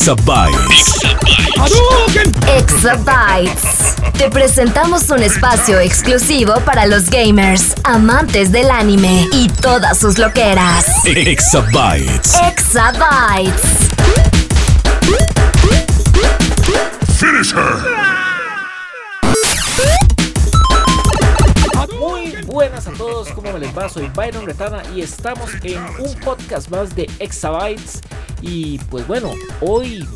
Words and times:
Exabytes. 0.00 0.94
Exabytes. 2.56 3.96
Te 4.16 4.30
presentamos 4.30 5.10
un 5.10 5.22
espacio 5.22 5.78
exclusivo 5.78 6.54
para 6.64 6.86
los 6.86 7.10
gamers, 7.10 7.74
amantes 7.84 8.50
del 8.50 8.70
anime 8.70 9.28
y 9.30 9.48
todas 9.48 9.98
sus 9.98 10.16
loqueras. 10.16 10.86
Exabytes. 11.04 12.34
Exabytes. 12.48 13.60
Finish 17.18 17.52
her. 17.52 18.19
Buenas 22.60 22.86
a 22.86 22.92
todos, 22.92 23.30
¿cómo 23.30 23.56
les 23.56 23.74
va? 23.74 23.88
Soy 23.88 24.10
Byron 24.14 24.44
Retana 24.44 24.82
y 24.94 25.00
estamos 25.00 25.50
en 25.62 25.78
un 25.98 26.14
podcast 26.22 26.68
más 26.68 26.94
de 26.94 27.08
Exabytes. 27.18 28.02
Y 28.42 28.76
pues 28.90 29.06
bueno, 29.06 29.32
hoy 29.62 30.06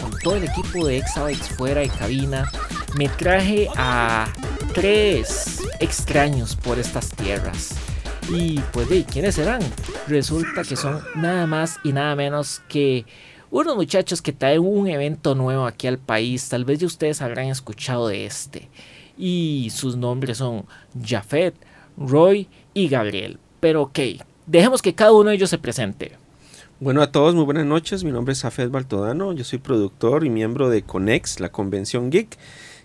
con 0.00 0.10
todo 0.18 0.34
el 0.34 0.42
equipo 0.42 0.84
de 0.84 0.98
Exabytes 0.98 1.50
fuera 1.50 1.80
de 1.80 1.88
cabina, 1.88 2.50
me 2.96 3.08
traje 3.08 3.68
a 3.76 4.26
tres 4.74 5.60
extraños 5.78 6.56
por 6.56 6.80
estas 6.80 7.08
tierras. 7.10 7.76
Y 8.28 8.58
pues 8.72 8.88
de 8.88 9.04
quiénes 9.04 9.36
serán? 9.36 9.62
Resulta 10.08 10.64
que 10.64 10.74
son 10.74 11.00
nada 11.14 11.46
más 11.46 11.78
y 11.84 11.92
nada 11.92 12.16
menos 12.16 12.62
que 12.68 13.06
unos 13.52 13.76
muchachos 13.76 14.20
que 14.20 14.32
traen 14.32 14.58
un 14.58 14.88
evento 14.88 15.36
nuevo 15.36 15.66
aquí 15.66 15.86
al 15.86 15.98
país. 15.98 16.48
Tal 16.48 16.64
vez 16.64 16.80
ya 16.80 16.88
ustedes 16.88 17.22
habrán 17.22 17.46
escuchado 17.46 18.08
de 18.08 18.26
este. 18.26 18.68
Y 19.16 19.70
sus 19.72 19.96
nombres 19.96 20.38
son 20.38 20.66
Jafet, 21.00 21.54
Roy 21.96 22.48
y 22.74 22.88
Gabriel. 22.88 23.38
Pero 23.60 23.82
ok, 23.82 23.98
dejemos 24.46 24.82
que 24.82 24.94
cada 24.94 25.12
uno 25.12 25.30
de 25.30 25.36
ellos 25.36 25.50
se 25.50 25.58
presente. 25.58 26.12
Bueno, 26.80 27.00
a 27.02 27.12
todos 27.12 27.34
muy 27.34 27.44
buenas 27.44 27.64
noches. 27.66 28.02
Mi 28.02 28.10
nombre 28.10 28.32
es 28.32 28.44
Afed 28.44 28.70
Baltodano. 28.70 29.32
Yo 29.32 29.44
soy 29.44 29.58
productor 29.60 30.24
y 30.24 30.30
miembro 30.30 30.68
de 30.68 30.82
Conex, 30.82 31.38
la 31.38 31.50
convención 31.50 32.10
geek. 32.10 32.36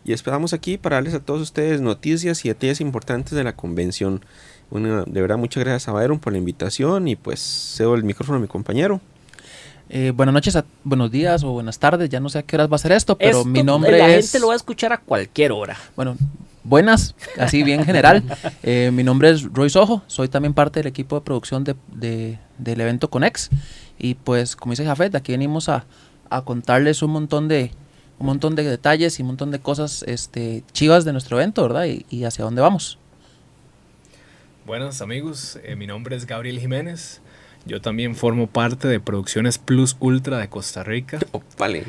Y 0.05 0.13
esperamos 0.13 0.53
aquí 0.53 0.77
para 0.77 0.97
darles 0.97 1.15
a 1.15 1.19
todos 1.19 1.41
ustedes 1.41 1.81
noticias 1.81 2.45
y 2.45 2.49
detalles 2.49 2.79
importantes 2.79 3.33
de 3.33 3.43
la 3.43 3.55
convención. 3.55 4.23
Bueno, 4.69 5.03
de 5.05 5.21
verdad, 5.21 5.37
muchas 5.37 5.63
gracias 5.63 5.87
a 5.89 5.93
Byron 5.93 6.19
por 6.19 6.31
la 6.33 6.37
invitación 6.39 7.07
y 7.07 7.15
pues 7.15 7.39
cedo 7.41 7.95
el 7.95 8.03
micrófono 8.03 8.37
a 8.37 8.41
mi 8.41 8.47
compañero. 8.47 9.01
Eh, 9.89 10.11
buenas 10.15 10.33
noches, 10.33 10.55
a- 10.57 10.65
buenos 10.83 11.09
días 11.11 11.43
o 11.43 11.51
buenas 11.51 11.79
tardes, 11.79 12.09
ya 12.09 12.19
no 12.19 12.27
sé 12.29 12.39
a 12.39 12.43
qué 12.43 12.57
horas 12.57 12.69
va 12.69 12.75
a 12.75 12.79
ser 12.79 12.91
esto, 12.91 13.17
pero 13.17 13.37
Esto, 13.39 13.45
mi 13.49 13.63
nombre 13.63 13.97
la 13.97 14.13
es... 14.15 14.25
gente 14.25 14.39
lo 14.41 14.47
va 14.47 14.53
a 14.53 14.57
escuchar 14.57 14.91
a 14.91 14.97
cualquier 14.97 15.53
hora. 15.53 15.77
Bueno, 15.95 16.17
buenas, 16.67 17.15
así 17.37 17.63
bien 17.63 17.83
general. 17.85 18.23
Eh, 18.63 18.91
mi 18.93 19.03
nombre 19.03 19.29
es 19.29 19.43
Roy 19.53 19.69
Sojo, 19.69 20.03
soy 20.07 20.27
también 20.27 20.53
parte 20.53 20.79
del 20.79 20.87
equipo 20.87 21.15
de 21.15 21.21
producción 21.21 21.63
de, 21.63 21.75
de- 21.93 22.39
del 22.57 22.81
evento 22.81 23.09
Conex. 23.09 23.49
Y 23.99 24.15
pues, 24.15 24.55
como 24.55 24.71
dice 24.73 24.85
Jafet, 24.85 25.15
aquí 25.15 25.31
venimos 25.31 25.69
a, 25.69 25.85
a 26.29 26.41
contarles 26.43 27.01
un 27.01 27.11
montón 27.11 27.47
de 27.47 27.71
un 28.19 28.25
montón 28.25 28.55
de 28.55 28.63
detalles 28.63 29.19
y 29.19 29.21
un 29.21 29.27
montón 29.27 29.51
de 29.51 29.59
cosas 29.59 30.03
este, 30.07 30.63
chivas 30.71 31.05
de 31.05 31.11
nuestro 31.11 31.37
evento, 31.37 31.61
¿verdad? 31.61 31.85
Y, 31.85 32.03
y 32.09 32.23
hacia 32.23 32.43
dónde 32.45 32.61
vamos. 32.61 32.97
Buenas 34.65 35.01
amigos, 35.01 35.59
eh, 35.63 35.75
mi 35.75 35.87
nombre 35.87 36.15
es 36.15 36.25
Gabriel 36.25 36.59
Jiménez. 36.59 37.21
Yo 37.65 37.79
también 37.81 38.15
formo 38.15 38.47
parte 38.47 38.87
de 38.87 38.99
Producciones 38.99 39.57
Plus 39.57 39.95
Ultra 39.99 40.39
de 40.39 40.49
Costa 40.49 40.83
Rica. 40.83 41.19
vale. 41.57 41.83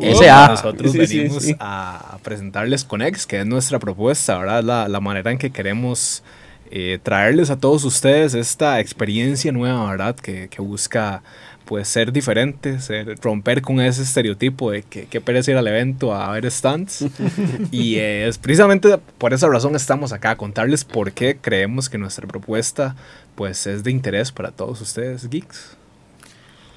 S.A.. 0.00 0.48
Nosotros 0.48 0.92
Sí, 0.92 0.98
venimos 0.98 1.42
sí. 1.42 1.56
a 1.58 2.18
presentarles 2.22 2.84
Conex, 2.84 3.26
que 3.26 3.40
es 3.40 3.46
nuestra 3.46 3.78
propuesta, 3.78 4.38
¿verdad? 4.38 4.62
La, 4.62 4.88
la 4.88 5.00
manera 5.00 5.32
en 5.32 5.38
que 5.38 5.50
queremos 5.50 6.22
eh, 6.70 6.98
traerles 7.02 7.50
a 7.50 7.58
todos 7.58 7.84
ustedes 7.84 8.34
esta 8.34 8.78
experiencia 8.78 9.50
nueva, 9.50 9.90
¿verdad? 9.90 10.14
Que, 10.14 10.48
que 10.48 10.62
busca 10.62 11.22
pues 11.64 11.86
ser 11.88 12.12
diferente, 12.12 12.80
ser, 12.80 13.16
romper 13.20 13.62
con 13.62 13.80
ese 13.80 14.02
estereotipo 14.02 14.72
de 14.72 14.82
que, 14.82 15.06
que 15.06 15.20
pereza 15.20 15.52
ir 15.52 15.56
al 15.56 15.66
evento 15.68 16.14
a 16.14 16.30
ver 16.32 16.50
stands. 16.50 17.04
y 17.70 17.96
eh, 17.96 18.26
es 18.28 18.38
precisamente 18.38 18.98
por 19.18 19.32
esa 19.32 19.48
razón 19.48 19.76
estamos 19.76 20.12
acá, 20.12 20.30
a 20.30 20.36
contarles 20.36 20.84
por 20.84 21.12
qué 21.12 21.36
creemos 21.40 21.88
que 21.88 21.98
nuestra 21.98 22.26
propuesta 22.26 22.96
pues 23.34 23.66
es 23.66 23.84
de 23.84 23.90
interés 23.90 24.32
para 24.32 24.50
todos 24.50 24.80
ustedes, 24.80 25.28
geeks. 25.28 25.76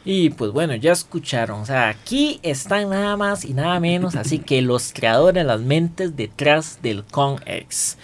Y 0.05 0.31
pues 0.31 0.51
bueno, 0.51 0.75
ya 0.75 0.91
escucharon. 0.91 1.61
O 1.61 1.65
sea, 1.65 1.89
aquí 1.89 2.39
están 2.43 2.89
nada 2.89 3.15
más 3.15 3.45
y 3.45 3.53
nada 3.53 3.79
menos. 3.79 4.15
Así 4.15 4.39
que 4.39 4.61
los 4.61 4.91
creadores, 4.93 5.45
las 5.45 5.61
mentes 5.61 6.15
detrás 6.15 6.79
del 6.81 7.03
ConX. 7.05 7.97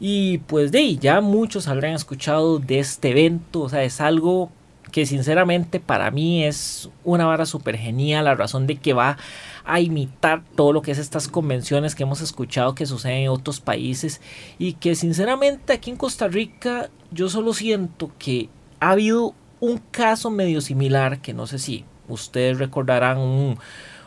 Y 0.00 0.38
pues 0.38 0.72
de 0.72 0.78
ahí, 0.78 0.98
ya 0.98 1.20
muchos 1.20 1.68
habrán 1.68 1.92
escuchado 1.92 2.58
de 2.58 2.78
este 2.78 3.10
evento. 3.10 3.60
O 3.60 3.68
sea, 3.68 3.84
es 3.84 4.00
algo 4.00 4.50
que 4.90 5.06
sinceramente 5.06 5.80
para 5.80 6.10
mí 6.10 6.44
es 6.44 6.88
una 7.04 7.26
vara 7.26 7.44
súper 7.44 7.76
genial. 7.76 8.24
La 8.24 8.34
razón 8.34 8.66
de 8.66 8.76
que 8.76 8.94
va 8.94 9.18
a 9.66 9.80
imitar 9.80 10.42
todo 10.56 10.72
lo 10.72 10.82
que 10.82 10.92
es 10.92 10.98
estas 10.98 11.28
convenciones 11.28 11.94
que 11.94 12.04
hemos 12.04 12.20
escuchado 12.20 12.74
que 12.74 12.86
suceden 12.86 13.24
en 13.24 13.28
otros 13.28 13.60
países. 13.60 14.22
Y 14.58 14.74
que 14.74 14.94
sinceramente 14.94 15.74
aquí 15.74 15.90
en 15.90 15.96
Costa 15.96 16.26
Rica 16.26 16.88
yo 17.10 17.28
solo 17.28 17.52
siento 17.52 18.10
que 18.18 18.48
ha 18.80 18.92
habido 18.92 19.34
un 19.64 19.78
caso 19.90 20.30
medio 20.30 20.60
similar 20.60 21.20
que 21.20 21.34
no 21.34 21.46
sé 21.46 21.58
si 21.58 21.84
ustedes 22.08 22.58
recordarán 22.58 23.18
un, 23.18 23.58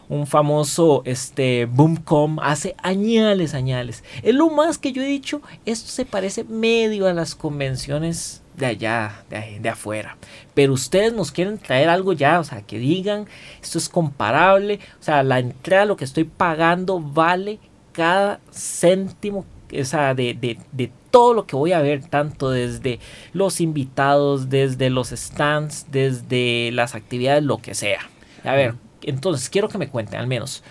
un 0.10 0.28
famoso 0.28 1.02
este 1.06 1.66
Boomcom 1.66 2.40
hace 2.40 2.76
añales, 2.82 3.54
añales. 3.54 4.04
Es 4.24 4.36
lo 4.36 4.50
más 4.50 4.78
que 4.78 4.92
yo 4.92 5.02
he 5.02 5.08
dicho, 5.08 5.42
esto 5.66 5.90
se 5.90 6.06
parece 6.06 6.44
medio 6.44 7.08
a 7.08 7.14
las 7.14 7.36
convenciones 7.36 8.42
de 8.56 8.66
allá, 8.66 9.24
de, 9.30 9.70
afuera. 9.70 10.18
Pero 10.54 10.74
ustedes 10.74 11.14
nos 11.14 11.32
quieren 11.32 11.58
traer 11.60 11.90
algo 11.90 12.14
ya, 12.14 12.40
o 12.40 12.44
sea, 12.44 12.62
que 12.64 12.80
digan, 12.80 13.28
esto 13.62 13.78
es 13.78 13.88
comparable, 13.88 14.80
o 15.00 15.04
sea, 15.04 15.24
la 15.24 15.40
entrada, 15.40 15.86
lo 15.86 15.96
que 15.96 16.06
estoy 16.06 16.24
pagando 16.24 17.00
vale 17.00 17.60
cada 17.92 18.40
céntimo 18.52 19.46
o 19.72 19.86
sea, 19.86 20.14
de, 20.14 20.34
de, 20.34 20.58
de 20.72 20.92
todo 21.12 21.34
lo 21.34 21.46
que 21.46 21.56
voy 21.56 21.74
a 21.74 21.82
ver, 21.82 22.06
tanto 22.06 22.50
desde 22.50 23.00
los 23.34 23.62
invitados, 23.62 24.50
desde 24.50 24.90
los 24.90 25.10
stands, 25.10 25.88
desde 25.92 26.72
las 26.72 26.96
actividades, 26.96 27.44
lo 27.44 27.58
que 27.60 27.76
sea. 27.76 28.10
A 28.44 28.54
ver, 28.54 28.76
entonces 29.02 29.50
quiero 29.50 29.70
que 29.70 29.78
me 29.78 29.90
cuenten 29.90 30.20
al 30.20 30.28
menos. 30.28 30.64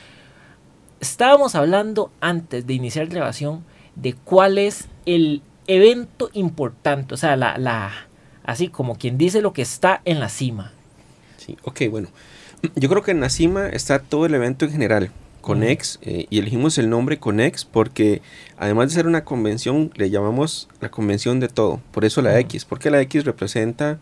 Estábamos 1.00 1.54
hablando 1.54 2.10
antes 2.20 2.66
de 2.66 2.74
iniciar 2.74 3.06
grabación 3.06 3.64
de 3.94 4.14
cuál 4.14 4.58
es 4.58 4.88
el 5.04 5.42
evento 5.66 6.30
importante, 6.32 7.14
o 7.14 7.16
sea, 7.16 7.36
la, 7.36 7.58
la 7.58 7.92
así 8.44 8.68
como 8.68 8.96
quien 8.96 9.18
dice 9.18 9.42
lo 9.42 9.52
que 9.52 9.62
está 9.62 10.00
en 10.04 10.20
la 10.20 10.28
cima. 10.28 10.72
Sí, 11.36 11.56
ok, 11.64 11.82
bueno. 11.90 12.08
Yo 12.74 12.88
creo 12.88 13.02
que 13.02 13.10
en 13.10 13.20
la 13.20 13.28
cima 13.28 13.68
está 13.68 13.98
todo 13.98 14.26
el 14.26 14.34
evento 14.34 14.64
en 14.64 14.72
general. 14.72 15.10
Conex, 15.46 16.00
eh, 16.02 16.26
y 16.28 16.38
elegimos 16.40 16.76
el 16.78 16.90
nombre 16.90 17.18
Conex 17.20 17.64
porque 17.64 18.20
además 18.58 18.88
de 18.88 18.94
ser 18.94 19.06
una 19.06 19.24
convención, 19.24 19.92
le 19.94 20.10
llamamos 20.10 20.68
la 20.80 20.90
convención 20.90 21.38
de 21.38 21.46
todo. 21.48 21.80
Por 21.92 22.04
eso 22.04 22.20
la. 22.20 22.38
X, 22.40 22.64
porque 22.64 22.90
la 22.90 23.00
X 23.02 23.24
representa 23.24 23.98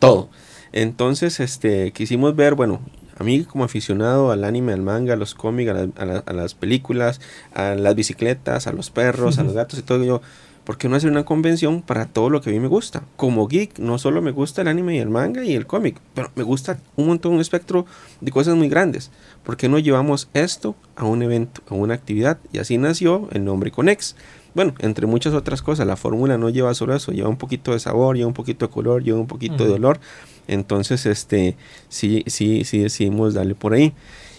todo. 0.00 0.28
Entonces, 0.72 1.40
este, 1.40 1.92
quisimos 1.92 2.36
ver, 2.36 2.54
bueno, 2.54 2.80
a 3.18 3.24
mí 3.24 3.44
como 3.44 3.64
aficionado 3.64 4.30
al 4.32 4.44
anime, 4.44 4.72
al 4.72 4.82
manga, 4.82 5.14
a 5.14 5.16
los 5.16 5.34
cómics, 5.34 5.70
a, 5.70 5.74
la- 5.74 5.88
a 5.96 6.04
la- 6.04 6.22
a 6.26 6.32
las 6.34 6.54
películas, 6.54 7.20
a 7.54 7.74
las 7.74 7.94
bicicletas, 7.94 8.66
a 8.66 8.72
los 8.72 8.90
perros, 8.90 9.38
a 9.38 9.44
los 9.44 9.54
gatos 9.54 9.78
y 9.78 9.82
todo, 9.82 10.02
yo, 10.04 10.20
¿por 10.64 10.78
qué 10.78 10.88
no 10.88 10.96
hacer 10.96 11.10
una 11.10 11.24
convención 11.24 11.82
para 11.82 12.06
todo 12.06 12.30
lo 12.30 12.40
que 12.40 12.50
a 12.50 12.52
mí 12.52 12.60
me 12.60 12.68
gusta? 12.68 13.02
Como 13.16 13.46
geek, 13.48 13.78
no 13.78 13.98
solo 13.98 14.22
me 14.22 14.30
gusta 14.30 14.62
el 14.62 14.68
anime 14.68 14.96
y 14.96 14.98
el 14.98 15.10
manga 15.10 15.44
y 15.44 15.54
el 15.54 15.66
cómic, 15.66 16.00
pero 16.14 16.30
me 16.34 16.42
gusta 16.42 16.78
un 16.96 17.06
montón, 17.06 17.34
un 17.34 17.40
espectro 17.40 17.86
de 18.20 18.30
cosas 18.30 18.54
muy 18.56 18.68
grandes. 18.68 19.10
¿Por 19.42 19.56
qué 19.56 19.68
no 19.68 19.78
llevamos 19.78 20.28
esto 20.34 20.76
a 20.96 21.04
un 21.04 21.22
evento, 21.22 21.62
a 21.68 21.74
una 21.74 21.94
actividad? 21.94 22.38
Y 22.52 22.58
así 22.58 22.78
nació 22.78 23.28
el 23.32 23.44
nombre 23.44 23.70
Conex. 23.70 24.16
Bueno, 24.54 24.74
entre 24.80 25.06
muchas 25.06 25.32
otras 25.32 25.62
cosas, 25.62 25.86
la 25.86 25.96
fórmula 25.96 26.36
no 26.36 26.50
lleva 26.50 26.74
solo 26.74 26.94
eso, 26.94 27.10
lleva 27.10 27.28
un 27.28 27.38
poquito 27.38 27.72
de 27.72 27.78
sabor, 27.80 28.16
lleva 28.16 28.28
un 28.28 28.34
poquito 28.34 28.66
de 28.66 28.72
color, 28.72 29.02
lleva 29.02 29.18
un 29.18 29.26
poquito 29.26 29.64
de 29.64 29.70
Ujú. 29.70 29.74
olor. 29.74 30.00
Entonces, 30.46 31.06
este, 31.06 31.56
sí, 31.88 32.22
sí, 32.26 32.64
sí 32.64 32.78
decidimos 32.78 33.32
darle 33.32 33.54
por 33.54 33.72
ahí. 33.72 33.94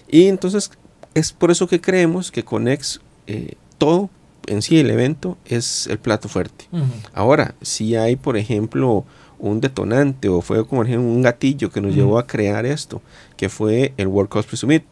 Y 0.07 0.27
entonces, 0.27 0.69
es 1.15 1.33
por 1.33 1.49
eso 1.49 1.67
que 1.67 1.81
creemos 1.81 2.31
que 2.31 2.43
Conex, 2.43 3.01
eh, 3.25 3.55
todo 3.79 4.09
en 4.47 4.61
sí, 4.61 4.79
el 4.79 4.89
evento, 4.89 5.37
es 5.45 5.87
el 5.87 5.97
plato 5.99 6.27
fuerte. 6.29 6.65
Ahora, 7.13 7.55
si 7.61 7.95
hay, 7.95 8.15
por 8.15 8.37
ejemplo, 8.37 9.05
un 9.39 9.59
detonante 9.61 10.29
o 10.29 10.41
fue 10.41 10.65
como 10.65 10.83
ejemplo, 10.83 11.07
un 11.09 11.21
gatillo 11.21 11.69
que 11.69 11.81
nos 11.81 11.93
llevó 11.95 12.17
a 12.19 12.27
crear 12.27 12.65
esto, 12.65 13.01
que 13.37 13.49
fue 13.49 13.93
el 13.97 14.07
World 14.07 14.29
Cosplay 14.29 14.57
Summit. 14.57 14.83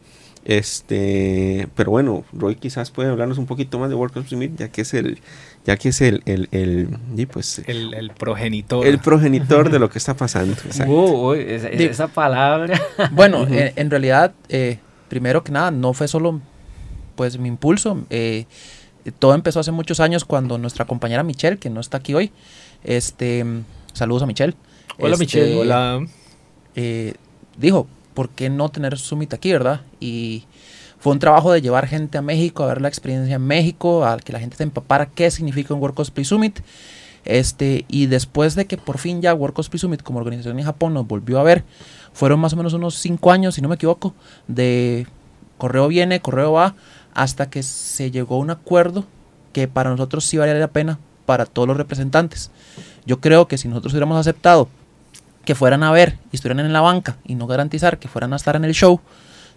Este, 0.43 1.67
pero 1.75 1.91
bueno, 1.91 2.23
Roy 2.33 2.55
quizás 2.55 2.91
puede 2.91 3.09
hablarnos 3.09 3.37
un 3.37 3.45
poquito 3.45 3.77
más 3.79 3.89
de 3.89 3.95
World 3.95 4.13
Cosplay 4.13 4.29
Summit, 4.31 4.57
ya 4.59 4.69
que 4.69 4.81
es 4.81 4.93
el, 4.93 5.19
ya 5.65 5.77
que 5.77 5.89
es 5.89 6.01
el, 6.01 6.23
el, 6.25 6.49
el, 6.51 6.89
y 7.15 7.25
pues, 7.25 7.61
El, 7.67 7.93
el 7.93 8.11
progenitor. 8.11 8.85
el 8.85 8.99
progenitor 8.99 9.69
de 9.69 9.79
lo 9.79 9.89
que 9.91 9.97
está 9.97 10.15
pasando. 10.15 10.55
Wow, 10.85 11.31
uy, 11.31 11.45
esa, 11.47 11.69
esa 11.69 12.07
palabra. 12.07 12.79
Bueno, 13.11 13.47
en, 13.47 13.71
en 13.75 13.89
realidad, 13.89 14.33
eh, 14.49 14.79
primero 15.09 15.43
que 15.43 15.51
nada, 15.51 15.71
no 15.71 15.93
fue 15.93 16.07
solo 16.07 16.41
pues 17.15 17.37
mi 17.37 17.47
impulso. 17.47 18.03
eh, 18.09 18.45
todo 19.19 19.33
empezó 19.33 19.59
hace 19.59 19.71
muchos 19.71 19.99
años 19.99 20.25
cuando 20.25 20.57
nuestra 20.57 20.85
compañera 20.85 21.23
Michelle, 21.23 21.57
que 21.57 21.69
no 21.69 21.79
está 21.79 21.97
aquí 21.97 22.13
hoy, 22.13 22.31
este, 22.83 23.45
saludos 23.93 24.23
a 24.23 24.25
Michelle. 24.25 24.55
Hola, 24.99 25.13
este, 25.13 25.25
Michelle. 25.25 25.57
Hola. 25.57 26.05
eh, 26.75 27.15
dijo, 27.57 27.87
¿por 28.13 28.29
qué 28.29 28.49
no 28.49 28.69
tener 28.69 28.97
Summit 28.97 29.33
aquí, 29.33 29.51
verdad? 29.51 29.81
Y 29.99 30.45
fue 30.99 31.13
un 31.13 31.19
trabajo 31.19 31.51
de 31.51 31.61
llevar 31.61 31.87
gente 31.87 32.17
a 32.17 32.21
México, 32.21 32.63
a 32.63 32.67
ver 32.67 32.81
la 32.81 32.87
experiencia 32.87 33.35
en 33.35 33.41
México, 33.41 34.05
a 34.05 34.17
que 34.17 34.31
la 34.31 34.39
gente 34.39 34.57
se 34.57 34.63
empapara 34.63 35.07
qué 35.07 35.31
significa 35.31 35.73
un 35.73 35.81
World 35.81 35.95
Cosplay 35.95 36.25
Summit. 36.25 36.59
Este, 37.23 37.85
y 37.87 38.07
después 38.07 38.55
de 38.55 38.65
que 38.65 38.77
por 38.77 38.97
fin 38.97 39.21
ya 39.21 39.33
World 39.33 39.55
Cosplay 39.55 39.79
Summit 39.79 40.01
como 40.01 40.19
organización 40.19 40.57
en 40.59 40.65
Japón 40.65 40.93
nos 40.93 41.07
volvió 41.07 41.39
a 41.39 41.43
ver, 41.43 41.63
fueron 42.13 42.39
más 42.39 42.53
o 42.53 42.55
menos 42.55 42.73
unos 42.73 42.95
cinco 42.95 43.31
años, 43.31 43.55
si 43.55 43.61
no 43.61 43.69
me 43.69 43.75
equivoco, 43.75 44.15
de 44.47 45.07
correo 45.57 45.87
viene, 45.87 46.21
correo 46.21 46.53
va, 46.53 46.75
hasta 47.13 47.49
que 47.49 47.63
se 47.63 48.11
llegó 48.11 48.35
a 48.35 48.39
un 48.39 48.49
acuerdo 48.49 49.05
que 49.53 49.67
para 49.67 49.89
nosotros 49.89 50.25
sí 50.25 50.37
valía 50.37 50.53
la 50.55 50.67
pena 50.69 50.99
para 51.25 51.45
todos 51.45 51.67
los 51.67 51.77
representantes. 51.77 52.51
Yo 53.05 53.19
creo 53.19 53.47
que 53.47 53.57
si 53.57 53.67
nosotros 53.67 53.93
hubiéramos 53.93 54.17
aceptado 54.17 54.69
que 55.45 55.55
fueran 55.55 55.83
a 55.83 55.91
ver 55.91 56.17
y 56.31 56.35
estuvieran 56.35 56.65
en 56.65 56.73
la 56.73 56.81
banca 56.81 57.17
y 57.25 57.35
no 57.35 57.47
garantizar 57.47 57.99
que 57.99 58.07
fueran 58.07 58.33
a 58.33 58.35
estar 58.35 58.55
en 58.55 58.65
el 58.65 58.73
show, 58.73 58.99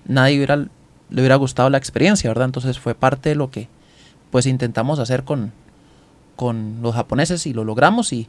nadie 0.06 0.46
le 0.46 1.20
hubiera 1.20 1.36
gustado 1.36 1.70
la 1.70 1.78
experiencia, 1.78 2.30
¿verdad? 2.30 2.46
Entonces 2.46 2.78
fue 2.78 2.94
parte 2.94 3.30
de 3.30 3.34
lo 3.34 3.50
que 3.50 3.68
pues 4.30 4.46
intentamos 4.46 4.98
hacer 4.98 5.24
con, 5.24 5.52
con 6.36 6.82
los 6.82 6.94
japoneses 6.94 7.46
y 7.46 7.52
lo 7.52 7.64
logramos 7.64 8.12
y, 8.12 8.28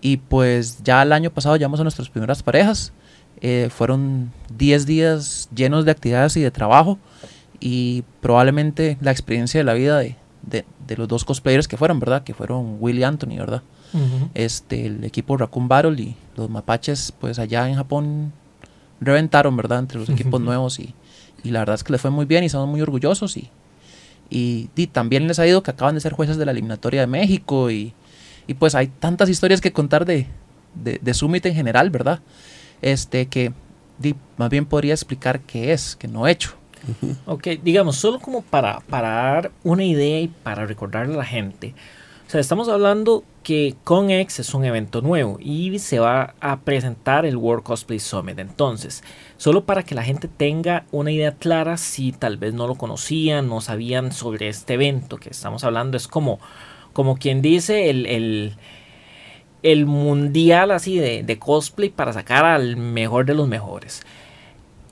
y 0.00 0.18
pues 0.18 0.82
ya 0.82 1.02
el 1.02 1.12
año 1.12 1.30
pasado 1.30 1.56
llamamos 1.56 1.80
a 1.80 1.84
nuestras 1.84 2.10
primeras 2.10 2.42
parejas. 2.42 2.92
Eh, 3.40 3.70
fueron 3.70 4.32
10 4.56 4.86
días 4.86 5.48
llenos 5.54 5.84
de 5.84 5.92
actividades 5.92 6.36
y 6.36 6.40
de 6.40 6.50
trabajo 6.50 6.98
y 7.60 8.02
probablemente 8.20 8.96
la 9.00 9.10
experiencia 9.10 9.58
de 9.60 9.64
la 9.64 9.74
vida 9.74 9.98
de, 9.98 10.16
de- 10.42 10.64
de 10.86 10.96
los 10.96 11.08
dos 11.08 11.24
cosplayers 11.24 11.68
que 11.68 11.76
fueron, 11.76 12.00
¿verdad? 12.00 12.22
Que 12.24 12.32
fueron 12.34 12.76
Will 12.80 12.98
y 12.98 13.04
Anthony, 13.04 13.36
¿verdad? 13.38 13.62
Este, 14.34 14.86
el 14.86 15.04
equipo 15.04 15.36
Raccoon 15.36 15.66
Battle 15.68 16.00
y 16.00 16.16
los 16.36 16.48
mapaches, 16.50 17.12
pues 17.18 17.38
allá 17.38 17.68
en 17.68 17.74
Japón 17.76 18.32
reventaron, 19.00 19.56
¿verdad? 19.56 19.80
Entre 19.80 19.98
los 19.98 20.08
equipos 20.14 20.40
nuevos 20.40 20.78
y, 20.78 20.94
y 21.44 21.50
la 21.50 21.60
verdad 21.60 21.74
es 21.74 21.84
que 21.84 21.92
les 21.92 22.00
fue 22.00 22.10
muy 22.10 22.26
bien 22.26 22.42
y 22.42 22.46
estamos 22.46 22.68
muy 22.68 22.80
orgullosos 22.80 23.36
y, 23.36 23.50
y, 24.30 24.70
y 24.76 24.86
también 24.88 25.26
les 25.28 25.38
ha 25.38 25.46
ido 25.46 25.62
que 25.62 25.70
acaban 25.70 25.94
de 25.94 26.00
ser 26.00 26.12
jueces 26.12 26.36
de 26.36 26.44
la 26.44 26.52
eliminatoria 26.52 27.00
de 27.00 27.06
México 27.06 27.70
y, 27.70 27.92
y 28.46 28.54
pues 28.54 28.74
hay 28.74 28.88
tantas 28.88 29.28
historias 29.28 29.60
que 29.60 29.72
contar 29.72 30.04
de, 30.04 30.26
de, 30.74 30.98
de 31.02 31.14
Summit 31.14 31.44
en 31.46 31.54
general, 31.54 31.90
¿verdad? 31.90 32.20
Este 32.82 33.26
que 33.26 33.52
di, 33.98 34.14
más 34.36 34.50
bien 34.50 34.66
podría 34.66 34.94
explicar 34.94 35.40
qué 35.40 35.72
es, 35.72 35.96
que 35.96 36.08
no 36.08 36.26
he 36.26 36.30
hecho. 36.32 36.54
Ok, 37.26 37.48
digamos, 37.62 37.96
solo 37.96 38.18
como 38.18 38.42
para, 38.42 38.80
para 38.80 39.08
dar 39.10 39.52
una 39.64 39.84
idea 39.84 40.20
y 40.20 40.28
para 40.28 40.66
recordarle 40.66 41.14
a 41.14 41.18
la 41.18 41.24
gente. 41.24 41.74
O 42.28 42.30
sea, 42.30 42.42
estamos 42.42 42.68
hablando 42.68 43.24
que 43.42 43.74
ConX 43.84 44.40
es 44.40 44.52
un 44.52 44.66
evento 44.66 45.00
nuevo 45.00 45.38
y 45.40 45.78
se 45.78 45.98
va 45.98 46.34
a 46.40 46.60
presentar 46.60 47.24
el 47.24 47.38
World 47.38 47.64
Cosplay 47.64 47.98
Summit. 47.98 48.38
Entonces, 48.38 49.02
solo 49.38 49.64
para 49.64 49.82
que 49.82 49.94
la 49.94 50.02
gente 50.02 50.28
tenga 50.28 50.84
una 50.90 51.10
idea 51.10 51.36
clara, 51.36 51.78
si 51.78 52.12
tal 52.12 52.36
vez 52.36 52.52
no 52.52 52.66
lo 52.66 52.74
conocían, 52.74 53.48
no 53.48 53.62
sabían 53.62 54.12
sobre 54.12 54.48
este 54.48 54.74
evento 54.74 55.16
que 55.16 55.30
estamos 55.30 55.64
hablando, 55.64 55.96
es 55.96 56.06
como, 56.06 56.38
como 56.92 57.16
quien 57.16 57.40
dice 57.40 57.88
el, 57.88 58.04
el, 58.04 58.56
el 59.62 59.86
mundial 59.86 60.70
así 60.70 60.98
de, 60.98 61.22
de 61.22 61.38
cosplay 61.38 61.88
para 61.88 62.12
sacar 62.12 62.44
al 62.44 62.76
mejor 62.76 63.24
de 63.24 63.32
los 63.32 63.48
mejores. 63.48 64.02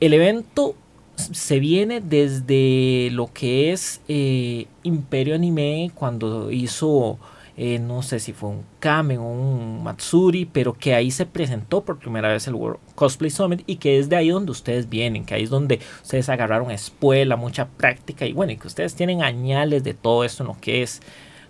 El 0.00 0.14
evento 0.14 0.74
se 1.16 1.60
viene 1.60 2.00
desde 2.00 3.08
lo 3.12 3.32
que 3.32 3.72
es 3.72 4.00
eh, 4.08 4.66
Imperio 4.82 5.34
Anime 5.34 5.90
cuando 5.94 6.50
hizo 6.50 7.18
eh, 7.56 7.78
no 7.78 8.02
sé 8.02 8.20
si 8.20 8.34
fue 8.34 8.50
un 8.50 8.64
Kamen 8.80 9.18
o 9.18 9.30
un 9.30 9.82
Matsuri 9.82 10.44
pero 10.44 10.74
que 10.74 10.94
ahí 10.94 11.10
se 11.10 11.24
presentó 11.24 11.82
por 11.82 11.98
primera 11.98 12.28
vez 12.28 12.46
el 12.46 12.54
World 12.54 12.78
Cosplay 12.94 13.30
Summit 13.30 13.62
y 13.66 13.76
que 13.76 13.98
es 13.98 14.08
de 14.10 14.16
ahí 14.16 14.28
donde 14.28 14.52
ustedes 14.52 14.88
vienen 14.88 15.24
que 15.24 15.34
ahí 15.34 15.44
es 15.44 15.50
donde 15.50 15.80
ustedes 16.02 16.28
agarraron 16.28 16.70
escuela 16.70 17.36
mucha 17.36 17.66
práctica 17.66 18.26
y 18.26 18.32
bueno 18.32 18.52
y 18.52 18.58
que 18.58 18.66
ustedes 18.66 18.94
tienen 18.94 19.22
añales 19.22 19.82
de 19.84 19.94
todo 19.94 20.22
esto 20.24 20.42
en 20.42 20.48
lo 20.48 20.60
que 20.60 20.82
es 20.82 21.00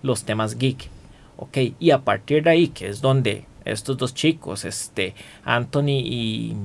los 0.02 0.22
temas 0.24 0.58
geek 0.58 0.88
ok 1.38 1.58
y 1.80 1.90
a 1.90 2.04
partir 2.04 2.44
de 2.44 2.50
ahí 2.50 2.68
que 2.68 2.86
es 2.86 3.00
donde 3.00 3.46
estos 3.64 3.96
dos 3.96 4.14
chicos 4.14 4.64
este 4.64 5.14
Anthony 5.44 5.98
y 6.04 6.56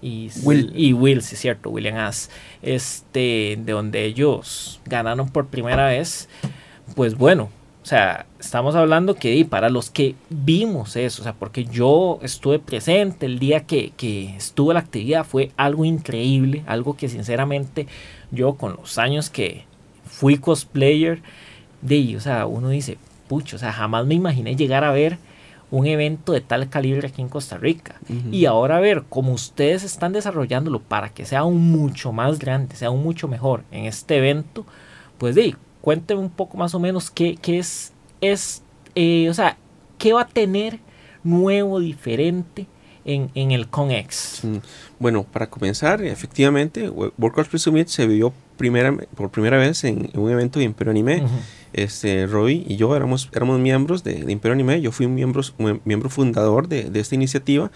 y 0.00 0.30
Will. 0.42 0.72
y 0.74 0.92
Will, 0.92 1.22
sí 1.22 1.34
es 1.34 1.40
cierto, 1.40 1.70
William 1.70 1.96
As, 1.96 2.30
este, 2.62 3.58
de 3.58 3.72
donde 3.72 4.04
ellos 4.04 4.80
ganaron 4.84 5.28
por 5.28 5.46
primera 5.46 5.86
vez, 5.86 6.28
pues 6.94 7.16
bueno, 7.16 7.50
o 7.82 7.86
sea, 7.86 8.26
estamos 8.38 8.74
hablando 8.74 9.14
que 9.14 9.44
para 9.44 9.70
los 9.70 9.90
que 9.90 10.14
vimos 10.28 10.94
eso, 10.96 11.22
o 11.22 11.24
sea, 11.24 11.32
porque 11.32 11.64
yo 11.64 12.18
estuve 12.22 12.58
presente 12.58 13.26
el 13.26 13.38
día 13.38 13.64
que, 13.64 13.92
que 13.96 14.36
estuvo 14.36 14.72
la 14.72 14.80
actividad, 14.80 15.24
fue 15.24 15.52
algo 15.56 15.84
increíble, 15.84 16.62
algo 16.66 16.96
que 16.96 17.08
sinceramente 17.08 17.86
yo 18.30 18.54
con 18.54 18.76
los 18.76 18.98
años 18.98 19.30
que 19.30 19.64
fui 20.04 20.36
cosplayer, 20.36 21.22
de, 21.80 22.16
o 22.16 22.20
sea, 22.20 22.46
uno 22.46 22.68
dice, 22.68 22.98
pucho, 23.28 23.56
o 23.56 23.58
sea, 23.58 23.72
jamás 23.72 24.04
me 24.06 24.14
imaginé 24.14 24.56
llegar 24.56 24.84
a 24.84 24.92
ver 24.92 25.18
un 25.70 25.86
evento 25.86 26.32
de 26.32 26.40
tal 26.40 26.68
calibre 26.68 27.08
aquí 27.08 27.20
en 27.20 27.28
Costa 27.28 27.58
Rica. 27.58 27.96
Y 28.32 28.46
ahora 28.46 28.80
ver 28.80 29.04
cómo 29.08 29.32
ustedes 29.32 29.84
están 29.84 30.12
desarrollándolo 30.12 30.80
para 30.80 31.10
que 31.10 31.26
sea 31.26 31.40
aún 31.40 31.70
mucho 31.70 32.12
más 32.12 32.38
grande, 32.38 32.76
sea 32.76 32.88
aún 32.88 33.02
mucho 33.02 33.28
mejor 33.28 33.64
en 33.70 33.84
este 33.84 34.16
evento, 34.16 34.64
pues 35.18 35.34
de 35.34 35.54
cuénteme 35.80 36.20
un 36.20 36.30
poco 36.30 36.56
más 36.56 36.74
o 36.74 36.80
menos 36.80 37.10
qué, 37.10 37.36
qué 37.40 37.58
es, 37.58 37.92
es 38.20 38.62
eh, 38.94 39.28
o 39.28 39.34
sea, 39.34 39.56
qué 39.98 40.12
va 40.12 40.22
a 40.22 40.28
tener 40.28 40.80
nuevo, 41.22 41.80
diferente 41.80 42.66
en, 43.04 43.30
en 43.34 43.50
el 43.50 43.68
ConX. 43.68 44.40
Mm, 44.44 44.56
Bueno, 44.98 45.24
para 45.24 45.48
comenzar, 45.48 46.02
efectivamente, 46.02 46.88
Wo- 46.90 47.12
World 47.18 47.34
Cosplay 47.34 47.58
Summit 47.60 47.88
se 47.88 48.06
vio 48.06 48.32
primera, 48.56 48.92
por 49.14 49.30
primera 49.30 49.56
vez 49.56 49.84
en, 49.84 50.10
en 50.12 50.20
un 50.20 50.30
evento 50.30 50.58
de 50.58 50.64
Imperio 50.66 50.90
Anime. 50.90 51.22
Ujú. 51.22 51.34
este, 51.72 52.26
Roy 52.26 52.64
y 52.66 52.76
yo 52.76 52.94
éramos, 52.96 53.28
éramos 53.34 53.60
miembros 53.60 54.02
de, 54.04 54.24
de 54.24 54.32
Imperio 54.32 54.54
Anime. 54.54 54.80
Yo 54.80 54.90
fui 54.92 55.06
un 55.06 55.14
miembro, 55.14 55.42
un 55.58 55.80
miembro 55.84 56.10
fundador 56.10 56.68
de, 56.68 56.84
de 56.90 57.00
esta 57.00 57.14
iniciativa. 57.14 57.70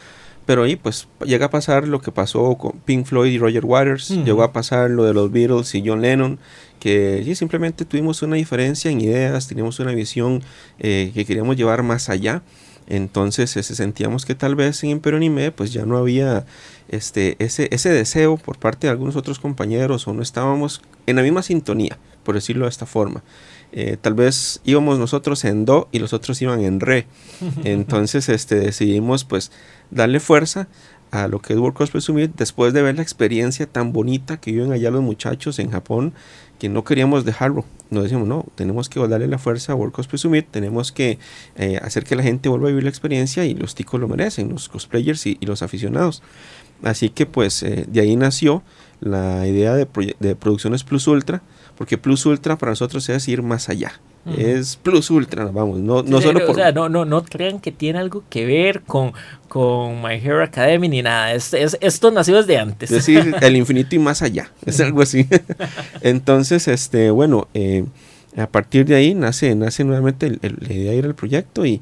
Pero 0.45 0.65
ahí 0.65 0.75
pues 0.75 1.07
llega 1.25 1.47
a 1.47 1.51
pasar 1.51 1.87
lo 1.87 2.01
que 2.01 2.11
pasó 2.11 2.57
con 2.59 2.73
Pink 2.85 3.07
Floyd 3.07 3.31
y 3.33 3.39
Roger 3.39 3.65
Waters. 3.65 4.11
Ujú. 4.11 4.25
Llegó 4.25 4.43
a 4.43 4.53
pasar 4.53 4.91
lo 4.91 5.05
de 5.05 5.15
los 5.15 5.31
Beatles 5.31 5.73
y 5.77 5.85
John 5.87 6.03
Lennon. 6.03 6.41
Que 6.81 7.23
sí, 7.25 7.37
simplemente 7.37 7.85
tuvimos 7.85 8.23
una 8.23 8.35
diferencia 8.35 8.91
en 8.91 9.01
ideas, 9.01 9.47
teníamos 9.47 9.79
una 9.79 9.93
visión 9.93 10.43
eh, 10.81 11.13
que 11.15 11.25
queríamos 11.25 11.57
llevar 11.57 11.85
más 11.85 12.09
allá. 12.09 12.43
Entonces 12.87 13.57
este, 13.57 13.75
sentíamos 13.75 14.25
que 14.25 14.35
tal 14.35 14.55
vez 14.55 14.83
en 14.85 14.91
Imperio 14.91 15.17
Anime 15.17 15.51
pues 15.53 15.73
ya 15.73 15.87
no 15.87 15.97
había 15.97 16.45
este, 16.89 17.37
ese, 17.39 17.69
ese 17.71 17.91
deseo 17.91 18.37
por 18.37 18.59
parte 18.59 18.87
de 18.87 18.91
algunos 18.91 19.17
otros 19.17 19.39
compañeros 19.39 20.07
o 20.09 20.13
no 20.13 20.23
estábamos 20.23 20.83
en 21.07 21.17
la 21.17 21.23
misma 21.23 21.43
sintonía, 21.43 21.99
por 22.23 22.35
decirlo 22.35 22.67
de 22.67 22.71
esta 22.71 22.87
forma. 22.87 23.23
Eh, 23.73 23.97
tal 24.01 24.13
vez 24.15 24.61
íbamos 24.65 24.99
nosotros 24.99 25.45
en 25.45 25.65
do 25.65 25.89
y 25.93 25.99
los 25.99 26.13
otros 26.13 26.41
iban 26.43 26.61
en 26.61 26.81
re. 26.81 27.07
Entonces 27.65 28.29
este, 28.29 28.57
decidimos 28.57 29.25
pues 29.25 29.51
darle 29.91 30.21
fuerza 30.21 30.69
a 31.11 31.29
lo 31.29 31.41
que 31.41 31.53
es 31.53 31.59
World 31.59 31.77
Cosplay 31.77 32.01
Summit 32.01 32.33
después 32.37 32.73
de 32.73 32.83
ver 32.83 32.97
la 32.97 33.03
experiencia 33.03 33.67
tan 33.67 33.93
bonita 33.93 34.39
que 34.39 34.51
viven 34.51 34.73
allá 34.73 34.91
los 34.91 35.03
muchachos 35.03 35.59
en 35.59 35.71
Japón 35.71 36.15
que 36.63 36.69
no 36.69 36.85
queríamos 36.85 37.25
dejarlo. 37.25 37.65
Nos 37.91 38.05
decíamos, 38.05 38.29
no, 38.29 38.47
tenemos 38.55 38.89
que 38.89 39.05
darle 39.09 39.27
la 39.27 39.39
fuerza 39.39 39.73
a 39.73 39.75
World 39.75 40.17
Summit, 40.17 40.47
tenemos 40.49 40.93
que 40.93 41.19
eh, 41.57 41.81
hacer 41.83 42.05
que 42.05 42.15
la 42.15 42.23
gente 42.23 42.49
vuelva 42.49 42.69
a 42.69 42.71
vivir 42.71 42.85
la 42.85 42.89
experiencia 42.89 43.45
y 43.45 43.55
los 43.55 43.75
ticos 43.75 44.01
lo 44.01 44.07
merecen, 44.07 44.49
los 44.49 44.69
cosplayers 44.69 45.27
y, 45.27 45.39
los 45.41 45.63
aficionados. 45.63 46.23
Así 46.85 47.11
que 47.11 47.27
pues 47.27 47.65
eh, 47.65 47.85
de 47.89 48.01
ahí 48.01 48.15
nació 48.15 48.63
la 49.01 49.45
idea 49.49 49.75
de 49.75 50.37
Producciones 50.37 50.85
Plus 50.85 51.09
Ultra, 51.09 51.43
porque 51.77 51.99
Plus 51.99 52.25
Ultra 52.27 52.57
para 52.57 52.73
nosotros 52.73 53.09
es 53.09 53.29
ir 53.29 53.43
más 53.43 53.69
allá. 53.69 53.93
Ujú. 54.25 54.41
Es 54.41 54.77
Plus 54.77 55.11
Ultra, 55.11 55.47
vamos, 55.47 55.81
no, 55.81 56.03
no 56.05 56.19
Sí, 56.19 56.25
solo 56.25 56.45
o 56.45 56.47
por... 56.47 56.55
sea, 56.55 56.71
no, 56.71 56.89
no, 56.89 57.05
no 57.05 57.25
crean 57.25 57.59
que 57.59 57.73
tiene 57.73 57.99
algo 57.99 58.23
que 58.31 58.47
ver 58.47 58.83
con, 58.83 59.13
con 59.49 60.01
My 60.01 60.15
Hero 60.15 60.43
Academy 60.45 60.89
ni 60.89 61.03
nada. 61.03 61.33
Es, 61.35 61.53
es- 61.55 61.77
esto 61.81 62.11
nació 62.13 62.37
desde 62.37 62.57
antes. 62.59 62.91
Es 62.91 63.05
decir, 63.05 63.35
el 63.43 63.57
infinito 63.57 63.97
y 63.97 63.99
más 63.99 64.23
allá. 64.23 64.51
Es 64.65 64.81
algo 64.81 65.03
así. 65.03 65.27
Entonces, 66.03 66.69
este, 66.69 67.11
bueno, 67.11 67.49
eh, 67.55 67.85
a 68.37 68.47
partir 68.47 68.87
de 68.87 68.95
ahí 68.95 69.15
nace, 69.15 69.55
nace 69.55 69.85
nuevamente 69.85 70.27
el- 70.27 70.39
el- 70.43 70.57
la 70.61 70.73
idea 70.73 70.91
de 70.93 70.97
ir 70.99 71.05
al 71.05 71.15
proyecto 71.15 71.67
y, 71.67 71.81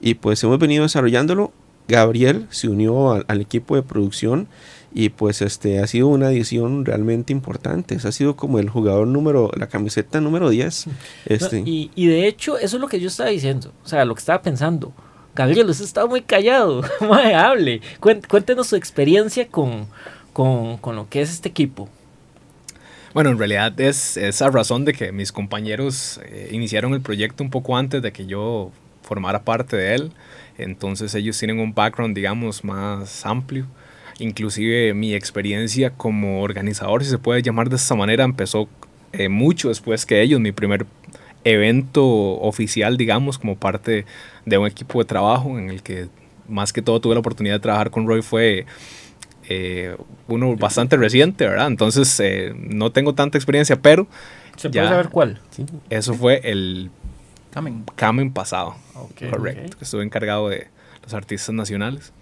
y 0.00 0.14
pues 0.14 0.42
hemos 0.44 0.58
venido 0.58 0.82
desarrollándolo 0.84 1.52
Gabriel 1.88 2.46
se 2.50 2.68
unió 2.68 3.12
al, 3.12 3.24
al 3.28 3.40
equipo 3.40 3.74
de 3.76 3.82
producción 3.82 4.46
y 4.94 5.08
pues 5.08 5.42
este 5.42 5.80
ha 5.80 5.86
sido 5.86 6.08
una 6.08 6.26
adición 6.26 6.84
realmente 6.84 7.32
importante. 7.32 7.96
Ha 8.02 8.12
sido 8.12 8.36
como 8.36 8.58
el 8.58 8.68
jugador 8.68 9.06
número, 9.06 9.50
la 9.56 9.68
camiseta 9.68 10.20
número 10.20 10.50
10. 10.50 10.86
No, 10.86 10.92
Este, 11.26 11.62
y, 11.64 11.90
y 11.94 12.06
de 12.06 12.26
hecho, 12.26 12.58
eso 12.58 12.76
es 12.76 12.80
lo 12.80 12.88
que 12.88 13.00
yo 13.00 13.08
estaba 13.08 13.30
diciendo. 13.30 13.72
O 13.84 13.88
sea, 13.88 14.04
lo 14.04 14.14
que 14.14 14.20
estaba 14.20 14.42
pensando. 14.42 14.92
Gabriel, 15.34 15.70
usted 15.70 15.84
está 15.84 16.06
muy 16.06 16.22
callado. 16.22 16.82
Mae, 17.00 17.34
hable. 17.34 17.80
Cuéntenos 18.00 18.66
su 18.66 18.76
experiencia 18.76 19.48
con, 19.48 19.86
con, 20.32 20.76
con 20.76 20.94
lo 20.96 21.08
que 21.08 21.22
es 21.22 21.30
este 21.30 21.48
equipo. 21.48 21.88
Bueno, 23.14 23.30
en 23.30 23.38
realidad 23.38 23.78
es 23.80 24.16
esa 24.16 24.50
razón 24.50 24.84
de 24.84 24.92
que 24.94 25.12
mis 25.12 25.32
compañeros 25.32 26.20
eh, 26.24 26.48
iniciaron 26.52 26.94
el 26.94 27.02
proyecto 27.02 27.44
un 27.44 27.50
poco 27.50 27.76
antes 27.76 28.00
de 28.02 28.12
que 28.12 28.26
yo 28.26 28.70
formara 29.02 29.42
parte 29.42 29.76
de 29.76 29.94
él. 29.94 30.12
Entonces 30.58 31.14
ellos 31.14 31.38
tienen 31.38 31.60
un 31.60 31.74
background, 31.74 32.14
digamos, 32.14 32.64
más 32.64 33.24
amplio. 33.26 33.66
Inclusive 34.22 34.94
mi 34.94 35.14
experiencia 35.14 35.90
como 35.90 36.42
organizador, 36.42 37.02
si 37.04 37.10
se 37.10 37.18
puede 37.18 37.42
llamar 37.42 37.68
de 37.68 37.76
esta 37.76 37.94
manera, 37.94 38.24
empezó 38.24 38.68
eh, 39.12 39.28
mucho 39.28 39.68
después 39.68 40.06
que 40.06 40.22
ellos. 40.22 40.40
Mi 40.40 40.52
primer 40.52 40.86
evento 41.44 42.04
oficial, 42.06 42.96
digamos, 42.96 43.38
como 43.38 43.56
parte 43.56 44.06
de 44.46 44.58
un 44.58 44.66
equipo 44.66 45.00
de 45.00 45.04
trabajo 45.06 45.58
en 45.58 45.70
el 45.70 45.82
que 45.82 46.08
más 46.48 46.72
que 46.72 46.82
todo 46.82 47.00
tuve 47.00 47.14
la 47.14 47.20
oportunidad 47.20 47.56
de 47.56 47.60
trabajar 47.60 47.90
con 47.90 48.06
Roy 48.06 48.22
fue 48.22 48.66
eh, 49.48 49.96
uno 50.28 50.54
bastante 50.56 50.96
reciente, 50.96 51.46
¿verdad? 51.46 51.66
Entonces 51.66 52.18
eh, 52.20 52.52
no 52.56 52.92
tengo 52.92 53.14
tanta 53.14 53.38
experiencia, 53.38 53.80
pero 53.80 54.06
¿Se 54.56 54.68
Ya. 54.70 54.82
puede 54.82 54.88
saber 54.88 55.08
cuál? 55.08 55.40
eso 55.90 56.14
fue 56.14 56.40
el 56.44 56.90
Camen. 57.52 57.84
Camen 57.96 58.32
pasado. 58.32 58.76
Ok, 58.94 59.28
Correcto. 59.30 59.76
Que 59.78 59.84
estuve 59.84 60.04
encargado 60.04 60.48
de 60.48 60.68
los 61.02 61.12
artistas 61.12 61.54
nacionales. 61.54 62.12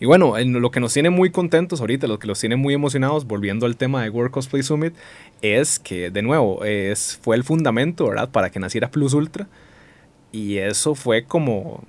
Y 0.00 0.06
bueno, 0.06 0.36
en 0.36 0.60
lo 0.60 0.70
que 0.70 0.80
nos 0.80 0.92
tiene 0.92 1.10
muy 1.10 1.30
contentos 1.30 1.80
ahorita, 1.80 2.06
lo 2.06 2.18
que 2.18 2.26
los 2.26 2.40
tiene 2.40 2.56
muy 2.56 2.74
emocionados, 2.74 3.26
volviendo 3.26 3.66
al 3.66 3.76
tema 3.76 4.02
de 4.02 4.10
World 4.10 4.32
Cosplay 4.32 4.62
Summit, 4.62 4.94
es 5.42 5.78
que, 5.78 6.10
de 6.10 6.22
nuevo, 6.22 6.64
es, 6.64 7.18
fue 7.22 7.36
el 7.36 7.44
fundamento, 7.44 8.08
¿verdad?, 8.08 8.30
para 8.30 8.50
que 8.50 8.58
naciera 8.58 8.90
Plus 8.90 9.14
Ultra. 9.14 9.46
Y 10.32 10.56
eso 10.56 10.94
fue 10.94 11.24
como, 11.24 11.84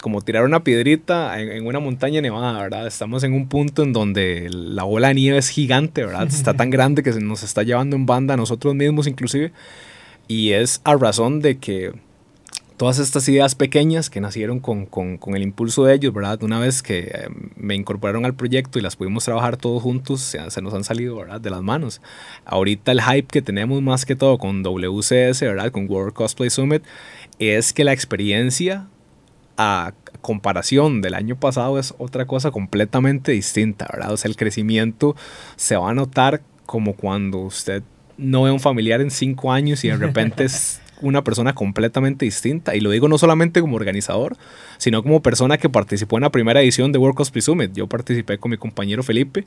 como 0.00 0.20
tirar 0.20 0.44
una 0.44 0.64
piedrita 0.64 1.40
en, 1.40 1.50
en 1.52 1.66
una 1.66 1.78
montaña 1.78 2.20
nevada, 2.20 2.60
¿verdad? 2.60 2.86
Estamos 2.86 3.22
en 3.22 3.32
un 3.32 3.48
punto 3.48 3.82
en 3.82 3.92
donde 3.92 4.48
la 4.50 4.82
bola 4.82 5.08
de 5.08 5.14
nieve 5.14 5.38
es 5.38 5.48
gigante, 5.48 6.04
¿verdad? 6.04 6.26
Está 6.28 6.54
tan 6.54 6.70
grande 6.70 7.02
que 7.02 7.12
se 7.12 7.20
nos 7.20 7.42
está 7.44 7.62
llevando 7.62 7.96
en 7.96 8.04
banda 8.04 8.34
a 8.34 8.36
nosotros 8.36 8.74
mismos 8.74 9.06
inclusive. 9.06 9.52
Y 10.26 10.52
es 10.52 10.80
a 10.84 10.94
razón 10.96 11.40
de 11.40 11.58
que 11.58 11.92
todas 12.78 12.98
estas 12.98 13.28
ideas 13.28 13.54
pequeñas 13.54 14.08
que 14.08 14.20
nacieron 14.22 14.60
con, 14.60 14.86
con- 14.86 15.18
con 15.18 15.36
el 15.36 15.42
impulso 15.42 15.84
de 15.84 15.94
ellos, 15.94 16.14
¿verdad? 16.14 16.42
Una 16.42 16.58
vez 16.58 16.82
que 16.82 17.00
eh, 17.00 17.28
me 17.56 17.74
incorporaron 17.74 18.24
al 18.24 18.34
proyecto 18.34 18.78
y 18.78 18.82
las 18.82 18.96
pudimos 18.96 19.24
trabajar 19.24 19.58
todos 19.58 19.82
juntos, 19.82 20.20
se, 20.22 20.62
nos 20.62 20.72
han 20.72 20.84
salido, 20.84 21.16
¿verdad? 21.16 21.40
De 21.40 21.50
las 21.50 21.60
manos. 21.60 22.00
Ahorita 22.46 22.92
el 22.92 23.02
hype 23.02 23.26
que 23.28 23.42
tenemos 23.42 23.82
más 23.82 24.06
que 24.06 24.16
todo 24.16 24.38
con 24.38 24.62
WCS, 24.62 25.40
¿verdad? 25.42 25.70
Con 25.72 25.90
World 25.90 26.14
Cosplay 26.14 26.48
Summit, 26.48 26.82
es 27.38 27.72
que 27.74 27.84
la 27.84 27.92
experiencia 27.92 28.86
a 29.56 29.92
comparación 30.20 31.00
del 31.02 31.14
año 31.14 31.36
pasado 31.36 31.78
es 31.78 31.94
otra 31.98 32.26
cosa 32.26 32.50
completamente 32.52 33.32
distinta, 33.32 33.88
¿verdad? 33.92 34.12
O 34.12 34.16
sea, 34.16 34.28
el 34.28 34.36
crecimiento 34.36 35.16
se 35.56 35.76
va 35.76 35.90
a 35.90 35.94
notar 35.94 36.42
como 36.64 36.94
cuando 36.94 37.38
usted 37.38 37.82
no 38.16 38.42
ve 38.44 38.50
a 38.50 38.52
un 38.52 38.60
familiar 38.60 39.00
en 39.00 39.10
cinco 39.10 39.52
años 39.52 39.84
y 39.84 39.88
de 39.88 39.96
repente 39.96 40.46
una 41.00 41.22
persona 41.24 41.54
completamente 41.54 42.24
distinta. 42.24 42.74
Y 42.74 42.80
lo 42.80 42.90
digo 42.90 43.08
no 43.08 43.18
solamente 43.18 43.60
como 43.60 43.76
organizador, 43.76 44.36
sino 44.78 45.02
como 45.02 45.22
persona 45.22 45.58
que 45.58 45.68
participó 45.68 46.16
en 46.16 46.22
la 46.22 46.30
primera 46.30 46.60
edición 46.62 46.92
de 46.92 46.98
World 46.98 47.16
Cosplay 47.16 47.42
Summit. 47.42 47.72
Yo 47.74 47.86
participé 47.86 48.38
con 48.38 48.50
mi 48.50 48.56
compañero 48.56 49.02
Felipe. 49.02 49.46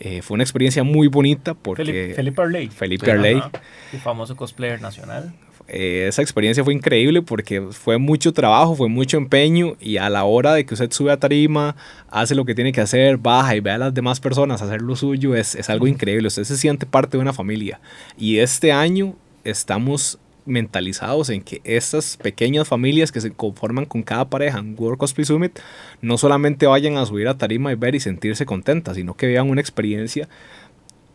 Eh, 0.00 0.22
fue 0.22 0.34
una 0.34 0.42
experiencia 0.42 0.82
muy 0.82 1.06
bonita 1.06 1.54
porque 1.54 1.84
Felipe, 1.84 2.14
Felipe 2.14 2.42
Arley. 2.42 2.68
Felipe 2.68 3.10
Arley. 3.10 3.36
Ajá, 3.36 3.50
El 3.92 4.00
famoso 4.00 4.34
cosplayer 4.36 4.80
nacional. 4.82 5.32
eh, 5.68 6.06
esa 6.08 6.20
experiencia 6.20 6.64
fue 6.64 6.74
increíble 6.74 7.22
porque 7.22 7.62
fue 7.70 7.96
mucho 7.98 8.32
trabajo, 8.32 8.74
fue 8.74 8.88
mucho 8.88 9.16
empeño 9.16 9.76
y 9.80 9.96
a 9.98 10.10
la 10.10 10.24
hora 10.24 10.52
de 10.52 10.66
que 10.66 10.74
usted 10.74 10.90
sube 10.90 11.12
a 11.12 11.18
tarima, 11.18 11.76
hace 12.10 12.34
lo 12.34 12.44
que 12.44 12.54
tiene 12.56 12.72
que 12.72 12.80
hacer, 12.80 13.18
baja 13.18 13.54
y 13.54 13.60
ve 13.60 13.70
a 13.70 13.78
las 13.78 13.94
demás 13.94 14.18
personas 14.18 14.60
hacer 14.62 14.82
lo 14.82 14.96
suyo, 14.96 15.36
es, 15.36 15.54
es 15.54 15.70
algo 15.70 15.86
increíble. 15.86 16.26
Usted 16.26 16.42
se 16.44 16.56
siente 16.56 16.86
parte 16.86 17.16
de 17.16 17.22
una 17.22 17.32
familia. 17.32 17.80
Y 18.18 18.38
este 18.38 18.72
año 18.72 19.14
estamos 19.44 20.18
mentalizados 20.46 21.30
en 21.30 21.42
que 21.42 21.60
estas 21.64 22.16
pequeñas 22.16 22.68
familias 22.68 23.12
que 23.12 23.20
se 23.20 23.32
conforman 23.32 23.86
con 23.86 24.02
cada 24.02 24.28
pareja 24.28 24.58
en 24.58 24.74
World 24.78 24.98
Cosplay 24.98 25.24
Summit 25.24 25.58
no 26.02 26.18
solamente 26.18 26.66
vayan 26.66 26.96
a 26.96 27.06
subir 27.06 27.28
a 27.28 27.38
tarima 27.38 27.72
y 27.72 27.76
ver 27.76 27.94
y 27.94 28.00
sentirse 28.00 28.46
contentas, 28.46 28.96
sino 28.96 29.14
que 29.14 29.26
vean 29.26 29.48
una 29.48 29.60
experiencia 29.60 30.28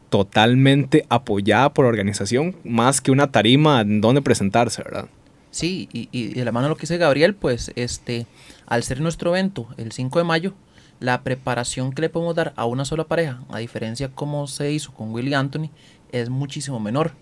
totalmente 0.10 1.06
apoyada 1.10 1.74
por 1.74 1.86
la 1.86 1.90
organización, 1.90 2.56
más 2.64 3.02
que 3.02 3.12
una 3.12 3.32
tarima 3.32 3.82
en 3.82 4.02
donde 4.02 4.22
presentarse, 4.22 4.82
¿verdad? 4.84 5.08
Sí, 5.52 5.90
y, 5.94 6.10
y 6.12 6.34
de 6.34 6.46
la 6.46 6.52
mano 6.52 6.66
de 6.66 6.70
lo 6.70 6.76
que 6.76 6.82
dice 6.82 6.98
Gabriel, 6.98 7.36
pues 7.36 7.72
este, 7.76 8.26
al 8.68 8.84
ser 8.84 9.02
nuestro 9.02 9.36
evento 9.36 9.68
el 9.78 9.92
5 9.92 10.20
de 10.20 10.26
mayo, 10.26 10.54
la 11.00 11.22
preparación 11.22 11.92
que 11.92 12.02
le 12.02 12.10
podemos 12.10 12.36
dar 12.36 12.54
a 12.56 12.66
una 12.66 12.86
sola 12.86 13.06
pareja, 13.06 13.42
a 13.50 13.60
diferencia 13.60 14.10
como 14.10 14.48
se 14.48 14.72
hizo 14.72 14.94
con 14.94 15.12
Willy 15.12 15.34
Anthony, 15.34 15.70
es 16.12 16.30
muchísimo 16.30 16.80
menor. 16.80 17.14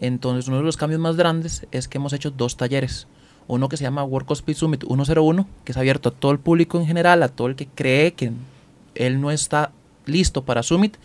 Entonces, 0.00 0.48
uno 0.48 0.58
de 0.58 0.62
los 0.62 0.76
cambios 0.76 1.00
más 1.00 1.16
grandes 1.16 1.66
es 1.72 1.88
que 1.88 1.98
hemos 1.98 2.12
hecho 2.12 2.30
dos 2.30 2.56
talleres. 2.56 3.06
Uno 3.46 3.68
que 3.68 3.76
se 3.76 3.84
llama 3.84 4.04
World 4.04 4.28
Cosplay 4.28 4.54
Summit 4.54 4.84
101, 4.86 5.46
que 5.64 5.72
es 5.72 5.78
abierto 5.78 6.10
a 6.10 6.12
todo 6.12 6.32
el 6.32 6.38
público 6.38 6.78
en 6.78 6.86
general, 6.86 7.22
a 7.22 7.28
todo 7.28 7.48
el 7.48 7.56
que 7.56 7.66
cree 7.66 8.12
que 8.12 8.32
él 8.94 9.20
no 9.20 9.30
está 9.30 9.72
listo 10.06 10.44
para 10.44 10.62
Summit, 10.62 10.96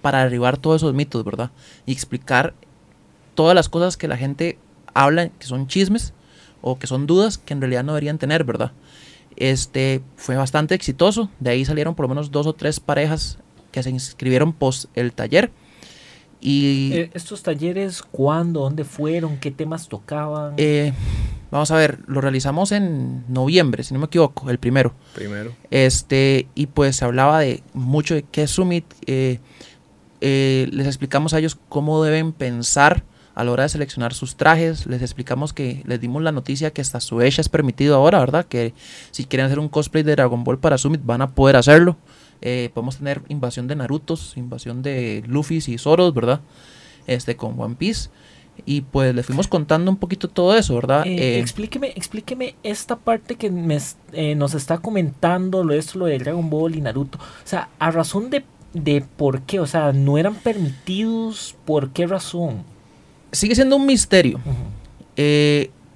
para 0.00 0.24
derribar 0.24 0.56
todos 0.56 0.82
esos 0.82 0.94
mitos, 0.94 1.24
¿verdad? 1.24 1.50
Y 1.86 1.92
explicar 1.92 2.54
todas 3.34 3.54
las 3.54 3.68
cosas 3.68 3.96
que 3.96 4.08
la 4.08 4.16
gente 4.16 4.58
habla, 4.94 5.28
que 5.28 5.46
son 5.46 5.66
chismes 5.66 6.12
o 6.62 6.78
que 6.78 6.86
son 6.86 7.06
dudas 7.06 7.38
que 7.38 7.54
en 7.54 7.60
realidad 7.60 7.84
no 7.84 7.92
deberían 7.92 8.18
tener, 8.18 8.44
¿verdad? 8.44 8.72
Este 9.36 10.02
fue 10.16 10.36
bastante 10.36 10.74
exitoso. 10.74 11.30
De 11.38 11.50
ahí 11.50 11.64
salieron 11.64 11.94
por 11.94 12.04
lo 12.04 12.08
menos 12.08 12.30
dos 12.30 12.46
o 12.46 12.52
tres 12.52 12.80
parejas 12.80 13.38
que 13.72 13.82
se 13.82 13.90
inscribieron 13.90 14.52
post 14.52 14.86
el 14.94 15.12
taller. 15.12 15.50
Y 16.40 16.92
Eh, 16.94 17.10
¿Estos 17.14 17.42
talleres 17.42 18.02
cuándo? 18.02 18.60
¿Dónde 18.60 18.84
fueron? 18.84 19.36
¿Qué 19.38 19.50
temas 19.50 19.88
tocaban? 19.88 20.54
eh, 20.56 20.92
vamos 21.50 21.70
a 21.70 21.76
ver, 21.76 21.98
lo 22.06 22.20
realizamos 22.20 22.72
en 22.72 23.24
noviembre, 23.28 23.82
si 23.82 23.92
no 23.92 24.00
me 24.00 24.06
equivoco, 24.06 24.48
el 24.50 24.58
primero. 24.58 24.94
Primero. 25.14 25.52
Este, 25.70 26.48
y 26.54 26.66
pues 26.66 26.96
se 26.96 27.04
hablaba 27.04 27.40
de 27.40 27.62
mucho 27.74 28.14
de 28.14 28.22
qué 28.22 28.44
es 28.44 28.50
Summit. 28.50 28.84
eh, 29.06 29.38
eh, 30.22 30.68
les 30.72 30.86
explicamos 30.86 31.32
a 31.34 31.38
ellos 31.38 31.58
cómo 31.68 32.02
deben 32.02 32.32
pensar 32.32 33.04
a 33.34 33.44
la 33.44 33.52
hora 33.52 33.62
de 33.62 33.68
seleccionar 33.70 34.12
sus 34.12 34.36
trajes. 34.36 34.86
Les 34.86 35.00
explicamos 35.02 35.52
que 35.52 35.82
les 35.86 36.00
dimos 36.00 36.22
la 36.22 36.32
noticia 36.32 36.72
que 36.72 36.82
hasta 36.82 37.00
su 37.00 37.20
es 37.22 37.48
permitido 37.48 37.94
ahora, 37.96 38.18
¿verdad? 38.18 38.44
Que 38.44 38.74
si 39.12 39.24
quieren 39.24 39.46
hacer 39.46 39.58
un 39.58 39.68
cosplay 39.68 40.02
de 40.02 40.12
Dragon 40.12 40.44
Ball 40.44 40.58
para 40.58 40.78
Summit 40.78 41.00
van 41.04 41.22
a 41.22 41.30
poder 41.30 41.56
hacerlo. 41.56 41.96
Eh, 42.42 42.70
podemos 42.72 42.96
tener 42.98 43.22
invasión 43.28 43.68
de 43.68 43.76
Narutos, 43.76 44.36
invasión 44.36 44.82
de 44.82 45.22
Luffy 45.26 45.62
y 45.66 45.78
Zoros, 45.78 46.14
¿verdad? 46.14 46.40
Este, 47.06 47.36
con 47.36 47.60
One 47.60 47.76
Piece. 47.76 48.10
Y 48.66 48.82
pues 48.82 49.14
les 49.14 49.24
fuimos 49.24 49.48
contando 49.48 49.90
un 49.90 49.96
poquito 49.96 50.28
todo 50.28 50.54
eso, 50.56 50.74
¿verdad? 50.74 51.06
Eh, 51.06 51.36
Eh, 51.36 51.38
explíqueme, 51.38 51.92
explíqueme 51.96 52.56
esta 52.62 52.96
parte 52.96 53.36
que 53.36 53.50
me 53.50 53.78
nos 54.36 54.54
está 54.54 54.78
comentando, 54.78 55.64
lo 55.64 55.72
esto, 55.72 55.98
lo 55.98 56.06
de 56.06 56.18
Dragon 56.18 56.50
Ball 56.50 56.74
y 56.76 56.80
Naruto. 56.80 57.18
O 57.18 57.46
sea, 57.46 57.68
a 57.78 57.90
razón 57.90 58.28
de, 58.28 58.44
de 58.74 59.02
por 59.16 59.42
qué, 59.42 59.60
o 59.60 59.66
sea, 59.66 59.92
no 59.92 60.18
eran 60.18 60.34
permitidos, 60.34 61.56
¿por 61.64 61.90
qué 61.90 62.06
razón? 62.06 62.64
sigue 63.32 63.54
siendo 63.54 63.76
un 63.76 63.86
misterio. 63.86 64.40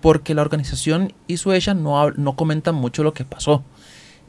Porque 0.00 0.34
la 0.34 0.42
organización 0.42 1.14
y 1.26 1.38
Suecia 1.38 1.72
no, 1.72 2.10
no 2.10 2.36
comentan 2.36 2.74
mucho 2.74 3.02
lo 3.02 3.14
que 3.14 3.24
pasó. 3.24 3.64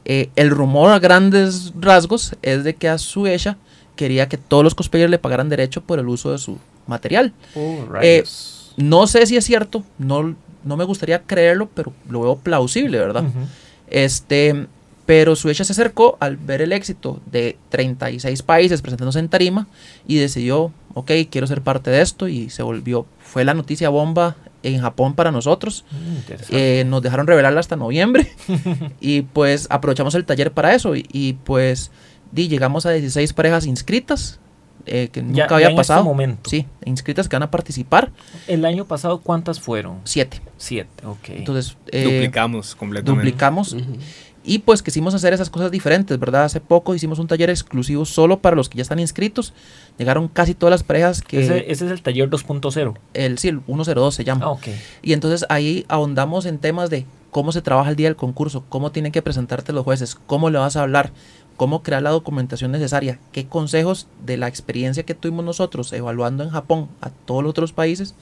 Eh, 0.05 0.29
el 0.35 0.51
rumor 0.51 0.91
a 0.91 1.00
grandes 1.00 1.74
rasgos 1.79 2.35
es 2.41 2.63
de 2.63 2.75
que 2.75 2.88
a 2.88 2.97
Suecia 2.97 3.57
quería 3.95 4.29
que 4.29 4.38
todos 4.38 4.63
los 4.63 4.75
cosplayers 4.75 5.09
le 5.09 5.19
pagaran 5.19 5.50
derecho 5.50 5.81
por 5.81 6.00
el 6.00 6.07
uso 6.07 6.31
de 6.31 6.38
su 6.38 6.57
material. 6.88 7.33
Oh, 7.55 7.85
Eh. 8.01 8.24
No 8.77 9.07
sé 9.07 9.25
si 9.25 9.38
es 9.38 9.45
cierto, 9.45 9.83
no, 9.97 10.35
no 10.63 10.77
me 10.77 10.83
gustaría 10.83 11.21
creerlo, 11.24 11.69
pero 11.74 11.93
lo 12.09 12.21
veo 12.21 12.35
plausible, 12.35 13.00
¿verdad? 13.00 13.24
Este, 13.88 14.67
pero 15.05 15.35
Suecia 15.35 15.63
se 15.63 15.71
acercó 15.71 16.17
al 16.19 16.35
ver 16.38 16.62
el 16.62 16.74
éxito 16.74 17.21
de 17.25 17.57
36 17.69 18.41
países 18.43 18.81
presentándose 18.81 19.19
en 19.19 19.29
tarima 19.29 19.67
y 20.07 20.17
decidió, 20.17 20.74
ok, 20.93 21.12
quiero 21.29 21.47
ser 21.47 21.62
parte 21.62 21.89
de 21.89 22.01
esto 22.01 22.27
y 22.27 22.50
se 22.50 22.63
volvió, 22.63 23.05
fue 23.19 23.45
la 23.45 23.53
noticia 23.53 23.89
bomba 23.89 24.35
en 24.74 24.81
Japón 24.81 25.13
para 25.15 25.31
nosotros. 25.31 25.86
Mm, 25.91 26.15
interesante. 26.17 26.81
Eh, 26.81 26.84
nos 26.86 27.01
dejaron 27.01 27.27
revelarla 27.27 27.60
hasta 27.60 27.75
noviembre 27.75 28.31
y 29.01 29.22
pues 29.24 29.67
aprovechamos 29.69 30.15
el 30.15 30.25
taller 30.25 30.51
para 30.51 30.74
eso 30.75 30.95
y, 30.95 31.05
y, 31.12 31.34
pues 31.34 31.91
di, 32.31 32.48
llegamos 32.48 32.86
a 32.86 32.91
16 32.91 33.34
parejas 33.34 33.65
inscritas 33.65 34.39
eh, 34.88 35.10
que 35.12 35.22
nunca 35.24 35.36
Ya- 35.38 35.48
ya 35.50 35.55
había 35.55 35.65
en 35.67 35.72
este 35.72 35.77
pasado. 35.77 36.03
momento. 36.03 36.48
Sí, 36.50 36.67
inscritas 36.86 37.27
que 37.27 37.36
van 37.36 37.43
a 37.43 37.50
participar, 37.51 38.12
El 38.48 38.65
año 38.65 38.86
pasado, 38.86 39.19
¿cuántas 39.19 39.60
fueron? 39.60 40.00
7. 40.03 40.41
Siete, 40.57 41.05
ok. 41.05 41.29
Entonces, 41.29 41.75
eh, 41.91 42.03
Duplicamos 42.03 42.75
completamente. 42.75 43.19
duplicamos. 43.25 43.75
Y 44.46 44.60
pues 44.60 44.84
quisimos 44.84 45.14
hacer 45.14 45.34
esas 45.34 45.50
cosas 45.50 45.72
diferentes, 45.72 46.20
¿verdad? 46.20 46.44
Hace 46.44 46.62
poco 46.62 46.96
hicimos 46.96 47.20
un 47.20 47.28
taller 47.28 47.50
exclusivo 47.50 48.06
solo 48.06 48.40
para 48.40 48.56
los 48.56 48.70
que 48.70 48.78
ya 48.78 48.82
están 48.84 49.00
inscritos. 49.00 49.54
Llegaron 49.98 50.28
casi 50.28 50.54
todas 50.54 50.72
las 50.72 50.84
parejas 50.84 51.22
que... 51.22 51.44
Ese, 51.44 51.72
ese 51.72 51.86
es 51.86 51.92
el 51.92 52.02
taller 52.02 52.30
2.0. 52.30 52.98
El, 53.14 53.38
sí, 53.38 53.48
el 53.48 53.62
102 53.66 54.16
se 54.16 54.24
llama. 54.24 54.46
Ah, 54.46 54.52
ok. 54.52 54.68
Y 55.02 55.14
entonces 55.14 55.46
ahí 55.50 55.86
ahondamos 55.88 56.46
en 56.46 56.60
temas 56.60 56.90
de 56.90 57.06
cómo 57.32 57.52
se 57.52 57.62
trabaja 57.62 57.90
el 57.90 57.96
día 57.96 58.08
del 58.08 58.16
concurso, 58.16 58.64
cómo 58.70 58.92
tienen 58.92 59.12
que 59.12 59.22
presentarte 59.22 59.74
los 59.74 59.84
jueces, 59.84 60.16
cómo 60.16 60.50
le 60.50 60.60
vas 60.60 60.78
a 60.78 60.82
hablar, 60.82 61.12
cómo 61.58 61.84
crear 61.84 62.02
la 62.02 62.12
documentación 62.12 62.72
necesaria, 62.72 63.20
qué 63.32 63.48
consejos 63.48 64.08
de 64.25 64.38
la 64.38 64.48
experiencia 64.48 65.04
que 65.04 65.16
tuvimos 65.16 65.44
nosotros 65.44 65.92
evaluando 65.92 66.44
en 66.44 66.50
Japón 66.50 66.88
a 67.02 67.10
todos 67.10 67.44
los 67.44 67.50
otros 67.50 67.74
países 67.74 68.16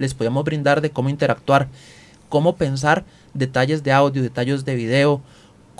les 0.00 0.14
podíamos 0.14 0.44
brindar 0.44 0.80
de 0.80 0.90
cómo 0.90 1.10
interactuar, 1.10 1.68
cómo 2.30 2.56
pensar 2.56 3.04
detalles 3.34 3.84
de 3.84 3.92
audio, 3.92 4.22
detalles 4.22 4.64
de 4.64 4.74
video, 4.74 5.20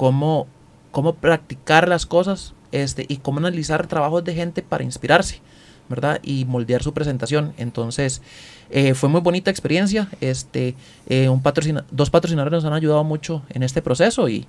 cómo, 0.00 0.47
cómo 0.92 1.16
practicar 1.16 1.87
las 1.87 2.07
cosas 2.07 2.54
este, 2.73 3.04
y 3.07 3.19
cómo 3.19 3.37
analizar 3.37 3.87
trabajos 3.87 4.25
de 4.25 4.35
gente 4.35 4.62
para 4.62 4.83
inspirarse, 4.83 5.42
¿verdad? 5.90 6.21
Y 6.23 6.47
moldear 6.47 6.83
su 6.83 6.95
presentación. 6.95 7.52
Entonces, 7.59 8.23
eh, 8.71 8.95
fue 8.95 9.11
muy 9.11 9.21
bonita 9.21 9.50
experiencia. 9.50 10.09
Este, 10.23 10.75
eh, 11.07 11.28
un 11.28 11.42
patrocina 11.42 11.85
dos 11.90 12.09
patrocinadores 12.09 12.50
nos 12.50 12.64
han 12.64 12.73
ayudado 12.73 13.04
mucho 13.04 13.42
en 13.50 13.62
este 13.62 13.83
proceso 13.83 14.30
y, 14.30 14.47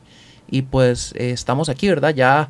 y 0.50 0.62
pues 0.62 1.14
eh, 1.18 1.32
estamos 1.32 1.68
aquí, 1.68 1.90
¿verdad? 1.90 2.16
Ya 2.16 2.50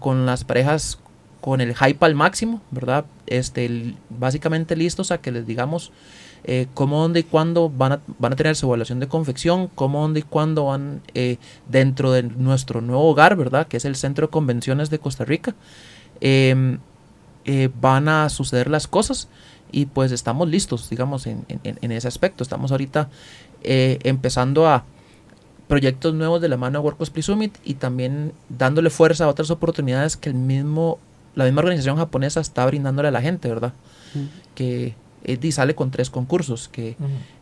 con 0.00 0.26
las 0.26 0.42
parejas 0.42 0.98
con 1.40 1.60
el 1.60 1.76
hype 1.76 2.04
al 2.04 2.16
máximo, 2.16 2.60
¿verdad? 2.72 3.04
Este, 3.28 3.94
básicamente 4.08 4.74
listos 4.74 5.12
a 5.12 5.18
que 5.18 5.30
les 5.30 5.46
digamos 5.46 5.92
eh, 6.44 6.66
cómo, 6.74 7.00
dónde 7.02 7.20
y 7.20 7.22
cuándo 7.24 7.68
van 7.70 7.92
a, 7.92 8.00
van 8.18 8.32
a 8.32 8.36
tener 8.36 8.56
su 8.56 8.66
evaluación 8.66 9.00
de 9.00 9.08
confección, 9.08 9.68
cómo, 9.74 10.00
dónde 10.02 10.20
y 10.20 10.22
cuándo 10.22 10.66
van 10.66 11.02
eh, 11.14 11.36
dentro 11.68 12.12
de 12.12 12.22
nuestro 12.22 12.80
nuevo 12.80 13.04
hogar, 13.08 13.36
¿verdad? 13.36 13.66
Que 13.66 13.76
es 13.76 13.84
el 13.84 13.96
Centro 13.96 14.26
de 14.26 14.30
Convenciones 14.30 14.90
de 14.90 14.98
Costa 14.98 15.24
Rica. 15.24 15.54
Em, 16.20 16.78
eh, 17.44 17.70
van 17.80 18.08
a 18.08 18.28
suceder 18.28 18.68
las 18.70 18.86
cosas 18.86 19.28
y 19.72 19.86
pues 19.86 20.12
estamos 20.12 20.48
listos, 20.48 20.90
digamos, 20.90 21.26
en, 21.26 21.44
en- 21.48 21.78
en 21.80 21.92
ese 21.92 22.08
aspecto. 22.08 22.42
Estamos 22.42 22.70
ahorita 22.72 23.08
eh, 23.62 23.98
empezando 24.04 24.66
a 24.68 24.84
proyectos 25.68 26.14
nuevos 26.14 26.40
de 26.40 26.48
la 26.48 26.56
mano 26.56 26.78
de 26.80 26.84
Work 26.84 26.98
Cosplay 26.98 27.22
Summit 27.22 27.56
y 27.64 27.74
también 27.74 28.32
dándole 28.48 28.90
fuerza 28.90 29.24
a 29.24 29.28
otras 29.28 29.50
oportunidades 29.50 30.16
que 30.16 30.28
el 30.30 30.34
mismo, 30.34 30.98
la 31.36 31.44
misma 31.44 31.60
organización 31.60 31.96
japonesa 31.96 32.40
está 32.40 32.66
brindándole 32.66 33.08
a 33.08 33.12
la 33.12 33.22
gente, 33.22 33.48
¿verdad? 33.48 33.72
Que 34.56 34.94
Eddie 35.24 35.52
sale 35.52 35.74
con 35.74 35.90
tres 35.90 36.10
concursos, 36.10 36.68
que 36.68 36.96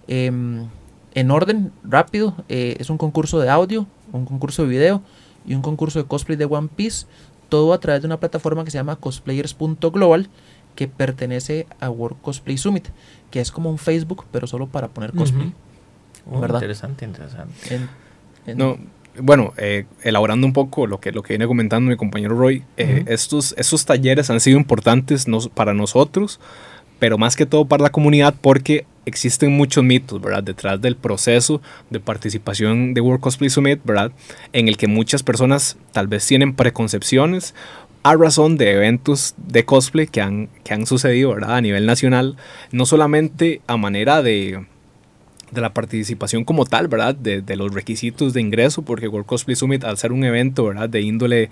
em, 0.09 0.67
en 1.15 1.31
orden 1.31 1.73
rápido 1.85 2.35
eh, 2.49 2.77
es 2.79 2.91
un 2.91 2.99
concurso 2.99 3.39
de 3.41 3.49
audio, 3.51 3.87
un 4.13 4.25
concurso 4.25 4.63
de 4.63 4.69
video 4.69 5.03
y 5.47 5.55
un 5.55 5.63
concurso 5.63 5.99
de 5.99 6.07
cosplay 6.07 6.37
de 6.37 6.45
One 6.45 6.69
Piece, 6.75 7.07
todo 7.49 7.73
a 7.73 7.81
través 7.81 8.03
de 8.03 8.07
una 8.07 8.21
plataforma 8.21 8.65
que 8.65 8.71
se 8.71 8.79
llama 8.79 8.97
cosplayers.global 8.97 10.29
que 10.75 10.87
pertenece 10.89 11.67
a 11.81 11.91
World 11.91 12.19
Cosplay 12.23 12.57
Summit, 12.57 12.89
que 13.31 13.41
es 13.41 13.51
como 13.51 13.71
un 13.71 13.79
Facebook 13.79 14.25
pero 14.31 14.47
solo 14.47 14.67
para 14.69 14.89
poner 14.89 15.13
cosplay. 15.13 15.53
Oh, 16.31 16.41
¿Verdad? 16.41 16.57
Interesante, 16.61 17.05
interesante. 17.05 17.75
En- 17.75 17.89
en- 18.47 18.59
No, 18.59 18.77
bueno, 19.21 19.53
eh, 19.57 19.87
elaborando 20.05 20.47
un 20.47 20.53
poco 20.53 20.87
lo 20.87 21.01
que, 21.01 21.11
lo 21.11 21.23
que 21.23 21.33
viene 21.33 21.47
comentando 21.47 21.91
mi 21.91 21.97
compañero 21.97 22.37
Roy, 22.37 22.63
eh, 22.77 23.05
estos, 23.09 23.55
estos 23.59 23.85
talleres 23.87 24.31
han 24.31 24.39
sido 24.41 24.59
importantes 24.59 25.27
nos- 25.27 25.49
para 25.49 25.75
nosotros, 25.75 26.39
pero 26.99 27.19
más 27.19 27.37
que 27.37 27.47
todo 27.47 27.65
para 27.65 27.83
la 27.83 27.91
comunidad 27.91 28.35
porque 28.41 28.87
existen 29.07 29.53
muchos 29.53 29.83
mitos, 29.83 30.21
¿verdad? 30.21 30.43
Detrás 30.43 30.81
del 30.81 30.97
proceso 30.97 31.61
de 31.91 32.01
participación 32.01 32.95
de 32.95 33.01
World 33.01 33.21
Cosplay 33.21 33.51
Summit, 33.51 33.81
¿verdad? 33.85 34.13
En 34.53 34.69
el 34.69 34.77
que 34.77 34.87
muchas 34.87 35.23
personas 35.23 35.77
tal 35.93 36.07
vez 36.07 36.27
tienen 36.27 36.55
preconcepciones 36.55 37.55
a 38.03 38.15
razón 38.15 38.57
de 38.57 38.73
eventos 38.73 39.35
de 39.37 39.65
cosplay 39.65 40.07
que 40.07 40.21
han, 40.21 40.49
que 40.65 40.73
han 40.73 40.87
sucedido, 40.87 41.35
¿verdad? 41.35 41.57
A 41.57 41.61
nivel 41.61 41.87
nacional, 41.87 42.37
no 42.71 42.87
solamente 42.87 43.61
a 43.67 43.77
manera 43.77 44.23
de, 44.23 44.65
de 45.51 45.61
la 45.61 45.75
participación 45.75 46.45
como 46.45 46.65
tal, 46.65 46.89
¿verdad? 46.89 47.15
De, 47.15 47.43
de 47.43 47.57
los 47.57 47.75
requisitos 47.75 48.35
de 48.35 48.41
ingreso, 48.41 48.83
porque 48.83 49.09
World 49.09 49.27
Cosplay 49.27 49.57
Summit, 49.57 49.85
al 49.85 49.99
ser 49.99 50.13
un 50.13 50.25
evento, 50.25 50.65
¿verdad? 50.65 50.89
De 50.89 51.01
índole 51.01 51.51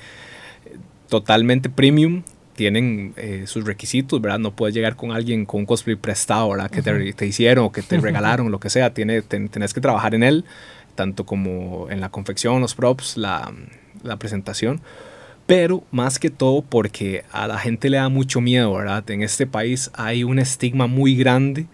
totalmente 1.09 1.69
premium, 1.69 2.23
tienen 2.57 3.13
eh, 3.17 3.45
sus 3.47 3.65
requisitos, 3.65 4.21
¿verdad? 4.21 4.39
No 4.41 4.51
puedes 4.57 4.75
llegar 4.75 4.97
con 4.97 5.13
alguien 5.13 5.47
con 5.47 5.61
un 5.61 5.67
cosplay 5.67 5.95
prestado, 5.97 6.51
¿verdad? 6.51 6.71
Que 6.71 6.83
te, 6.83 7.13
te 7.13 7.27
hicieron 7.27 7.67
o 7.67 7.73
que 7.73 7.83
te 7.83 7.99
regalaron, 8.01 8.51
lo 8.51 8.59
que 8.59 8.71
sea. 8.71 8.93
Tiene, 8.93 9.23
ten- 9.23 9.49
tenés 9.49 9.73
que 9.75 9.81
trabajar 9.81 10.15
en 10.15 10.23
él, 10.25 10.45
tanto 10.95 11.25
como 11.25 11.87
en 11.91 12.01
la 12.01 12.09
confección, 12.09 12.61
los 12.61 12.75
props, 12.75 13.17
la, 13.17 13.53
la 14.03 14.17
presentación. 14.17 14.81
Pero 15.47 15.85
más 15.93 16.19
que 16.19 16.31
todo 16.31 16.63
porque 16.63 17.23
a 17.31 17.47
la 17.47 17.59
gente 17.59 17.89
le 17.89 17.99
da 17.99 18.09
mucho 18.09 18.41
miedo, 18.41 18.73
¿verdad? 18.75 19.09
En 19.11 19.23
este 19.23 19.47
país 19.47 19.91
hay 19.95 20.25
un 20.25 20.41
estigma 20.41 20.89
muy 20.89 21.15
grande 21.15 21.67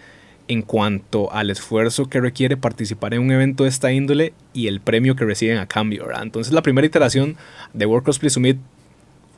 en 0.49 0.61
cuanto 0.61 1.33
al 1.33 1.49
esfuerzo 1.49 2.11
que 2.11 2.21
requiere 2.21 2.59
participar 2.59 3.15
en 3.15 3.23
un 3.23 3.31
evento 3.31 3.63
de 3.63 3.71
esta 3.71 3.91
índole 3.93 4.35
y 4.53 4.67
el 4.67 4.81
premio 4.81 5.17
que 5.17 5.25
reciben 5.25 5.57
a 5.57 5.67
cambio, 5.67 6.05
¿verdad? 6.05 6.25
Entonces 6.25 6.53
la 6.53 6.61
primera 6.63 6.87
iteración 6.87 7.37
de 7.73 7.87
World 7.87 8.05
Cosplay 8.05 8.29
Summit 8.29 8.59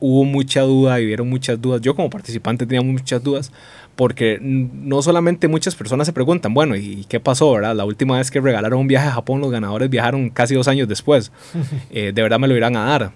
hubo 0.07 0.25
mucha 0.25 0.61
duda 0.61 1.01
y 1.01 1.07
hubieron 1.07 1.31
muchas 1.31 1.61
dudas. 1.61 1.81
Yo 1.81 1.97
como 1.97 2.11
participante 2.11 2.67
tenía 2.67 2.83
muchas 2.83 3.23
dudas 3.23 3.51
porque 3.97 4.38
no 4.43 5.01
solamente 5.01 5.49
muchas 5.49 5.75
personas 5.75 6.07
se 6.07 6.12
preguntan, 6.12 6.53
bueno, 6.53 6.77
¿y 6.77 7.07
qué 7.09 7.21
pasó, 7.21 7.53
verdad? 7.53 7.75
La 7.75 7.87
última 7.87 8.19
vez 8.19 8.31
que 8.31 8.38
regalaron 8.38 8.81
un 8.81 8.87
viaje 8.87 9.09
a 9.09 9.12
Japón, 9.12 9.40
los 9.40 9.51
ganadores 9.51 9.88
viajaron 9.88 10.29
casi 10.29 10.55
dos 10.55 10.69
años 10.69 10.88
después. 10.88 11.33
Eh, 11.90 12.12
¿De 12.12 12.23
verdad 12.23 12.38
me 12.40 12.49
lo 12.49 12.57
irán 12.57 12.77
a 12.77 12.85
dar? 12.85 13.12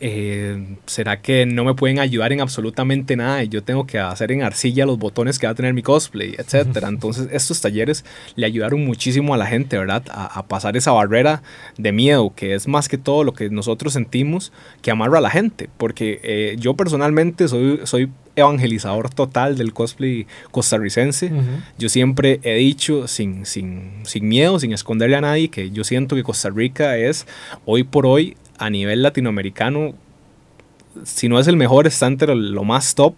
Eh, 0.00 0.76
¿Será 0.86 1.20
que 1.20 1.46
no 1.46 1.64
me 1.64 1.74
pueden 1.74 1.98
ayudar 1.98 2.32
en 2.32 2.40
absolutamente 2.40 3.16
nada 3.16 3.44
y 3.44 3.48
yo 3.48 3.62
tengo 3.62 3.86
que 3.86 3.98
hacer 3.98 4.32
en 4.32 4.42
arcilla 4.42 4.86
los 4.86 4.98
botones 4.98 5.38
que 5.38 5.46
va 5.46 5.52
a 5.52 5.54
tener 5.54 5.74
mi 5.74 5.82
cosplay, 5.82 6.34
etcétera? 6.38 6.88
Entonces 6.90 7.28
estos 7.30 7.60
talleres 7.60 8.04
le 8.34 8.46
ayudaron 8.46 8.84
muchísimo 8.84 9.34
a 9.34 9.36
la 9.36 9.46
gente, 9.46 9.76
¿verdad? 9.76 10.02
A, 10.10 10.26
a 10.26 10.46
pasar 10.46 10.76
esa 10.76 10.92
barrera 10.92 11.42
de 11.76 11.92
miedo, 11.92 12.32
que 12.34 12.54
es 12.54 12.66
más 12.66 12.88
que 12.88 12.98
todo 12.98 13.24
lo 13.24 13.34
que 13.34 13.50
nosotros 13.50 13.92
sentimos 13.92 14.52
que 14.82 14.90
amarra 14.90 15.18
a 15.18 15.20
la 15.20 15.30
gente, 15.30 15.68
porque 15.76 16.20
eh, 16.22 16.56
yo 16.58 16.74
personalmente 16.74 17.48
soy, 17.48 17.80
soy 17.84 18.10
evangelizador 18.36 19.10
total 19.10 19.56
del 19.56 19.72
cosplay 19.72 20.26
costarricense. 20.50 21.30
Yo 21.78 21.88
siempre 21.88 22.40
he 22.42 22.54
dicho, 22.54 23.08
sin, 23.08 23.44
sin, 23.46 23.92
sin 24.04 24.28
miedo, 24.28 24.58
sin 24.58 24.72
esconderle 24.72 25.16
a 25.16 25.20
nadie, 25.20 25.48
que 25.48 25.70
yo 25.70 25.84
siento 25.84 26.16
que 26.16 26.22
Costa 26.22 26.50
Rica 26.50 26.96
es 26.96 27.26
hoy 27.66 27.84
por 27.84 28.06
hoy 28.06 28.36
a 28.60 28.70
nivel 28.70 29.02
latinoamericano, 29.02 29.94
si 31.04 31.28
no 31.28 31.40
es 31.40 31.48
el 31.48 31.56
mejor, 31.56 31.86
está 31.86 32.06
entre 32.06 32.34
lo 32.34 32.62
más 32.62 32.94
top, 32.94 33.14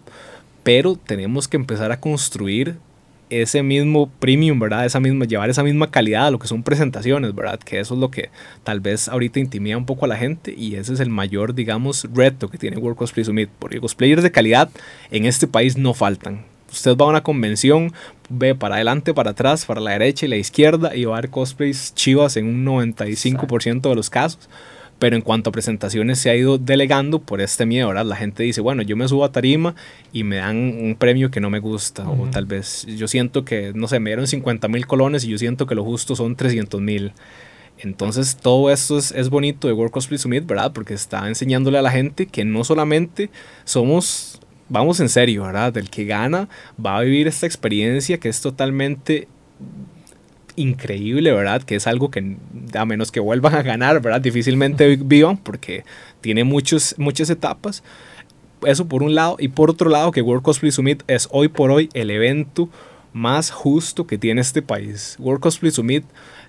pero 0.63 0.95
tenemos 0.95 1.47
que 1.47 1.57
empezar 1.57 1.91
a 1.91 1.99
construir 1.99 2.77
ese 3.29 3.61
mismo 3.61 4.09
premium, 4.19 4.57
¿verdad? 4.57 4.85
Esa 4.85 5.01
misma, 5.01 5.25
llevar 5.25 5.49
esa 5.49 5.63
misma 5.63 5.91
calidad 5.91 6.27
a 6.27 6.31
lo 6.31 6.39
que 6.39 6.47
son 6.47 6.63
presentaciones, 6.63 7.35
¿verdad? 7.35 7.59
Que 7.59 7.79
eso 7.79 7.93
es 7.95 7.99
lo 7.99 8.09
que 8.09 8.29
tal 8.63 8.79
vez 8.79 9.09
ahorita 9.09 9.39
intimida 9.39 9.75
un 9.75 9.85
poco 9.85 10.05
a 10.05 10.07
la 10.07 10.17
gente 10.17 10.53
y 10.57 10.75
ese 10.75 10.93
es 10.93 11.01
el 11.01 11.09
mayor, 11.09 11.53
digamos, 11.53 12.07
reto 12.13 12.49
que 12.49 12.57
tiene 12.57 12.77
World 12.77 12.97
Cosplay 12.97 13.25
Summit, 13.25 13.49
porque 13.59 13.81
cosplayers 13.81 14.23
de 14.23 14.31
calidad 14.31 14.69
en 15.11 15.25
este 15.25 15.47
país 15.47 15.77
no 15.77 15.93
faltan. 15.93 16.45
Usted 16.71 16.95
va 16.95 17.05
a 17.05 17.09
una 17.09 17.23
convención, 17.23 17.91
ve 18.29 18.55
para 18.55 18.75
adelante, 18.75 19.13
para 19.13 19.31
atrás, 19.31 19.65
para 19.65 19.81
la 19.81 19.91
derecha 19.91 20.25
y 20.25 20.29
la 20.29 20.37
izquierda 20.37 20.95
y 20.95 21.05
va 21.05 21.17
a 21.17 21.21
ver 21.21 21.29
cosplays 21.29 21.93
chivas 21.93 22.37
en 22.37 22.47
un 22.47 22.65
95% 22.65 23.89
de 23.89 23.95
los 23.95 24.09
casos. 24.09 24.49
Pero 24.99 25.15
en 25.15 25.21
cuanto 25.21 25.49
a 25.49 25.53
presentaciones 25.53 26.19
se 26.19 26.29
ha 26.29 26.35
ido 26.35 26.57
delegando 26.57 27.19
por 27.19 27.41
este 27.41 27.65
miedo, 27.65 27.89
¿verdad? 27.89 28.05
La 28.05 28.15
gente 28.15 28.43
dice, 28.43 28.61
bueno, 28.61 28.83
yo 28.83 28.95
me 28.95 29.07
subo 29.07 29.25
a 29.25 29.31
tarima 29.31 29.75
y 30.13 30.23
me 30.23 30.37
dan 30.37 30.55
un 30.57 30.95
premio 30.97 31.29
que 31.29 31.41
no 31.41 31.49
me 31.49 31.59
gusta. 31.59 32.07
O 32.09 32.29
tal 32.29 32.45
vez 32.45 32.85
yo 32.85 33.07
siento 33.07 33.43
que, 33.43 33.73
no 33.75 33.87
sé, 33.87 33.99
me 33.99 34.11
dieron 34.11 34.27
50 34.27 34.67
mil 34.69 34.87
colones 34.87 35.25
y 35.25 35.29
yo 35.29 35.37
siento 35.37 35.65
que 35.67 35.75
lo 35.75 35.83
justo 35.83 36.15
son 36.15 36.35
300 36.35 36.79
mil. 36.79 37.13
Entonces 37.79 38.37
todo 38.37 38.71
esto 38.71 38.97
es, 38.97 39.11
es 39.11 39.29
bonito 39.29 39.67
de 39.67 39.73
World 39.73 39.91
Cosplay 39.91 40.17
Summit, 40.17 40.45
¿verdad? 40.45 40.71
Porque 40.71 40.93
está 40.93 41.27
enseñándole 41.27 41.77
a 41.77 41.81
la 41.81 41.91
gente 41.91 42.27
que 42.27 42.45
no 42.45 42.63
solamente 42.63 43.29
somos, 43.65 44.39
vamos 44.69 44.99
en 44.99 45.09
serio, 45.09 45.43
¿verdad? 45.43 45.75
El 45.77 45.89
que 45.89 46.05
gana 46.05 46.47
va 46.83 46.97
a 46.97 47.01
vivir 47.01 47.27
esta 47.27 47.45
experiencia 47.45 48.19
que 48.19 48.29
es 48.29 48.41
totalmente 48.41 49.27
increíble, 50.55 51.31
¿verdad? 51.31 51.63
Que 51.63 51.75
es 51.75 51.87
algo 51.87 52.09
que 52.11 52.37
a 52.73 52.85
menos 52.85 53.11
que 53.11 53.19
vuelvan 53.19 53.55
a 53.55 53.61
ganar, 53.61 54.01
¿verdad? 54.01 54.21
Difícilmente 54.21 54.87
vi- 54.87 55.03
vivan 55.03 55.37
porque 55.37 55.83
tiene 56.21 56.43
muchos, 56.43 56.95
muchas 56.97 57.29
etapas. 57.29 57.83
Eso 58.65 58.87
por 58.87 59.03
un 59.03 59.13
lado. 59.15 59.35
Y 59.39 59.49
por 59.49 59.69
otro 59.69 59.89
lado, 59.89 60.11
que 60.11 60.21
World 60.21 60.43
Cosplay 60.43 60.71
Summit 60.71 61.03
es 61.07 61.27
hoy 61.31 61.47
por 61.49 61.71
hoy 61.71 61.89
el 61.93 62.09
evento 62.09 62.69
más 63.11 63.51
justo 63.51 64.07
que 64.07 64.17
tiene 64.17 64.41
este 64.41 64.61
país. 64.61 65.17
World 65.19 65.41
Cosplay 65.41 65.71
Summit, 65.71 66.03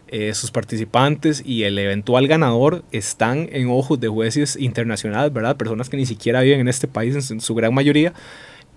eh, 0.08 0.32
sus 0.32 0.50
participantes 0.50 1.42
y 1.44 1.64
el 1.64 1.78
eventual 1.78 2.28
ganador 2.28 2.84
están 2.92 3.48
en 3.52 3.68
ojos 3.68 3.98
de 4.00 4.08
jueces 4.08 4.56
internacionales, 4.56 5.32
¿verdad? 5.32 5.56
Personas 5.56 5.88
que 5.88 5.96
ni 5.96 6.06
siquiera 6.06 6.40
viven 6.40 6.60
en 6.60 6.68
este 6.68 6.86
país 6.88 7.30
en 7.30 7.40
su 7.40 7.54
gran 7.54 7.74
mayoría 7.74 8.12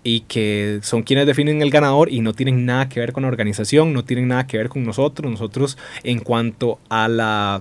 y 0.04 0.22
que 0.22 0.80
son 0.84 1.04
quienes 1.04 1.26
definen 1.28 1.62
el 1.62 1.70
ganador 1.70 2.12
y 2.12 2.22
no 2.22 2.34
tienen 2.34 2.66
nada 2.66 2.88
que 2.90 3.00
ver 3.00 3.12
con 3.14 3.24
la 3.24 3.30
organización, 3.30 3.94
no 3.94 4.06
tienen 4.06 4.28
nada 4.30 4.48
que 4.48 4.58
ver 4.58 4.70
con 4.70 4.84
nosotros. 4.84 5.30
Nosotros 5.32 5.78
en 6.04 6.20
cuanto 6.20 6.80
a 6.90 7.08
la 7.08 7.60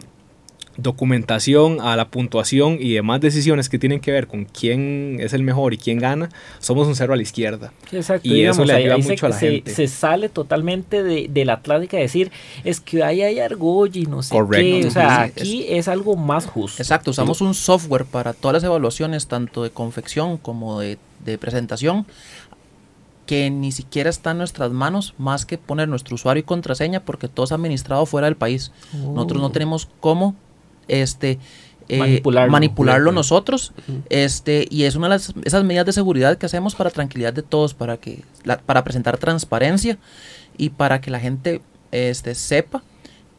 documentación, 0.79 1.81
a 1.81 1.97
la 1.97 2.09
puntuación 2.09 2.77
y 2.81 2.93
demás 2.93 3.21
decisiones 3.23 3.69
que 3.71 3.79
tienen 3.79 3.99
que 3.99 4.13
ver 4.13 4.27
con 4.27 4.45
quién 4.45 5.17
es 5.21 5.33
el 5.33 5.43
mejor 5.43 5.73
y 5.73 5.79
quién 5.79 5.99
gana, 5.99 6.29
somos 6.59 6.87
un 6.87 6.95
cero 6.95 7.15
a 7.15 7.17
la 7.17 7.23
izquierda. 7.23 7.73
Exacto, 7.93 8.29
Y 8.29 8.35
digamos, 8.35 8.59
eso 8.59 8.65
le 8.67 8.75
ayuda 8.75 8.95
ahí 8.97 9.03
mucho 9.03 9.27
a 9.27 9.29
la 9.31 9.39
se, 9.39 9.51
gente. 9.53 9.71
se 9.75 9.89
sale 9.89 10.29
totalmente 10.29 11.03
de, 11.03 11.29
de 11.31 11.45
la 11.47 11.61
clásica 11.61 11.97
de 11.97 12.03
decir, 12.03 12.31
es 12.63 12.81
que 12.81 13.03
ahí 13.03 13.23
hay 13.23 13.39
argolla 13.41 13.99
y 14.01 14.05
no 14.05 14.23
sé 14.23 14.35
Correcto. 14.35 14.81
qué. 14.81 14.87
O 14.87 14.91
sea, 14.91 15.25
es- 15.35 15.43
aquí 15.43 15.65
es, 15.69 15.89
algo 15.89 16.15
más 16.17 16.45
justo. 16.47 16.83
Exacto, 16.83 17.11
usamos 17.11 17.41
un 17.41 17.55
software 17.55 18.05
para 18.05 18.35
todas 18.35 18.53
las 18.55 18.65
evaluaciones, 18.65 19.27
tanto 19.29 19.63
de 19.63 19.71
confección 19.71 20.37
como 20.37 20.81
de, 20.81 20.99
de 21.27 21.39
presentación, 21.39 22.07
que 23.27 23.51
ni 23.51 23.73
siquiera 23.73 24.09
está 24.09 24.31
en 24.31 24.39
nuestras 24.39 24.71
manos 24.71 25.15
más 25.19 25.45
que 25.47 25.59
poner 25.59 25.89
nuestro 25.89 26.15
usuario 26.15 26.41
y 26.41 26.45
contraseña 26.45 27.01
porque 27.01 27.29
todo 27.29 27.45
es 27.45 27.53
administrado 27.53 28.07
fuera 28.07 28.27
del 28.27 28.37
país. 28.37 28.71
Nosotros 28.93 29.41
no 29.43 29.51
tenemos 29.51 29.89
cómo 30.01 30.37
este, 30.87 31.39
eh, 31.89 31.99
Manipularlo. 31.99 32.53
manipularlo 32.53 33.11
nosotros. 33.13 33.73
este, 34.11 34.67
y 34.71 34.85
es 34.85 34.95
una 34.95 35.07
de 35.09 35.15
las, 35.15 35.35
esas 35.45 35.65
medidas 35.65 35.87
de 35.87 35.93
seguridad 35.93 36.39
que 36.39 36.47
hacemos 36.47 36.77
para 36.77 36.91
tranquilidad 36.91 37.33
de 37.33 37.43
todos, 37.43 37.75
para, 37.75 37.97
que, 37.97 38.23
la- 38.45 38.59
para 38.59 38.85
presentar 38.85 39.19
transparencia 39.19 39.99
y 40.57 40.71
para 40.71 41.01
que 41.01 41.11
la 41.11 41.19
gente 41.19 41.61
este, 41.91 42.35
sepa 42.37 42.83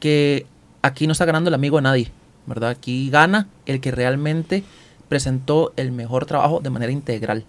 que 0.02 0.46
aquí 0.82 1.08
no 1.08 1.14
está 1.14 1.24
ganando 1.26 1.48
el 1.50 1.54
amigo 1.54 1.78
de 1.78 1.84
nadie, 1.84 2.12
¿verdad? 2.46 2.72
Aquí 2.72 3.10
gana 3.10 3.48
el 3.66 3.80
que 3.80 3.92
realmente 3.92 4.64
presentó 5.08 5.72
el 5.78 5.94
mejor 5.94 6.26
trabajo 6.26 6.60
de 6.60 6.70
manera 6.70 6.92
integral. 6.92 7.46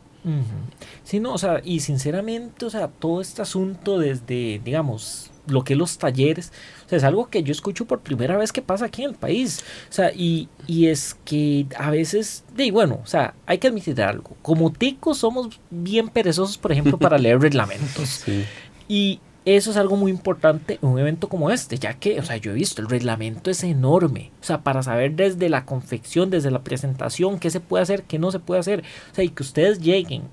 Sí, 1.05 1.21
no, 1.21 1.33
o 1.33 1.39
sea, 1.39 1.61
y 1.65 1.81
sinceramente, 1.81 2.67
o 2.67 2.71
sea, 2.71 2.89
todo 2.89 3.21
este 3.21 3.43
asunto 3.43 3.99
desde, 3.99 4.61
digamos, 4.65 5.31
lo 5.47 5.65
que 5.65 5.73
es 5.73 5.79
los 5.79 5.99
talleres, 5.99 6.53
o 6.87 6.89
sea, 6.89 6.99
es 6.99 7.05
algo 7.05 7.29
que 7.29 7.43
yo 7.43 7.53
escucho 7.53 7.87
por 7.87 8.01
primera 8.01 8.37
vez 8.37 8.53
que 8.53 8.63
pasa 8.63 8.87
aquí 8.87 9.03
en 9.05 9.11
el 9.11 9.17
país. 9.17 9.65
O 9.89 9.93
sea, 9.93 10.13
y, 10.13 10.49
y 10.67 10.87
es 10.87 11.17
que 11.25 11.67
a 11.77 11.91
veces, 11.91 12.45
y 12.57 12.71
bueno, 12.71 13.01
o 13.03 13.07
sea, 13.07 13.35
hay 13.47 13.59
que 13.59 13.69
admitir 13.69 14.01
algo. 14.03 14.37
Como 14.43 14.73
ticos 14.73 15.19
somos 15.19 15.61
bien 15.71 16.09
perezosos, 16.09 16.59
por 16.59 16.73
ejemplo, 16.73 16.99
para 16.99 17.19
leer 17.19 17.41
reglamentos. 17.41 18.23
Sí. 18.29 18.45
Y 18.89 19.21
eso 19.57 19.71
es 19.71 19.77
algo 19.77 19.97
muy 19.97 20.11
importante 20.11 20.79
en 20.83 20.89
un 20.89 20.99
evento 20.99 21.29
como 21.29 21.51
este, 21.51 21.79
ya 21.79 21.95
que, 21.95 22.19
o 22.21 22.25
sea, 22.25 22.37
yo 22.37 22.51
he 22.51 22.55
visto, 22.55 22.83
el 22.83 22.89
reglamento 22.89 23.51
es 23.51 23.65
enorme. 23.65 24.31
O 24.41 24.45
sea, 24.45 24.63
para 24.63 24.83
saber 24.83 25.15
desde 25.15 25.49
la 25.49 25.65
confección, 25.65 26.31
desde 26.31 26.51
la 26.51 26.63
presentación, 26.63 27.39
qué 27.39 27.51
se 27.51 27.61
puede 27.61 27.83
hacer, 27.83 28.03
qué 28.05 28.19
no 28.19 28.31
se 28.31 28.41
puede 28.41 28.61
hacer. 28.61 28.85
O 29.13 29.15
sea, 29.15 29.25
y 29.25 29.31
que 29.31 29.43
ustedes 29.43 29.81
lleguen 29.81 30.25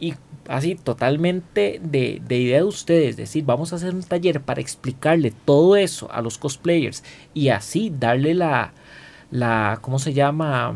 y 0.00 0.14
así 0.48 0.74
totalmente 0.74 1.80
de, 1.82 2.20
de 2.26 2.38
idea 2.38 2.58
de 2.58 2.64
ustedes, 2.64 3.16
decir, 3.16 3.44
vamos 3.44 3.72
a 3.72 3.76
hacer 3.76 3.94
un 3.94 4.02
taller 4.02 4.40
para 4.40 4.60
explicarle 4.60 5.32
todo 5.44 5.76
eso 5.76 6.10
a 6.12 6.20
los 6.20 6.38
cosplayers 6.38 7.02
y 7.32 7.48
así 7.48 7.92
darle 7.96 8.34
la, 8.34 8.72
la 9.30 9.78
¿cómo 9.80 9.98
se 9.98 10.12
llama? 10.12 10.74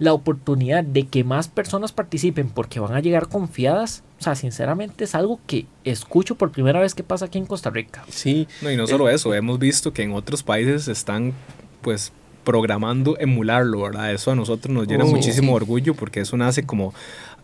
La 0.00 0.12
oportunidad 0.14 0.82
de 0.82 1.06
que 1.06 1.22
más 1.22 1.46
personas 1.46 1.92
participen 1.92 2.48
porque 2.48 2.80
van 2.80 2.94
a 2.94 3.00
llegar 3.00 3.28
confiadas. 3.28 4.02
O 4.18 4.22
sea, 4.24 4.34
sinceramente 4.34 5.04
es 5.04 5.14
algo 5.14 5.38
que 5.46 5.66
escucho 5.84 6.34
por 6.34 6.50
primera 6.50 6.80
vez 6.80 6.94
que 6.94 7.02
pasa 7.04 7.26
aquí 7.26 7.38
en 7.38 7.46
Costa 7.46 7.70
Rica. 7.70 8.02
Sí, 8.08 8.48
No, 8.62 8.70
y 8.72 8.76
no 8.76 8.86
solo 8.88 9.08
eso, 9.08 9.32
hemos 9.34 9.58
visto 9.60 9.92
que 9.92 10.02
en 10.02 10.12
otros 10.12 10.42
países 10.42 10.88
están 10.88 11.32
pues 11.82 12.12
programando 12.44 13.18
emularlo, 13.18 13.82
¿verdad? 13.82 14.12
Eso 14.12 14.30
a 14.30 14.34
nosotros 14.34 14.74
nos 14.74 14.88
llena 14.88 15.04
Oh, 15.04 15.08
muchísimo 15.08 15.48
sí. 15.52 15.54
orgullo 15.56 15.94
porque 15.94 16.20
eso 16.20 16.36
nace 16.36 16.64
como, 16.64 16.92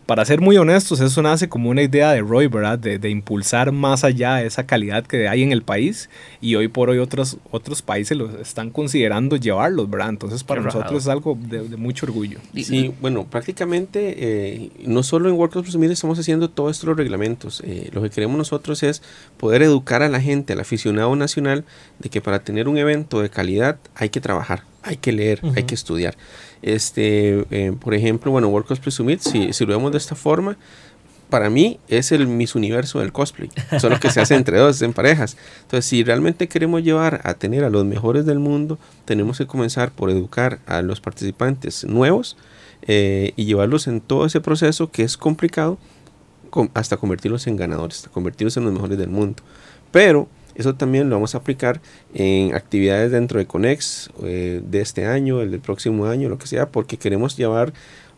para 0.07 0.25
ser 0.25 0.41
muy 0.41 0.57
honestos, 0.57 0.99
eso 1.01 1.21
nace 1.21 1.47
como 1.49 1.69
una 1.69 1.83
idea 1.83 2.11
de 2.13 2.21
Roy, 2.21 2.47
¿verdad? 2.47 2.79
De, 2.79 2.97
de 2.97 3.09
impulsar 3.09 3.71
más 3.71 4.03
allá 4.03 4.41
esa 4.41 4.65
calidad 4.65 5.05
que 5.05 5.27
hay 5.27 5.43
en 5.43 5.51
el 5.51 5.61
país 5.61 6.09
y 6.41 6.55
hoy 6.55 6.69
por 6.69 6.89
hoy 6.89 6.97
otros, 6.97 7.37
otros 7.51 7.81
países 7.83 8.17
los 8.17 8.33
están 8.35 8.69
considerando 8.71 9.35
llevarlos, 9.35 9.89
¿verdad? 9.89 10.09
Entonces 10.09 10.43
para 10.43 10.61
Qué 10.61 10.65
nosotros 10.65 10.91
rajado. 10.91 10.97
es 10.97 11.07
algo 11.07 11.37
de, 11.39 11.67
de 11.69 11.77
mucho 11.77 12.05
orgullo. 12.05 12.39
Y- 12.53 12.63
Sí, 12.63 12.91
bueno, 13.01 13.25
prácticamente 13.29 14.15
eh, 14.17 14.71
no 14.85 15.03
solo 15.03 15.29
en 15.29 15.35
World 15.35 15.61
Presumir 15.61 15.91
estamos 15.91 16.17
haciendo 16.17 16.49
todos 16.49 16.77
estos 16.77 16.95
reglamentos. 16.97 17.61
Eh, 17.65 17.89
lo 17.93 18.01
que 18.01 18.09
queremos 18.09 18.37
nosotros 18.37 18.83
es 18.83 19.01
poder 19.37 19.61
educar 19.61 20.01
a 20.03 20.09
la 20.09 20.21
gente, 20.21 20.53
al 20.53 20.59
aficionado 20.61 21.15
nacional, 21.15 21.65
de 21.99 22.09
que 22.09 22.21
para 22.21 22.39
tener 22.39 22.67
un 22.69 22.77
evento 22.77 23.21
de 23.21 23.29
calidad 23.29 23.77
hay 23.95 24.09
que 24.09 24.21
trabajar, 24.21 24.63
hay 24.87 24.97
que 24.97 25.11
leer, 25.11 25.41
hay 25.55 25.63
que 25.63 25.75
estudiar. 25.75 26.15
Este, 26.61 27.45
eh, 27.51 27.73
por 27.79 27.93
ejemplo, 27.93 28.31
bueno, 28.31 28.47
World 28.47 28.67
Cosplay 28.67 28.91
Summit, 28.91 29.19
si, 29.19 29.53
si 29.53 29.65
lo 29.65 29.73
vemos 29.77 29.91
de 29.91 29.97
esta 29.97 30.15
forma, 30.15 30.57
para 31.29 31.49
mí 31.49 31.77
es 31.89 32.13
el 32.13 32.25
Miss 32.25 32.55
Universo 32.55 32.99
del 32.99 33.11
cosplay. 33.11 33.49
Solo 33.79 33.99
que 33.99 34.09
se 34.09 34.21
hace 34.21 34.33
entre 34.35 34.57
dos, 34.57 34.81
en 34.81 34.93
parejas. 34.93 35.35
Entonces, 35.63 35.85
si 35.85 36.03
realmente 36.03 36.47
queremos 36.47 36.83
llevar 36.83 37.19
a 37.25 37.33
tener 37.33 37.65
a 37.65 37.69
los 37.69 37.83
mejores 37.83 38.25
del 38.25 38.39
mundo, 38.39 38.79
tenemos 39.03 39.37
que 39.37 39.45
comenzar 39.45 39.91
por 39.91 40.09
educar 40.09 40.59
a 40.65 40.81
los 40.81 41.01
participantes 41.01 41.83
nuevos 41.83 42.37
eh, 42.83 43.33
y 43.35 43.43
llevarlos 43.43 43.87
en 43.87 43.99
todo 43.99 44.25
ese 44.25 44.39
proceso 44.39 44.89
que 44.89 45.03
es 45.03 45.17
complicado 45.17 45.77
com- 46.49 46.69
hasta 46.73 46.95
convertirlos 46.95 47.45
en 47.47 47.57
ganadores, 47.57 47.97
hasta 47.97 48.09
convertirlos 48.09 48.55
en 48.55 48.63
los 48.63 48.71
mejores 48.71 48.97
del 48.97 49.09
mundo. 49.09 49.43
Pero 49.91 50.29
eso 50.57 50.75
también 50.75 51.09
lo 51.09 51.15
vamos 51.15 51.35
a 51.35 51.37
aplicar 51.37 51.79
en 52.13 52.53
actividades 52.55 53.11
dentro 53.11 53.39
de 53.39 53.45
Conex 53.45 54.09
eh, 54.23 54.61
de 54.69 54.81
este 54.81 55.05
año, 55.05 55.41
el 55.41 55.51
del 55.51 55.61
próximo 55.61 56.05
año, 56.07 56.27
lo 56.27 56.37
que 56.37 56.47
sea, 56.47 56.69
porque 56.69 56.97
queremos 56.97 57.37
llevar 57.37 57.71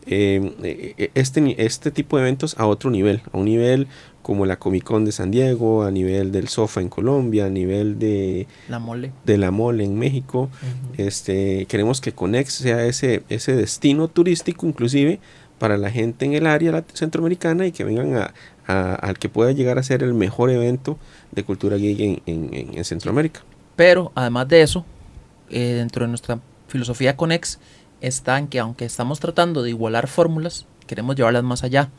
eh, 0.06 0.52
eh, 0.62 1.10
este, 1.14 1.40
ni- 1.42 1.54
este 1.58 1.90
tipo 1.90 2.16
de 2.16 2.22
eventos 2.22 2.56
a 2.58 2.66
otro 2.66 2.90
nivel, 2.90 3.20
a 3.32 3.36
un 3.36 3.44
nivel 3.44 3.86
como 4.22 4.46
la 4.46 4.58
Comic 4.58 4.84
Con 4.84 5.04
de 5.04 5.12
San 5.12 5.30
Diego, 5.30 5.82
a 5.82 5.90
nivel 5.90 6.32
del 6.32 6.48
SOFA 6.48 6.80
en 6.80 6.88
Colombia, 6.88 7.46
a 7.46 7.50
nivel 7.50 7.98
de, 7.98 8.46
La 8.68 8.78
mole. 8.78 9.12
de 9.24 9.38
la 9.38 9.50
Mole 9.50 9.84
en 9.84 9.98
México. 9.98 10.48
Este, 10.96 11.66
queremos 11.66 12.00
que 12.00 12.12
Conex 12.12 12.52
sea 12.54 12.84
ese, 12.86 13.22
ese 13.28 13.54
destino 13.54 14.08
turístico 14.08 14.66
inclusive 14.66 15.20
para 15.58 15.76
la 15.76 15.90
gente 15.90 16.24
en 16.24 16.32
el 16.34 16.46
área 16.46 16.84
centroamericana 16.94 17.66
y 17.66 17.72
que 17.72 17.84
vengan 17.84 18.14
a, 18.16 18.34
a- 18.70 18.94
al 18.94 19.18
que 19.18 19.28
pueda 19.28 19.52
llegar 19.52 19.78
a 19.78 19.82
ser 19.82 20.02
el 20.02 20.14
mejor 20.14 20.50
evento 20.50 20.98
de 21.32 21.44
cultura 21.44 21.76
geek 21.76 22.00
en, 22.00 22.22
en- 22.26 22.54
en- 22.54 22.78
en 22.78 22.84
Centroamérica. 22.84 23.40
Pero 23.76 24.12
además 24.14 24.48
de 24.48 24.62
eso, 24.62 24.84
eh, 25.50 25.74
dentro 25.76 26.04
de 26.04 26.08
nuestra 26.08 26.40
filosofía 26.68 27.16
Conex 27.16 27.58
está 28.00 28.38
en 28.38 28.46
que 28.48 28.58
aunque 28.60 28.84
estamos 28.84 29.20
tratando 29.20 29.62
de 29.62 29.70
igualar 29.70 30.06
fórmulas, 30.08 30.66
queremos 30.86 31.16
llevarlas 31.16 31.42
más 31.44 31.64
allá. 31.64 31.90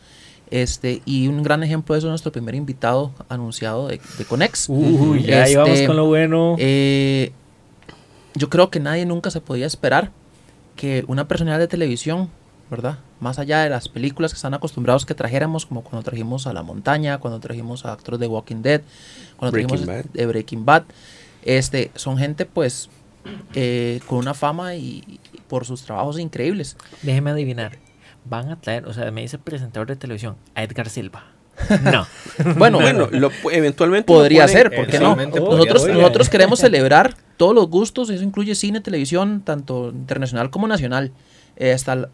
Este, 0.50 1.02
y 1.06 1.28
un 1.30 1.44
gran 1.44 1.64
ejemplo 1.64 1.96
de 1.96 2.00
eso 2.00 2.08
es 2.08 2.12
nuestro 2.12 2.32
primer 2.34 2.56
invitado 2.56 3.12
anunciado 3.30 3.88
de, 3.88 4.02
de 4.18 4.26
Conex. 4.26 4.68
Uy, 4.68 5.24
ya 5.24 5.44
ahí 5.44 5.52
Este, 5.54 5.58
vamos 5.58 5.82
con 5.84 5.96
lo 5.96 6.06
bueno. 6.08 6.56
Eh, 6.60 7.32
yo 8.36 8.50
creo 8.50 8.70
que 8.70 8.80
nadie 8.82 9.06
nunca 9.06 9.32
se 9.32 9.40
podía 9.40 9.66
esperar 9.66 10.12
que 10.76 11.06
una 11.08 11.28
personalidad 11.28 11.60
de 11.60 11.68
televisión, 11.70 12.30
¿verdad? 12.72 12.98
Más 13.20 13.38
allá 13.38 13.62
de 13.62 13.70
las 13.70 13.88
películas 13.90 14.32
que 14.32 14.38
están 14.38 14.54
acostumbrados 14.56 15.06
que 15.06 15.14
trajéramos, 15.14 15.66
como 15.68 15.84
cuando 15.84 16.02
trajimos 16.04 16.48
a 16.48 16.54
La 16.54 16.64
Montaña, 16.64 17.20
cuando 17.20 17.40
trajimos 17.40 17.86
a 17.86 17.92
actores 17.92 18.20
de 18.20 18.26
Walking 18.28 18.64
Dead, 18.64 18.82
cuando 19.38 19.52
Breaking 19.52 19.78
trajimos 19.86 20.06
Bad. 20.06 20.12
de 20.14 20.26
Breaking 20.26 20.66
Bad, 20.66 20.84
este, 21.44 21.92
son 21.96 22.18
gente 22.18 22.46
pues 22.46 22.90
eh, 23.54 24.00
con 24.08 24.18
una 24.20 24.34
fama 24.34 24.76
y, 24.76 25.04
y 25.08 25.20
por 25.48 25.66
sus 25.66 25.84
trabajos 25.84 26.18
increíbles. 26.18 26.78
Déjeme 27.04 27.32
adivinar. 27.32 27.78
Van 28.24 28.50
a 28.50 28.60
traer, 28.60 28.86
o 28.88 28.94
sea, 28.94 29.12
me 29.12 29.22
dice 29.22 29.38
presentador 29.38 29.88
de 29.88 29.96
televisión, 29.98 30.36
a 30.56 30.64
Edgar 30.64 30.90
Silva. 30.90 31.26
No. 31.84 32.08
Bueno, 32.58 32.80
Bueno, 32.80 33.08
lo, 33.12 33.30
eventualmente 33.52 34.08
podría 34.08 34.46
pueden- 34.46 34.58
ser, 34.58 34.76
¿por 34.76 34.88
qué 34.88 35.00
no? 35.00 35.16
Podría 35.16 35.40
Nosotros, 35.42 35.88
nosotros 35.90 36.30
queremos 36.30 36.60
celebrar 36.60 37.16
todos 37.38 37.54
los 37.54 37.68
gustos, 37.68 38.10
eso 38.10 38.24
incluye 38.24 38.56
cine, 38.56 38.80
televisión, 38.82 39.42
tanto 39.44 39.90
internacional 39.90 40.50
como 40.50 40.68
nacional. 40.68 41.12
Eh, 41.58 41.74
hasta 41.74 42.10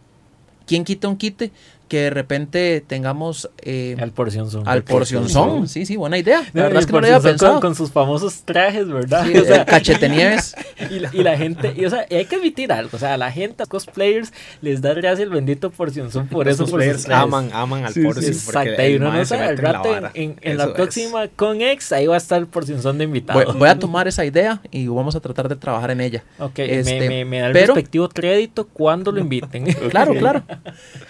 quien 0.67 0.83
quita 0.83 1.07
un 1.07 1.17
quite 1.17 1.51
que 1.87 2.01
de 2.03 2.09
repente 2.09 2.83
tengamos 2.85 3.49
eh, 3.61 3.95
Al 3.99 4.11
porción 4.11 4.49
son. 4.51 4.67
al 4.67 4.83
porción 4.83 5.29
son. 5.29 5.67
Sí, 5.67 5.85
sí, 5.85 5.95
buena 5.95 6.17
idea. 6.17 6.41
La 6.41 6.45
No, 6.53 6.63
verdad 6.63 6.79
es 6.79 6.85
que 6.85 6.91
no 6.93 7.01
lo 7.01 7.07
había 7.07 7.19
pensado. 7.19 7.53
Con, 7.53 7.61
con 7.61 7.75
sus 7.75 7.91
famosos 7.91 8.41
trajes, 8.43 8.87
¿verdad? 8.87 9.25
Sí, 9.25 9.37
O 9.37 9.45
sea, 9.45 9.65
cachetenieves. 9.65 10.55
y, 10.91 10.99
la, 10.99 11.09
y 11.13 11.23
la 11.23 11.37
gente, 11.37 11.73
y, 11.75 11.85
o 11.85 11.89
sea, 11.89 12.05
y 12.09 12.15
hay 12.15 12.25
que 12.25 12.35
admitir 12.35 12.71
algo, 12.71 12.89
o 12.93 12.99
sea, 12.99 13.13
a 13.13 13.17
la 13.17 13.31
gente, 13.31 13.63
a 13.63 13.65
los 13.65 13.69
cosplayers, 13.69 14.33
les 14.61 14.81
da 14.81 14.93
gracia 14.93 15.23
el 15.23 15.29
bendito 15.29 15.69
porción 15.69 16.11
son 16.11 16.27
por 16.27 16.47
eso, 16.47 16.65
players 16.65 17.03
trajes. 17.03 17.23
aman, 17.23 17.49
aman 17.53 17.85
al 17.85 17.93
Sí, 17.93 18.01
porque 18.03 18.25
Exacto, 18.27 18.85
y 18.87 18.95
uno 18.95 19.11
no 19.13 19.25
sabe, 19.25 19.43
al 19.43 19.49
mete 19.55 19.61
en 19.61 19.63
la 19.65 19.71
rato 19.73 19.87
en, 19.89 19.93
vara. 19.93 20.11
en- 20.13 20.35
en 20.41 20.57
la 20.57 20.63
Eso 20.63 20.71
es. 20.71 20.75
próxima 20.75 21.27
con 21.35 21.61
ex, 21.61 21.91
ahí 21.91 22.07
va 22.07 22.15
a 22.15 22.17
estar 22.17 22.39
el 22.39 22.47
porción 22.47 22.81
son 22.81 22.97
de 22.97 23.03
invitado. 23.05 23.43
Voy, 23.43 23.55
voy 23.57 23.69
a 23.69 23.77
tomar 23.79 24.07
esa 24.07 24.25
idea 24.25 24.61
y 24.71 24.87
vamos 24.87 25.15
a 25.15 25.19
tratar 25.19 25.47
de 25.49 25.55
trabajar 25.55 25.91
en 25.91 26.01
ella. 26.01 26.23
Ok, 26.39 26.59
Este, 26.59 26.99
me, 27.01 27.07
me, 27.09 27.25
me 27.25 27.39
da 27.39 27.47
el 27.47 27.53
pero- 27.53 27.73
respectivo 27.73 28.09
crédito 28.09 28.67
cuando 28.67 29.11
lo 29.11 29.19
inviten. 29.19 29.65
Claro, 29.89 30.13
claro. 30.15 30.43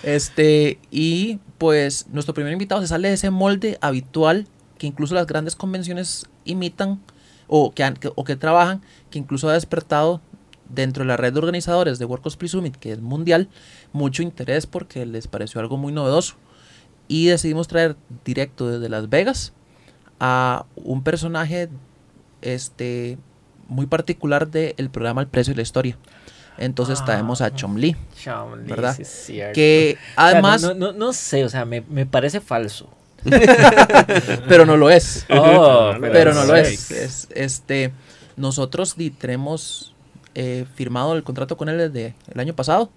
Este, 0.03 0.66
y 0.91 1.39
pues 1.57 2.07
nuestro 2.09 2.33
primer 2.33 2.53
invitado 2.53 2.81
se 2.81 2.87
sale 2.87 3.07
de 3.09 3.15
ese 3.15 3.29
molde 3.29 3.77
habitual 3.81 4.47
que 4.77 4.87
incluso 4.87 5.15
las 5.15 5.27
grandes 5.27 5.55
convenciones 5.55 6.25
imitan 6.45 7.01
o 7.47 7.71
que, 7.73 8.11
o 8.15 8.23
que 8.23 8.35
trabajan, 8.35 8.81
que 9.09 9.19
incluso 9.19 9.49
ha 9.49 9.53
despertado 9.53 10.21
dentro 10.69 11.03
de 11.03 11.07
la 11.07 11.17
red 11.17 11.33
de 11.33 11.39
organizadores 11.39 11.99
de 11.99 12.05
World 12.05 12.23
Cosplay 12.23 12.49
Summit, 12.49 12.75
que 12.75 12.91
es 12.91 13.01
mundial, 13.01 13.49
mucho 13.93 14.21
interés 14.21 14.67
porque 14.67 15.05
les 15.05 15.27
pareció 15.27 15.61
algo 15.61 15.77
muy 15.77 15.93
novedoso. 15.93 16.35
Y 17.07 17.27
decidimos 17.27 17.67
traer 17.67 17.95
directo 18.25 18.67
desde 18.67 18.89
Las 18.89 19.09
Vegas 19.09 19.53
a 20.19 20.65
un 20.75 21.03
personaje 21.03 21.69
este, 22.41 23.17
muy 23.69 23.85
particular 23.85 24.49
del 24.49 24.89
programa 24.89 25.21
El 25.21 25.27
Precio 25.27 25.53
y 25.53 25.55
la 25.55 25.61
Historia. 25.61 25.97
Entonces 26.57 26.99
Ah. 27.01 27.05
traemos 27.05 27.41
a 27.41 27.53
Chomli, 27.53 27.95
Chomli, 28.21 28.67
¿verdad? 28.69 28.95
sí 28.95 29.01
es 29.03 29.07
cierto. 29.09 29.53
que 29.53 29.97
O 29.97 30.15
sea, 30.15 30.27
además, 30.27 30.63
no, 30.63 30.73
no, 30.73 30.91
no 30.93 31.13
sé, 31.13 31.45
o 31.45 31.49
sea, 31.49 31.65
me, 31.65 31.81
me 31.81 32.05
parece 32.05 32.39
falso. 32.41 32.89
pero 34.47 34.65
no 34.65 34.77
lo 34.77 34.89
es. 34.89 35.25
Oh, 35.29 35.93
pero 36.01 36.33
no 36.33 36.43
lo 36.45 36.55
es. 36.55 36.91
Es, 36.91 37.27
Este, 37.33 37.91
nosotros 38.35 38.95
tenemos 39.17 39.93
eh, 40.35 40.65
firmado 40.75 41.15
el 41.15 41.23
contrato 41.23 41.57
con 41.57 41.69
él 41.69 41.77
desde 41.77 42.15
el 42.31 42.39
año 42.39 42.55
pasado 42.55 42.91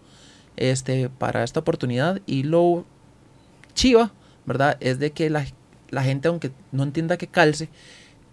este, 0.56 1.08
para 1.08 1.42
esta 1.44 1.60
oportunidad 1.60 2.20
y 2.26 2.42
lo 2.42 2.84
chiva, 3.74 4.12
¿verdad? 4.46 4.76
Es 4.80 4.98
de 4.98 5.10
que 5.12 5.30
la, 5.30 5.46
la 5.90 6.02
gente, 6.02 6.28
aunque 6.28 6.50
no 6.72 6.82
entienda 6.82 7.16
que 7.16 7.26
calce, 7.26 7.68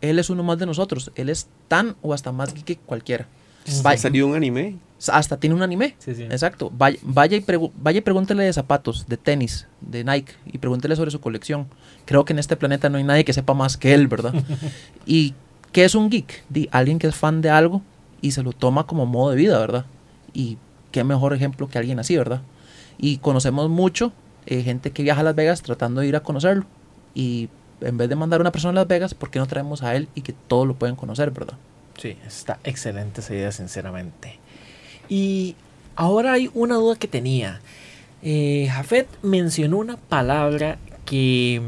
él 0.02 0.20
es 0.20 0.30
uno 0.30 0.44
más 0.44 0.58
de 0.60 0.66
nosotros. 0.66 1.12
Él 1.16 1.30
es 1.30 1.48
tan 1.68 1.96
o 2.02 2.14
hasta 2.14 2.32
más 2.32 2.54
geek 2.54 2.66
que 2.66 2.78
cualquiera. 2.78 3.28
Ha 3.68 3.82
Vaya- 3.84 3.98
salido 4.02 4.28
un 4.28 4.36
anime. 4.36 4.78
hasta 5.10 5.38
tiene 5.38 5.56
un 5.56 5.62
anime. 5.62 5.96
Sí, 6.00 6.16
sí. 6.16 6.24
Exacto. 6.24 6.72
Vaya, 6.76 6.98
vaya, 7.04 7.38
y 7.38 7.42
pregu- 7.42 7.72
vaya 7.78 8.00
y 8.00 8.02
pregúntele 8.02 8.44
de 8.44 8.54
zapatos, 8.54 9.06
de 9.08 9.18
tenis, 9.18 9.68
de 9.82 10.04
Nike, 10.04 10.34
y 10.46 10.58
pregúntele 10.58 10.96
sobre 10.96 11.12
su 11.12 11.20
colección. 11.20 11.68
Creo 12.06 12.26
que 12.26 12.34
en 12.34 12.40
este 12.40 12.56
planeta 12.58 12.90
no 12.90 12.98
hay 12.98 13.04
nadie 13.04 13.26
que 13.26 13.34
sepa 13.34 13.54
más 13.54 13.78
que 13.78 13.94
él, 13.94 14.08
¿verdad? 14.08 14.34
¿Y 15.06 15.34
qué 15.72 15.86
es 15.86 15.94
un 15.96 16.10
geek? 16.10 16.44
Di, 16.50 16.68
alguien 16.72 16.98
que 17.00 17.08
es 17.08 17.16
fan 17.16 17.42
de 17.42 17.50
algo 17.50 17.82
y 18.22 18.32
se 18.32 18.42
lo 18.44 18.54
toma 18.54 18.86
como 18.88 19.06
modo 19.06 19.30
de 19.32 19.36
vida, 19.38 19.60
¿verdad? 19.60 19.86
Y 20.34 20.58
qué 20.92 21.04
mejor 21.04 21.34
ejemplo 21.34 21.68
que 21.68 21.78
alguien 21.78 22.00
así, 22.00 22.18
¿verdad? 22.18 22.42
Y 22.98 23.18
conocemos 23.18 23.70
mucho 23.70 24.12
eh, 24.48 24.64
gente 24.64 24.92
que 24.92 25.04
viaja 25.04 25.22
a 25.22 25.24
Las 25.24 25.36
Vegas 25.36 25.62
tratando 25.62 26.02
de 26.02 26.08
ir 26.08 26.16
a 26.16 26.22
conocerlo. 26.22 26.66
Y 27.14 27.50
en 27.82 27.98
vez 27.98 28.10
de 28.10 28.16
mandar 28.16 28.40
a 28.40 28.42
una 28.42 28.52
persona 28.52 28.72
a 28.72 28.82
Las 28.82 28.88
Vegas, 28.88 29.14
¿por 29.14 29.30
qué 29.30 29.38
no 29.40 29.46
traemos 29.46 29.84
a 29.84 29.96
él 29.96 30.08
y 30.16 30.22
que 30.22 30.34
todos 30.34 30.66
lo 30.66 30.74
pueden 30.76 30.96
conocer, 30.96 31.30
¿verdad? 31.32 31.56
Sí, 31.98 32.16
está 32.26 32.60
excelente 32.64 33.22
esa 33.22 33.34
idea, 33.34 33.52
sinceramente. 33.52 34.40
Y 35.10 35.56
ahora 35.96 36.34
hay 36.34 36.50
una 36.54 36.76
duda 36.76 36.96
que 36.96 37.08
tenía. 37.08 37.60
Eh, 38.22 38.70
Jafet 38.72 39.08
mencionó 39.24 39.78
una 39.78 39.98
palabra 39.98 40.78
que, 41.06 41.62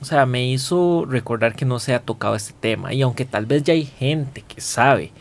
o 0.00 0.04
sea, 0.04 0.24
me 0.26 0.46
hizo 0.46 1.04
recordar 1.06 1.54
que 1.54 1.64
no 1.64 1.78
se 1.78 1.94
ha 1.94 2.00
tocado 2.00 2.34
este 2.34 2.54
tema. 2.58 2.94
Y 2.94 3.02
aunque 3.02 3.24
tal 3.24 3.46
vez 3.46 3.62
ya 3.62 3.74
hay 3.74 3.84
gente 3.84 4.42
que 4.42 4.60
sabe, 4.60 5.12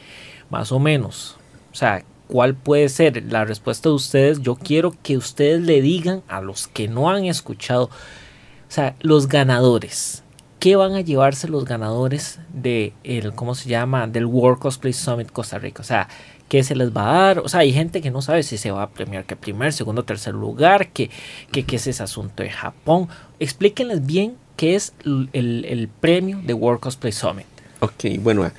más 0.49 0.71
o 0.71 0.79
menos, 0.79 1.37
o 1.71 1.75
sea, 1.75 2.03
cuál 2.27 2.55
puede 2.55 2.87
ser 2.89 3.23
la 3.31 3.43
respuesta 3.43 3.89
de 3.89 3.95
ustedes, 3.95 4.41
yo 4.41 4.55
quiero 4.55 4.93
que 5.03 5.17
ustedes 5.17 5.61
le 5.61 5.81
digan 5.81 6.23
a 6.27 6.41
los 6.41 6.67
que 6.67 6.87
no 6.87 7.09
han 7.09 7.25
escuchado, 7.25 7.85
o 7.85 8.71
sea, 8.71 8.95
los 9.01 9.27
ganadores. 9.27 10.23
¿Qué 10.59 10.75
van 10.75 10.93
a 10.93 11.01
llevarse 11.01 11.47
los 11.47 11.63
ganadores 11.63 12.39
de 12.53 12.91
el, 13.05 13.33
¿cómo 13.33 13.55
se 13.55 13.69
llama? 13.69 14.07
Del 14.07 14.25
World 14.25 14.59
Cosplay 14.59 14.91
Summit 14.91 15.31
Costa 15.31 15.57
Rica? 15.57 15.81
O 15.81 15.85
sea, 15.85 16.09
¿qué 16.49 16.63
se 16.63 16.75
les 16.75 16.95
va 16.95 17.09
a 17.09 17.23
dar? 17.23 17.39
O 17.39 17.47
sea, 17.47 17.61
hay 17.61 17.71
gente 17.71 18.01
que 18.01 18.11
no 18.11 18.21
sabe 18.21 18.43
si 18.43 18.57
se 18.57 18.71
va 18.71 18.83
a 18.83 18.89
premiar 18.89 19.23
que 19.23 19.37
primer, 19.37 19.71
segundo, 19.71 20.03
tercer 20.03 20.33
lugar, 20.33 20.89
que, 20.89 21.09
que, 21.51 21.63
que 21.63 21.77
es 21.77 21.87
ese 21.87 22.03
asunto 22.03 22.43
de 22.43 22.49
Japón. 22.49 23.07
Explíquenles 23.39 24.05
bien 24.05 24.35
qué 24.57 24.75
es 24.75 24.93
el, 25.03 25.89
premio 26.01 26.41
de 26.43 26.53
World 26.53 26.81
Cosplay 26.81 27.13
Summit. 27.13 27.45
Ok, 27.79 28.19
bueno, 28.19 28.51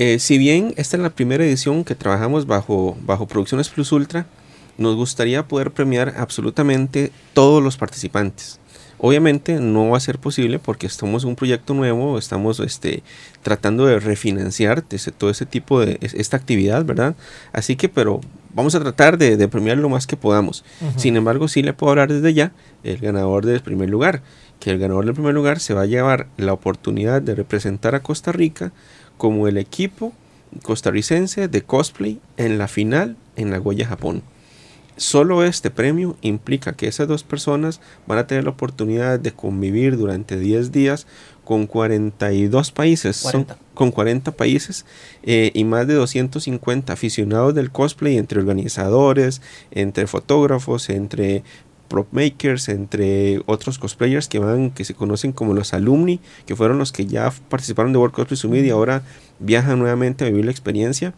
eh, 0.00 0.18
si 0.18 0.38
bien 0.38 0.74
esta 0.76 0.96
es 0.96 1.02
la 1.04 1.10
primera 1.10 1.44
edición 1.44 1.84
que 1.84 1.94
trabajamos 1.94 2.48
bajo, 2.48 2.96
bajo 3.02 3.28
Producciones 3.28 3.68
Plus 3.68 3.92
Ultra, 3.92 4.26
nos 4.78 4.96
gustaría 4.96 5.46
poder 5.46 5.70
premiar 5.70 6.14
absolutamente 6.16 7.12
todos 7.34 7.62
los 7.62 7.76
participantes. 7.76 8.59
Obviamente 9.02 9.58
no 9.60 9.88
va 9.88 9.96
a 9.96 10.00
ser 10.00 10.18
posible 10.18 10.58
porque 10.58 10.86
estamos 10.86 11.22
en 11.22 11.30
un 11.30 11.36
proyecto 11.36 11.72
nuevo, 11.72 12.18
estamos 12.18 12.60
este, 12.60 13.02
tratando 13.42 13.86
de 13.86 13.98
refinanciar 13.98 14.84
ese- 14.90 15.10
todo 15.10 15.30
ese 15.30 15.46
tipo 15.46 15.80
de 15.80 15.96
es- 16.02 16.12
esta 16.14 16.36
actividad, 16.36 16.84
¿verdad? 16.84 17.14
Así 17.52 17.76
que, 17.76 17.88
pero 17.88 18.20
vamos 18.54 18.74
a 18.74 18.80
tratar 18.80 19.16
de, 19.16 19.36
de 19.38 19.48
premiar 19.48 19.78
lo 19.78 19.88
más 19.88 20.06
que 20.06 20.16
podamos. 20.18 20.64
Sin 20.96 21.16
embargo, 21.16 21.48
sí 21.48 21.62
le 21.62 21.72
puedo 21.72 21.92
hablar 21.92 22.12
desde 22.12 22.34
ya 22.34 22.52
el 22.84 22.98
ganador 22.98 23.46
del 23.46 23.60
primer 23.62 23.88
lugar, 23.88 24.20
que 24.58 24.70
el 24.70 24.78
ganador 24.78 25.06
del 25.06 25.14
primer 25.14 25.32
lugar 25.32 25.60
se 25.60 25.72
va 25.72 25.82
a 25.82 25.86
llevar 25.86 26.26
la 26.36 26.52
oportunidad 26.52 27.22
de 27.22 27.34
representar 27.34 27.94
a 27.94 28.02
Costa 28.02 28.32
Rica 28.32 28.72
como 29.16 29.48
el 29.48 29.56
equipo 29.56 30.12
costarricense 30.62 31.48
de 31.48 31.62
cosplay 31.62 32.20
en 32.36 32.58
la 32.58 32.68
final 32.68 33.16
en 33.36 33.50
Nagoya, 33.50 33.86
Japón. 33.86 34.22
Solo 35.00 35.42
este 35.44 35.70
premio 35.70 36.18
implica 36.20 36.74
que 36.74 36.86
esas 36.86 37.08
dos 37.08 37.22
personas 37.24 37.80
van 38.06 38.18
a 38.18 38.26
tener 38.26 38.44
la 38.44 38.50
oportunidad 38.50 39.18
de 39.18 39.32
convivir 39.32 39.96
durante 39.96 40.38
10 40.38 40.72
días 40.72 41.06
con 41.42 41.66
42 41.66 42.70
países, 42.70 43.16
son- 43.16 43.44
40. 43.44 43.58
con 43.72 43.92
40 43.92 44.32
países 44.32 44.84
eh, 45.22 45.52
y 45.54 45.64
más 45.64 45.86
de 45.86 45.94
250 45.94 46.92
aficionados 46.92 47.54
del 47.54 47.70
cosplay 47.70 48.18
entre 48.18 48.40
organizadores, 48.40 49.40
entre 49.70 50.06
fotógrafos, 50.06 50.90
entre 50.90 51.44
prop 51.88 52.08
makers, 52.12 52.68
entre 52.68 53.40
otros 53.46 53.78
cosplayers 53.78 54.28
que 54.28 54.38
van, 54.38 54.70
que 54.70 54.84
se 54.84 54.92
conocen 54.92 55.32
como 55.32 55.54
los 55.54 55.72
alumni, 55.72 56.20
que 56.44 56.54
fueron 56.54 56.76
los 56.76 56.92
que 56.92 57.06
ya 57.06 57.32
participaron 57.48 57.92
de 57.94 57.98
World 58.00 58.14
Cosplay 58.14 58.36
Summit 58.36 58.66
y 58.66 58.70
ahora 58.70 59.02
viajan 59.38 59.78
nuevamente 59.78 60.26
a 60.26 60.28
vivir 60.28 60.44
la 60.44 60.50
experiencia. 60.50 61.14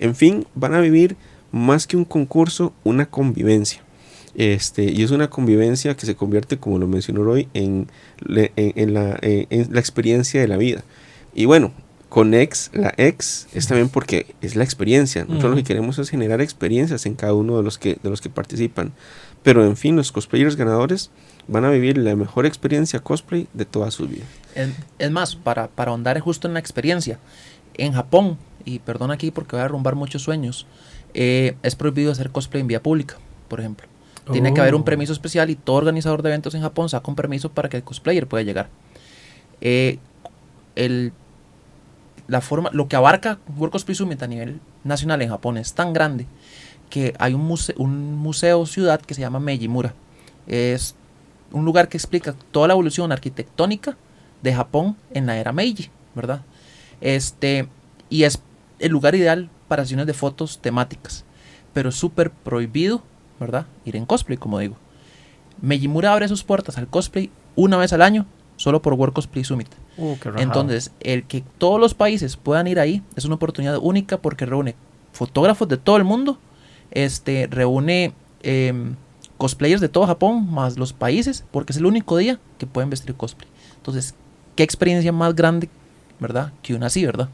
En 0.00 0.16
fin, 0.16 0.46
van 0.56 0.74
a 0.74 0.80
vivir 0.80 1.16
más 1.52 1.86
que 1.86 1.96
un 1.96 2.04
concurso, 2.04 2.72
una 2.84 3.06
convivencia. 3.06 3.82
Este, 4.34 4.84
y 4.84 5.02
es 5.02 5.10
una 5.10 5.28
convivencia 5.28 5.96
que 5.96 6.06
se 6.06 6.14
convierte, 6.14 6.58
como 6.58 6.78
lo 6.78 6.86
mencionó 6.86 7.22
hoy, 7.22 7.48
en, 7.54 7.88
en- 8.28 8.52
en 8.56 8.94
la, 8.94 9.18
en- 9.22 9.46
en 9.50 9.72
la 9.74 9.80
experiencia 9.80 10.40
de 10.40 10.48
la 10.48 10.56
vida. 10.56 10.84
Y 11.34 11.46
bueno, 11.46 11.72
con 12.08 12.32
X, 12.34 12.70
la 12.72 12.92
X 12.96 13.48
es 13.54 13.66
también 13.68 13.88
porque 13.88 14.34
es 14.40 14.56
la 14.56 14.64
experiencia. 14.64 15.24
Nosotros 15.24 15.50
lo 15.50 15.56
que 15.56 15.64
queremos 15.64 15.98
es 15.98 16.10
generar 16.10 16.40
experiencias 16.40 17.06
en 17.06 17.14
cada 17.14 17.34
uno 17.34 17.56
de 17.56 17.62
los 17.62 17.78
que, 17.78 17.98
de 18.02 18.10
los 18.10 18.20
que 18.20 18.30
participan. 18.30 18.92
Pero 19.42 19.64
en 19.64 19.76
fin, 19.76 19.96
los 19.96 20.12
cosplayers 20.12 20.56
ganadores 20.56 21.10
van 21.48 21.64
a 21.64 21.70
vivir 21.70 21.98
la 21.98 22.14
mejor 22.16 22.46
experiencia 22.46 23.00
cosplay 23.00 23.46
de 23.54 23.64
toda 23.64 23.90
su 23.90 24.06
vida. 24.06 24.24
Es, 24.54 24.70
es 24.98 25.10
más, 25.10 25.34
para, 25.36 25.68
para 25.68 25.90
ahondar 25.92 26.18
justo 26.20 26.46
en 26.48 26.54
la 26.54 26.60
experiencia, 26.60 27.18
en 27.74 27.92
Japón, 27.92 28.38
y 28.64 28.80
perdón 28.80 29.10
aquí 29.10 29.30
porque 29.30 29.56
voy 29.56 29.62
a 29.62 29.64
arrumbar 29.64 29.94
muchos 29.94 30.22
sueños, 30.22 30.66
eh, 31.14 31.56
es 31.62 31.74
prohibido 31.76 32.12
hacer 32.12 32.30
cosplay 32.30 32.60
en 32.60 32.66
vía 32.66 32.82
pública, 32.82 33.16
por 33.48 33.60
ejemplo. 33.60 33.86
Tiene 34.32 34.54
que 34.54 34.60
haber 34.60 34.74
un 34.76 34.82
Oh. 34.82 34.84
permiso 34.84 35.12
especial 35.12 35.50
y 35.50 35.56
todo 35.56 35.76
organizador 35.76 36.22
de 36.22 36.28
eventos 36.28 36.54
en 36.54 36.62
Japón 36.62 36.88
saca 36.88 37.08
un 37.10 37.16
permiso 37.16 37.50
para 37.50 37.68
que 37.68 37.78
el 37.78 37.82
cosplayer 37.82 38.26
pueda 38.28 38.44
llegar. 38.44 38.68
Eh, 39.60 39.98
el, 40.76 41.12
la 42.28 42.40
forma, 42.40 42.70
lo 42.72 42.86
que 42.86 42.94
abarca 42.96 43.38
World 43.56 43.72
Cosplay 43.72 43.94
Summit 43.96 44.22
a 44.22 44.26
nivel 44.28 44.60
nacional 44.84 45.20
en 45.22 45.30
Japón 45.30 45.56
es 45.56 45.74
tan 45.74 45.92
grande 45.92 46.26
que 46.90 47.14
hay 47.18 47.34
un, 47.34 47.48
muse- 47.48 47.74
un 47.76 48.16
museo 48.18 48.66
ciudad 48.66 49.00
que 49.00 49.14
se 49.14 49.20
llama 49.20 49.40
Meijimura. 49.40 49.94
Es 50.46 50.94
un 51.52 51.64
lugar 51.64 51.88
que 51.88 51.96
explica 51.96 52.34
toda 52.52 52.68
la 52.68 52.74
evolución 52.74 53.10
arquitectónica 53.10 53.96
de 54.42 54.54
Japón 54.54 54.96
en 55.12 55.26
la 55.26 55.38
era 55.38 55.52
Meiji, 55.52 55.90
¿verdad? 56.14 56.42
Este, 57.00 57.66
y 58.08 58.22
es 58.24 58.40
el 58.78 58.92
lugar 58.92 59.14
ideal 59.16 59.50
para 59.70 59.84
sesiones 59.84 60.08
de 60.08 60.14
fotos 60.14 60.58
temáticas, 60.58 61.24
pero 61.72 61.92
súper 61.92 62.32
prohibido, 62.32 63.04
¿verdad? 63.38 63.66
Ir 63.84 63.94
en 63.94 64.04
cosplay, 64.04 64.36
como 64.36 64.58
digo. 64.58 64.74
Meijimura 65.62 66.12
abre 66.12 66.26
sus 66.26 66.42
puertas 66.42 66.76
al 66.76 66.88
cosplay 66.88 67.30
una 67.54 67.76
vez 67.76 67.92
al 67.92 68.02
año, 68.02 68.26
solo 68.56 68.82
por 68.82 68.94
World 68.94 69.14
Cosplay 69.14 69.44
Summit. 69.44 69.68
Uh. 69.96 70.16
Entonces, 70.38 70.90
el 70.98 71.22
que 71.22 71.44
todos 71.58 71.78
los 71.78 71.94
países 71.94 72.36
puedan 72.36 72.66
ir 72.66 72.80
ahí 72.80 73.00
es 73.14 73.24
una 73.24 73.36
oportunidad 73.36 73.78
única 73.80 74.16
porque 74.16 74.44
reúne 74.44 74.74
fotógrafos 75.12 75.68
de 75.68 75.76
todo 75.76 75.98
el 75.98 76.04
mundo, 76.04 76.40
este, 76.90 77.46
reúne 77.48 78.12
em, 78.42 78.96
cosplayers 79.36 79.80
de 79.80 79.88
todo 79.88 80.04
Japón, 80.08 80.50
más 80.50 80.78
los 80.78 80.92
países, 80.92 81.44
porque 81.52 81.72
es 81.72 81.76
el 81.76 81.86
único 81.86 82.16
día 82.16 82.40
que 82.58 82.66
pueden 82.66 82.90
vestir 82.90 83.14
cosplay. 83.14 83.48
Entonces, 83.76 84.16
qué 84.56 84.64
experiencia 84.64 85.12
más 85.12 85.36
grande, 85.36 85.68
¿verdad? 86.18 86.52
Que 86.60 86.74
una 86.74 86.86
así, 86.86 87.06
¿verdad? 87.06 87.28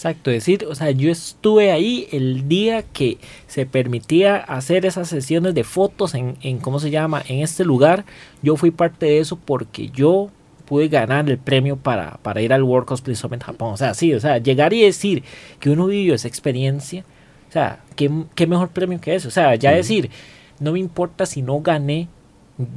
Exacto, 0.00 0.30
decir, 0.30 0.64
o 0.66 0.74
sea, 0.74 0.92
yo 0.92 1.10
estuve 1.10 1.72
ahí 1.72 2.08
el 2.10 2.48
día 2.48 2.82
que 2.82 3.18
se 3.46 3.66
permitía 3.66 4.36
hacer 4.36 4.86
esas 4.86 5.08
sesiones 5.08 5.54
de 5.54 5.62
fotos 5.62 6.14
en, 6.14 6.38
en 6.40 6.56
¿cómo 6.56 6.80
se 6.80 6.90
llama? 6.90 7.22
En 7.28 7.40
este 7.40 7.66
lugar. 7.66 8.06
Yo 8.42 8.56
fui 8.56 8.70
parte 8.70 9.04
de 9.04 9.18
eso 9.18 9.36
porque 9.36 9.90
yo 9.90 10.30
pude 10.64 10.88
ganar 10.88 11.28
el 11.28 11.36
premio 11.36 11.76
para, 11.76 12.12
para 12.22 12.40
ir 12.40 12.54
al 12.54 12.62
World 12.62 12.88
Cosplay 12.88 13.14
Summit 13.14 13.42
Japón. 13.42 13.74
O 13.74 13.76
sea, 13.76 13.92
sí, 13.92 14.14
o 14.14 14.20
sea, 14.20 14.38
llegar 14.38 14.72
y 14.72 14.80
decir 14.80 15.22
que 15.58 15.68
uno 15.68 15.84
vivió 15.84 16.14
esa 16.14 16.28
experiencia, 16.28 17.04
o 17.50 17.52
sea, 17.52 17.80
¿qué, 17.94 18.10
qué 18.34 18.46
mejor 18.46 18.70
premio 18.70 19.02
que 19.02 19.14
eso? 19.14 19.28
O 19.28 19.30
sea, 19.30 19.54
ya 19.56 19.72
decir, 19.72 20.08
no 20.60 20.72
me 20.72 20.78
importa 20.78 21.26
si 21.26 21.42
no 21.42 21.60
gané 21.60 22.08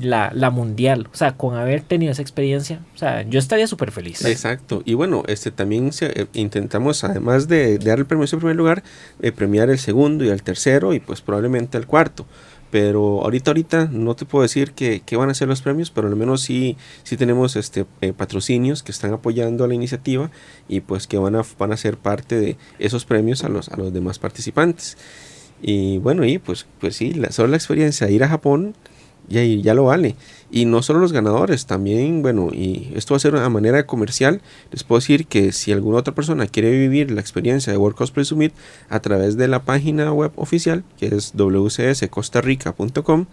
la, 0.01 0.31
la 0.33 0.49
mundial, 0.49 1.07
o 1.11 1.15
sea, 1.15 1.35
con 1.37 1.55
haber 1.55 1.81
tenido 1.81 2.11
esa 2.11 2.21
experiencia, 2.21 2.79
o 2.95 2.97
sea, 2.97 3.21
yo 3.23 3.39
estaría 3.39 3.67
súper 3.67 3.91
feliz. 3.91 4.23
Exacto. 4.25 4.81
Y 4.85 4.93
bueno, 4.93 5.23
este 5.27 5.51
también 5.51 5.91
se- 5.93 6.21
eh, 6.21 6.27
intentamos, 6.33 7.03
además 7.03 7.47
de, 7.47 7.77
de 7.77 7.85
dar 7.89 7.99
el 7.99 8.05
premio 8.05 8.25
en 8.31 8.39
primer 8.39 8.55
lugar, 8.55 8.83
eh, 9.21 9.31
premiar 9.31 9.69
el 9.69 9.79
segundo 9.79 10.23
y 10.23 10.29
el 10.29 10.43
tercero 10.43 10.93
y 10.93 10.99
pues 10.99 11.21
probablemente 11.21 11.77
el 11.77 11.85
cuarto. 11.87 12.25
Pero 12.71 13.21
ahorita, 13.21 13.51
ahorita 13.51 13.89
no 13.91 14.15
te 14.15 14.25
puedo 14.25 14.41
decir 14.41 14.71
que, 14.71 15.01
que 15.05 15.15
van 15.15 15.29
a 15.29 15.35
ser 15.35 15.47
los 15.47 15.61
premios, 15.61 15.91
pero 15.91 16.07
al 16.07 16.15
menos 16.15 16.41
sí, 16.41 16.75
sí 17.03 17.17
tenemos 17.17 17.55
este, 17.55 17.85
eh, 18.01 18.13
patrocinios 18.13 18.81
que 18.81 18.91
están 18.91 19.13
apoyando 19.13 19.63
a 19.63 19.67
la 19.67 19.75
iniciativa 19.75 20.31
y 20.67 20.79
pues 20.79 21.05
que 21.05 21.19
van 21.19 21.35
a, 21.35 21.43
van 21.59 21.71
a 21.71 21.77
ser 21.77 21.97
parte 21.97 22.35
de 22.39 22.57
esos 22.79 23.05
premios 23.05 23.43
a 23.43 23.49
los, 23.49 23.69
a 23.69 23.77
los 23.77 23.93
demás 23.93 24.17
participantes. 24.17 24.97
Y 25.61 25.99
bueno, 25.99 26.25
y 26.25 26.39
pues, 26.39 26.65
pues 26.79 26.95
sí, 26.95 27.13
la, 27.13 27.31
solo 27.31 27.49
la 27.49 27.57
experiencia 27.57 28.07
de 28.07 28.13
ir 28.13 28.23
a 28.23 28.27
Japón 28.27 28.73
ya, 29.27 29.43
ya 29.43 29.73
lo 29.73 29.85
vale. 29.85 30.15
Y 30.51 30.65
no 30.65 30.83
solo 30.83 30.99
los 30.99 31.11
ganadores, 31.13 31.65
también, 31.65 32.21
bueno, 32.21 32.49
y 32.53 32.91
esto 32.95 33.13
va 33.13 33.17
a 33.17 33.19
ser 33.19 33.33
una 33.33 33.49
manera 33.49 33.87
comercial. 33.87 34.41
Les 34.71 34.83
puedo 34.83 34.99
decir 34.99 35.25
que 35.25 35.51
si 35.51 35.71
alguna 35.71 35.97
otra 35.97 36.13
persona 36.13 36.45
quiere 36.45 36.69
vivir 36.71 37.09
la 37.09 37.21
experiencia 37.21 37.73
de 37.73 37.77
World 37.77 37.97
Cosplay 37.97 38.25
Summit 38.25 38.53
a 38.89 38.99
través 38.99 39.35
de 39.35 39.47
la 39.47 39.63
página 39.63 40.13
web 40.13 40.31
oficial, 40.35 40.83
que 40.99 41.07
es 41.07 41.33
wcscostarrica.com, 41.35 43.25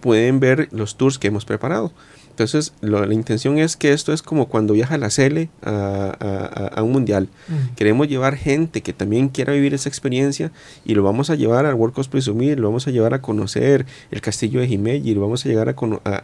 pueden 0.00 0.40
ver 0.40 0.68
los 0.70 0.96
tours 0.96 1.18
que 1.18 1.28
hemos 1.28 1.44
preparado. 1.44 1.92
Entonces, 2.40 2.72
lo- 2.80 3.04
la 3.04 3.12
intención 3.12 3.58
es 3.58 3.76
que 3.76 3.92
esto 3.92 4.14
es 4.14 4.22
como 4.22 4.46
cuando 4.48 4.72
viaja 4.72 4.96
la 4.96 5.10
Cele 5.10 5.50
a, 5.62 5.70
a- 6.18 6.64
a- 6.64 6.66
a 6.68 6.82
un 6.82 6.92
mundial. 6.92 7.28
Queremos 7.76 8.08
llevar 8.08 8.34
gente 8.36 8.80
que 8.80 8.94
también 8.94 9.28
quiera 9.28 9.52
vivir 9.52 9.74
esa 9.74 9.90
experiencia 9.90 10.50
y 10.86 10.94
lo 10.94 11.02
vamos 11.02 11.28
a 11.28 11.34
llevar 11.34 11.66
al 11.66 11.74
World 11.74 11.94
Cosplay 11.94 12.22
Summit, 12.22 12.58
lo 12.58 12.68
vamos 12.68 12.86
a 12.86 12.92
llevar 12.92 13.12
a 13.12 13.20
conocer 13.20 13.84
el 14.10 14.22
castillo 14.22 14.60
de 14.60 14.68
Himeji, 14.68 15.14
lo 15.14 15.20
vamos 15.20 15.44
a 15.44 15.50
llevar 15.50 15.68
a, 15.68 15.74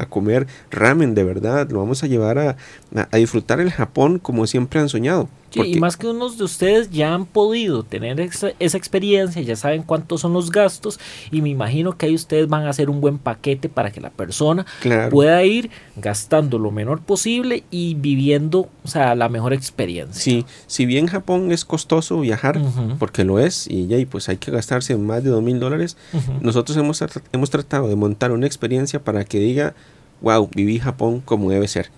comer 0.09 0.47
ramen 0.71 1.15
de 1.15 1.25
verdad, 1.25 1.69
lo 1.71 1.81
vamos 1.81 2.03
a 2.03 2.07
llevar 2.07 2.39
a 2.39 3.17
disfrutar 3.19 3.61
el 3.61 3.71
Japón 3.71 4.19
como 4.19 4.47
siempre 4.47 4.81
han 4.81 4.89
soñado. 4.89 5.29
Sí, 5.51 5.61
y 5.65 5.81
más 5.81 5.97
que 5.97 6.07
unos 6.09 6.37
de 6.39 6.45
ustedes 6.45 6.91
ya 6.91 7.15
han 7.15 7.25
podido 7.25 7.83
tener 7.83 8.21
esa, 8.21 8.51
esa 8.59 8.77
experiencia, 8.77 9.41
ya 9.43 9.57
saben 9.57 9.83
cuántos 9.85 10.21
son 10.21 10.33
los 10.33 10.51
gastos 10.51 10.99
y 11.31 11.41
me 11.41 11.49
imagino 11.49 11.97
que 11.97 12.07
ahí 12.07 12.15
ustedes 12.15 12.49
van 12.49 12.67
a 12.67 12.71
hacer 12.71 12.91
un 12.91 13.01
buen 13.01 13.17
paquete 13.19 13.69
para 13.69 13.91
que 13.91 14.01
la 14.01 14.11
persona 14.11 14.67
Claro. 14.81 15.11
pueda 15.11 15.43
ir 15.45 15.71
gastando 15.97 16.59
lo 16.59 16.71
menor 16.71 17.01
posible 17.01 17.65
y 17.71 17.95
viviendo, 17.95 18.69
o 18.85 18.89
sea, 18.89 19.15
la 19.15 19.29
mejor 19.29 19.53
experiencia. 19.55 20.21
Sí, 20.21 20.45
si 20.67 20.85
bien 20.85 21.07
Japón 21.07 21.53
es 21.53 21.65
costoso 21.65 22.21
viajar, 22.21 22.61
porque 22.99 23.25
lo 23.25 23.39
es, 23.39 23.67
y 23.71 23.87
ya, 23.87 23.97
pues 24.11 24.29
hay 24.29 24.37
que 24.37 24.51
gastarse 24.51 24.97
más 24.97 25.23
de 25.25 25.31
dos 25.31 25.43
mil 25.43 25.59
dólares, 25.61 25.97
nosotros 26.41 26.77
hemos, 26.77 27.03
hemos 27.33 27.51
tratado 27.51 27.89
de 27.89 27.97
montar 27.97 28.33
una 28.33 28.47
experiencia 28.47 29.03
para 29.03 29.25
que 29.25 29.39
diga, 29.39 29.75
wow, 30.21 30.49
viví 30.55 30.79
Japón 30.79 31.23
como 31.25 31.51
debe 31.51 31.69
ser. 31.69 31.91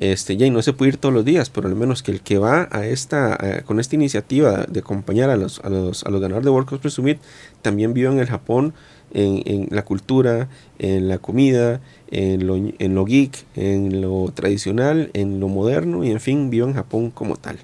Este, 0.00 0.36
ya, 0.36 0.46
y 0.46 0.50
no 0.50 0.62
se 0.62 0.72
puede 0.72 0.90
ir 0.90 0.96
todos 0.96 1.12
los 1.12 1.24
días, 1.24 1.50
pero 1.50 1.66
al 1.68 1.74
menos 1.74 2.04
que 2.04 2.12
el 2.12 2.20
que 2.20 2.38
va 2.38 2.68
a 2.70 2.86
esta, 2.86 3.62
con 3.66 3.80
esta 3.80 3.96
iniciativa 3.96 4.64
de 4.68 4.78
acompañar 4.80 5.28
a 5.28 5.36
los, 5.36 5.58
a 5.64 5.68
los, 5.70 6.04
a 6.04 6.10
los 6.10 6.20
ganadores 6.20 6.44
de 6.44 6.50
World 6.52 6.68
Cosplay 6.68 6.92
Summit, 6.92 7.18
también 7.62 7.94
viva 7.94 8.12
en 8.12 8.20
el 8.20 8.26
Japón, 8.26 8.74
en, 9.12 9.42
en 9.44 9.68
la 9.70 9.84
cultura, 9.84 10.48
en 10.78 11.08
la 11.08 11.18
comida, 11.18 11.80
en 12.12 12.46
lo, 12.46 12.54
en 12.56 12.94
lo 12.94 13.04
geek, 13.06 13.44
en 13.56 14.00
lo 14.00 14.30
tradicional, 14.32 15.10
en 15.14 15.40
lo 15.40 15.48
moderno, 15.48 16.04
y 16.04 16.12
en 16.12 16.20
fin, 16.20 16.48
viva 16.48 16.68
en 16.68 16.74
Japón 16.74 17.10
como 17.10 17.34
tal. 17.36 17.58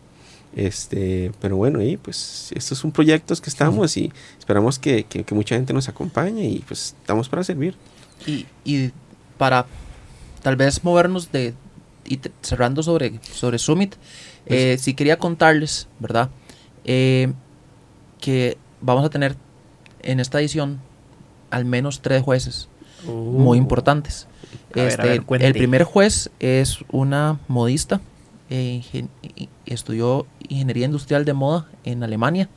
Este, 0.57 1.33
pero 1.41 1.57
bueno, 1.57 1.83
y 1.83 1.97
pues 1.97 2.51
estos 2.55 2.79
son 2.79 2.93
proyectos 2.93 3.41
que 3.41 3.51
estamos 3.51 3.97
y 3.97 4.13
esperamos 4.39 4.79
que, 4.79 5.05
que- 5.05 5.25
que 5.25 5.35
mucha 5.35 5.57
gente 5.57 5.73
nos 5.73 5.89
acompañe 5.89 6.47
y 6.49 6.59
pues 6.61 6.95
estamos 7.01 7.29
para 7.29 7.43
servir. 7.45 7.75
Y, 8.27 8.47
y 8.65 8.91
para 9.39 9.67
tal 10.43 10.57
vez 10.57 10.83
movernos 10.85 11.33
de 11.33 11.55
y 12.07 12.21
cerrando 12.43 12.83
sobre, 12.83 13.21
sobre 13.33 13.59
Summit, 13.59 13.95
eh, 14.47 14.77
sí 14.79 14.95
quería 14.95 15.19
contarles, 15.19 15.89
¿verdad? 16.01 16.31
Eh, 16.85 17.33
que 18.21 18.57
vamos 18.81 19.05
a 19.05 19.11
tener 19.11 19.37
en 20.03 20.21
esta 20.21 20.41
edición 20.41 20.81
al 21.51 21.65
menos 21.65 22.01
tres 22.01 22.23
jueces 22.23 22.69
muy 23.07 23.59
Uh, 23.59 23.63
importantes. 23.63 24.27
A 24.73 24.77
ver, 24.77 24.85
a 24.85 24.89
Este, 24.89 25.09
ver, 25.29 25.43
el 25.43 25.53
primer 25.53 25.85
juez 25.85 26.31
es 26.41 26.79
una 26.91 27.39
modista, 27.49 28.01
eh, 28.51 28.83
ingen- 28.93 29.49
estudió 29.67 30.27
ingeniería 30.49 30.87
industrial 30.87 31.25
de 31.25 31.33
moda 31.35 31.67
en 31.85 32.03
Alemania, 32.03 32.49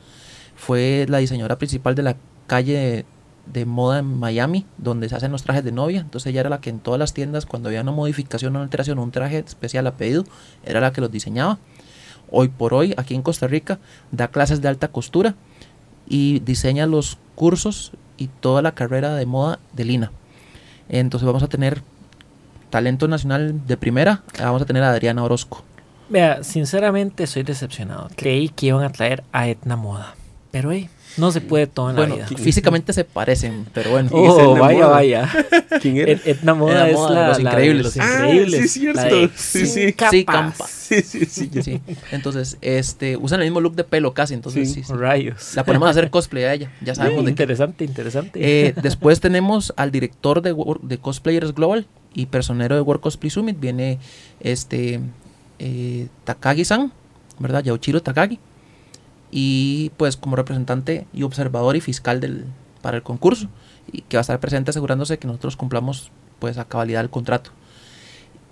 fue 0.56 1.06
la 1.08 1.18
diseñadora 1.18 1.56
principal 1.58 1.94
de 1.94 2.02
la 2.02 2.16
calle 2.46 3.04
de, 3.52 3.66
moda 3.66 4.00
en 4.00 4.18
Miami, 4.18 4.66
donde 4.76 5.08
se 5.08 5.16
hacen 5.16 5.32
los 5.32 5.42
trajes 5.42 5.64
de 5.64 5.72
novia, 5.72 6.00
entonces 6.00 6.30
ella 6.30 6.40
era 6.40 6.50
la 6.50 6.60
que 6.60 6.70
en 6.70 6.80
todas 6.80 6.98
las 6.98 7.14
tiendas, 7.14 7.46
cuando 7.46 7.68
había 7.68 7.82
una 7.82 7.92
modificación 7.92 8.54
una 8.56 8.64
alteración, 8.64 8.98
un 8.98 9.10
traje 9.10 9.38
especial 9.38 9.86
a 9.86 9.96
pedido, 9.96 10.24
era 10.64 10.80
la 10.80 10.92
que 10.92 11.00
los 11.00 11.10
diseñaba. 11.10 11.58
Hoy 12.30 12.48
por 12.48 12.74
hoy, 12.74 12.94
aquí 12.96 13.14
en 13.14 13.22
Costa 13.22 13.46
Rica, 13.46 13.78
da 14.12 14.28
clases 14.28 14.60
de 14.60 14.68
alta 14.68 14.88
costura 14.88 15.34
y 16.06 16.40
diseña 16.40 16.86
los 16.86 17.18
cursos 17.34 17.92
y 18.16 18.28
toda 18.28 18.62
la 18.62 18.72
carrera 18.72 19.14
de 19.14 19.26
moda 19.26 19.58
de 19.72 19.84
Lina. 19.84 20.12
Entonces 20.88 21.26
vamos 21.26 21.42
a 21.42 21.48
tener 21.48 21.82
talento 22.70 23.08
nacional 23.08 23.66
de 23.66 23.76
primera, 23.76 24.22
vamos 24.38 24.62
a 24.62 24.66
tener 24.66 24.82
a 24.82 24.90
Adriana 24.90 25.24
Orozco. 25.24 25.64
Vea, 26.08 26.42
sinceramente 26.42 27.26
soy 27.26 27.42
decepcionado. 27.42 28.08
Creí 28.16 28.48
que 28.48 28.66
iban 28.66 28.82
a 28.82 28.90
traer 28.90 29.24
a 29.32 29.48
Etna 29.48 29.76
Moda. 29.76 30.14
Pero 30.50 30.72
hey, 30.72 30.88
no 31.18 31.30
se 31.32 31.40
puede 31.40 31.66
todo 31.66 31.90
en 31.90 31.96
Bueno, 31.96 32.16
la 32.16 32.26
vida. 32.26 32.38
físicamente 32.42 32.92
se 32.92 33.04
parecen, 33.04 33.66
pero 33.74 33.90
bueno. 33.90 34.08
¿Quién 34.10 34.24
es 34.24 34.30
Oh, 34.32 34.54
vaya, 34.56 34.78
Moda? 34.78 34.88
vaya. 34.88 35.30
¿Quién 35.82 35.96
era? 35.98 36.12
Et- 36.12 36.26
Etna 36.26 36.54
Moda 36.54 36.88
Etna 36.88 36.98
Moda 36.98 37.14
la, 37.14 37.28
Los 37.28 37.42
la 37.42 37.50
de 37.50 37.56
Increíbles. 37.66 37.84
Los 37.84 37.98
Ah, 37.98 38.14
Increíbles. 38.24 38.60
sí, 38.72 38.80
cierto. 38.80 39.30
Sí, 39.36 39.66
sí. 39.66 39.94
Sí. 40.10 40.24
Campa. 40.24 40.66
Sí, 40.66 41.02
sí, 41.02 41.26
sí. 41.62 41.80
entonces, 42.12 42.56
este, 42.62 43.16
usan 43.18 43.40
el 43.40 43.46
mismo 43.46 43.60
look 43.60 43.74
de 43.76 43.84
pelo 43.84 44.14
casi, 44.14 44.32
entonces 44.34 44.68
Sí. 44.68 44.74
sí, 44.76 44.84
sí. 44.84 44.92
Rayos. 44.94 45.54
La 45.54 45.64
ponemos 45.64 45.86
a 45.86 45.90
hacer 45.90 46.08
cosplay 46.08 46.44
a 46.44 46.54
ella, 46.54 46.70
ya 46.80 46.94
sabemos 46.94 47.18
de 47.18 47.24
qué. 47.26 47.30
interesante, 47.42 47.84
interesante. 47.84 48.38
Eh, 48.68 48.74
después 48.82 49.20
tenemos 49.20 49.74
al 49.76 49.90
director 49.90 50.40
de, 50.40 50.54
de 50.82 50.98
Cosplayers 50.98 51.54
Global 51.54 51.86
y 52.14 52.24
personero 52.26 52.74
de 52.74 52.80
World 52.80 53.02
Cosplay 53.02 53.28
Summit. 53.28 53.60
Viene 53.60 53.98
este 54.40 55.00
eh, 55.58 56.06
Takagi-san, 56.24 56.90
¿verdad? 57.38 57.62
Yauchiro 57.64 58.00
Takagi. 58.02 58.38
Y 59.30 59.90
pues 59.96 60.16
como 60.16 60.36
representante 60.36 61.06
y 61.12 61.22
observador 61.22 61.76
y 61.76 61.80
fiscal 61.80 62.20
del, 62.20 62.46
para 62.82 62.96
el 62.96 63.02
concurso. 63.02 63.48
Y 63.90 64.02
que 64.02 64.16
va 64.16 64.20
a 64.20 64.22
estar 64.22 64.40
presente 64.40 64.70
asegurándose 64.70 65.18
que 65.18 65.26
nosotros 65.26 65.56
cumplamos 65.56 66.10
pues 66.38 66.58
a 66.58 66.64
cabalidad 66.66 67.02
el 67.02 67.10
contrato. 67.10 67.50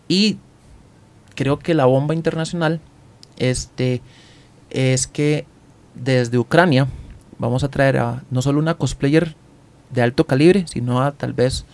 Y 0.08 0.38
creo 1.34 1.58
que 1.58 1.74
la 1.74 1.86
bomba 1.86 2.14
internacional 2.14 2.80
este, 3.36 4.02
es 4.70 5.06
que 5.06 5.46
desde 5.94 6.38
Ucrania 6.38 6.88
vamos 7.38 7.64
a 7.64 7.68
traer 7.68 7.98
a 7.98 8.24
no 8.30 8.42
solo 8.42 8.58
una 8.58 8.74
cosplayer 8.74 9.34
de 9.90 10.02
alto 10.02 10.26
calibre, 10.26 10.64
sino 10.66 11.02
a 11.02 11.12
tal 11.12 11.32
vez 11.32 11.64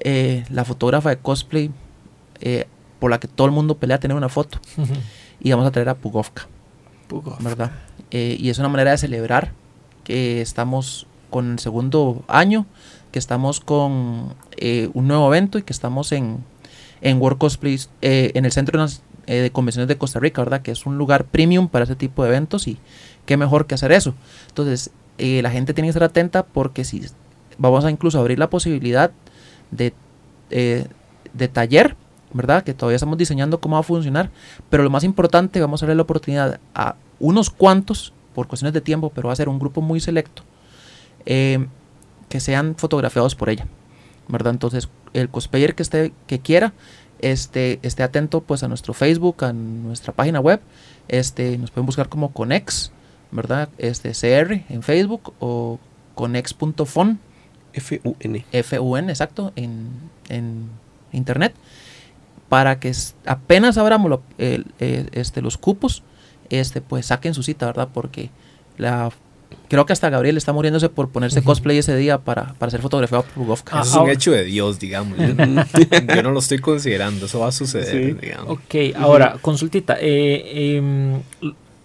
eh, 0.00 0.44
la 0.50 0.64
fotógrafa 0.64 1.10
de 1.10 1.18
cosplay 1.18 1.70
eh, 2.40 2.66
por 2.98 3.10
la 3.10 3.20
que 3.20 3.28
todo 3.28 3.46
el 3.46 3.52
mundo 3.52 3.76
pelea 3.76 4.00
tener 4.00 4.16
una 4.16 4.28
foto. 4.28 4.58
Y 5.40 5.50
vamos 5.50 5.66
a 5.66 5.72
traer 5.72 5.90
a 5.90 5.94
Pugovka, 5.94 6.46
¿verdad? 7.40 7.72
Eh, 8.10 8.36
y 8.38 8.50
es 8.50 8.58
una 8.58 8.68
manera 8.68 8.92
de 8.92 8.98
celebrar 8.98 9.52
que 10.04 10.40
estamos 10.40 11.06
con 11.30 11.52
el 11.52 11.58
segundo 11.58 12.24
año, 12.28 12.66
que 13.10 13.18
estamos 13.18 13.60
con 13.60 14.34
eh, 14.56 14.90
un 14.94 15.08
nuevo 15.08 15.26
evento 15.28 15.58
y 15.58 15.62
que 15.62 15.72
estamos 15.72 16.12
en, 16.12 16.44
en 17.00 17.20
World 17.20 17.38
Cosplay, 17.38 17.80
eh, 18.02 18.32
en 18.34 18.44
el 18.44 18.52
Centro 18.52 18.86
de 19.26 19.50
Convenciones 19.50 19.88
de 19.88 19.98
Costa 19.98 20.20
Rica, 20.20 20.42
¿verdad? 20.42 20.62
Que 20.62 20.70
es 20.70 20.86
un 20.86 20.98
lugar 20.98 21.24
premium 21.24 21.68
para 21.68 21.84
ese 21.84 21.96
tipo 21.96 22.22
de 22.22 22.28
eventos 22.28 22.68
y 22.68 22.78
qué 23.26 23.36
mejor 23.36 23.66
que 23.66 23.74
hacer 23.74 23.92
eso. 23.92 24.14
Entonces, 24.48 24.90
la 25.18 25.50
gente 25.50 25.74
tiene 25.74 25.86
que 25.86 25.90
estar 25.90 26.02
atenta 26.02 26.44
porque 26.44 26.84
si 26.84 27.02
vamos 27.56 27.84
a 27.84 27.90
incluso 27.90 28.18
abrir 28.18 28.38
la 28.38 28.50
posibilidad 28.50 29.12
de, 29.70 29.94
de 30.50 31.48
taller, 31.48 31.96
¿verdad? 32.34 32.64
Que 32.64 32.74
todavía 32.74 32.96
estamos 32.96 33.16
diseñando 33.16 33.60
cómo 33.60 33.76
va 33.76 33.80
a 33.80 33.84
funcionar, 33.84 34.30
pero 34.68 34.82
lo 34.82 34.90
más 34.90 35.04
importante, 35.04 35.60
vamos 35.60 35.82
a 35.82 35.86
darle 35.86 35.96
la 35.96 36.02
oportunidad 36.02 36.60
a 36.74 36.96
unos 37.20 37.48
cuantos, 37.48 38.12
por 38.34 38.48
cuestiones 38.48 38.74
de 38.74 38.80
tiempo, 38.80 39.10
pero 39.14 39.28
va 39.28 39.32
a 39.32 39.36
ser 39.36 39.48
un 39.48 39.58
grupo 39.58 39.80
muy 39.80 40.00
selecto, 40.00 40.42
eh, 41.24 41.66
que 42.28 42.40
sean 42.40 42.74
fotografiados 42.76 43.36
por 43.36 43.48
ella, 43.48 43.66
¿verdad? 44.28 44.52
Entonces, 44.52 44.88
el 45.12 45.30
cosplayer 45.30 45.74
que 45.74 45.84
esté, 45.84 46.12
que 46.26 46.40
quiera, 46.40 46.74
este, 47.20 47.78
esté 47.82 48.02
atento 48.02 48.40
pues 48.40 48.64
a 48.64 48.68
nuestro 48.68 48.92
Facebook, 48.92 49.44
a 49.44 49.52
nuestra 49.52 50.12
página 50.12 50.40
web, 50.40 50.60
este, 51.06 51.56
nos 51.56 51.70
pueden 51.70 51.86
buscar 51.86 52.08
como 52.08 52.32
Conex, 52.32 52.90
¿verdad? 53.30 53.68
Este, 53.78 54.10
CR 54.10 54.64
en 54.68 54.82
Facebook 54.82 55.32
o 55.38 55.78
conex.fon, 56.16 57.20
F-U-N. 57.72 58.44
FUN, 58.62 59.10
exacto, 59.10 59.52
en, 59.56 59.88
en 60.28 60.68
internet, 61.12 61.54
para 62.48 62.78
que 62.78 62.92
apenas 63.26 63.78
abramos 63.78 64.10
lo- 64.10 64.22
el- 64.38 64.66
eh, 64.80 65.06
este, 65.12 65.42
los 65.42 65.56
cupos, 65.56 66.02
este, 66.50 66.80
pues 66.80 67.06
saquen 67.06 67.34
su 67.34 67.42
cita, 67.42 67.66
¿verdad? 67.66 67.88
Porque 67.92 68.30
la 68.76 69.10
creo 69.68 69.86
que 69.86 69.92
hasta 69.92 70.10
Gabriel 70.10 70.36
está 70.36 70.52
muriéndose 70.52 70.88
por 70.88 71.08
ponerse 71.10 71.42
cosplay 71.42 71.78
ese 71.78 71.96
día 71.96 72.18
para, 72.18 72.54
para 72.54 72.70
ser 72.70 72.80
fotografiado 72.82 73.24
por 73.24 73.44
Bugovka. 73.44 73.78
Ah, 73.78 73.82
Eso 73.82 73.90
es 73.90 73.96
un 73.96 74.10
hecho 74.10 74.30
de 74.32 74.44
Dios, 74.44 74.78
digamos. 74.78 75.18
Yo, 75.18 75.26
yo 76.14 76.22
no 76.22 76.30
lo 76.32 76.38
estoy 76.40 76.58
considerando, 76.58 77.26
eso 77.26 77.40
va 77.40 77.48
a 77.48 77.52
suceder, 77.52 78.20
digamos. 78.20 78.50
Ok, 78.52 78.74
ahora, 78.96 79.38
consultita. 79.40 79.96
eh, 80.00 80.76
em, 80.76 81.20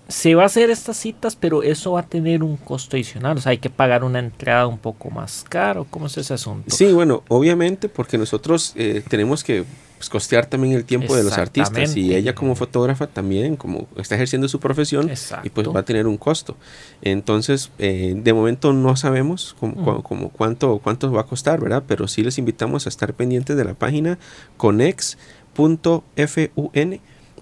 se 0.10 0.34
va 0.36 0.44
a 0.44 0.46
hacer 0.48 0.70
estas 0.72 0.98
citas, 0.98 1.36
pero 1.38 1.64
eso 1.64 1.92
va 1.94 2.02
a 2.02 2.06
tener 2.06 2.44
un 2.44 2.58
costo 2.58 2.98
adicional. 2.98 3.38
O 3.38 3.42
sea, 3.42 3.52
hay 3.52 3.60
que 3.60 3.70
pagar 3.70 4.04
una 4.04 4.20
entrada 4.20 4.68
un 4.68 4.80
poco 4.80 5.10
más 5.12 5.46
caro. 5.48 5.86
¿Cómo 5.90 6.08
es 6.08 6.18
ese 6.18 6.34
asunto? 6.34 6.76
Sí, 6.76 6.92
bueno, 6.92 7.24
obviamente 7.30 7.88
porque 7.90 8.18
nosotros 8.18 8.74
eh, 8.76 9.04
tenemos 9.08 9.44
que 9.44 9.64
pues, 10.00 10.10
costear 10.10 10.46
también 10.48 10.74
el 10.76 10.84
tiempo 10.86 11.16
de 11.16 11.24
los 11.24 11.38
artistas 11.38 11.96
y 11.96 12.16
ella 12.16 12.34
como 12.34 12.56
fotógrafa 12.56 13.06
también, 13.08 13.56
como 13.56 13.88
está 13.98 14.16
ejerciendo 14.16 14.48
su 14.48 14.60
profesión 14.60 15.12
y 15.44 15.50
pues 15.50 15.68
va 15.68 15.82
a 15.82 15.84
tener 15.86 16.08
un 16.08 16.18
costo. 16.18 16.58
Entonces, 17.04 17.70
eh, 17.80 18.14
de 18.16 18.34
momento 18.34 18.74
no 18.74 18.96
sabemos 18.96 19.56
cómo, 19.60 19.74
Mm. 19.76 19.86
cua- 19.86 20.02
cómo- 20.04 20.30
cuánto, 20.30 20.80
cuánto 20.84 21.12
va 21.12 21.22
a 21.22 21.26
costar, 21.26 21.60
¿verdad? 21.62 21.84
Pero 21.88 22.08
sí 22.08 22.24
les 22.24 22.38
invitamos 22.38 22.86
a 22.88 22.90
estar 22.90 23.14
pendientes 23.14 23.56
de 23.58 23.64
la 23.66 23.74
página 23.76 24.18
conex.fun 24.58 25.80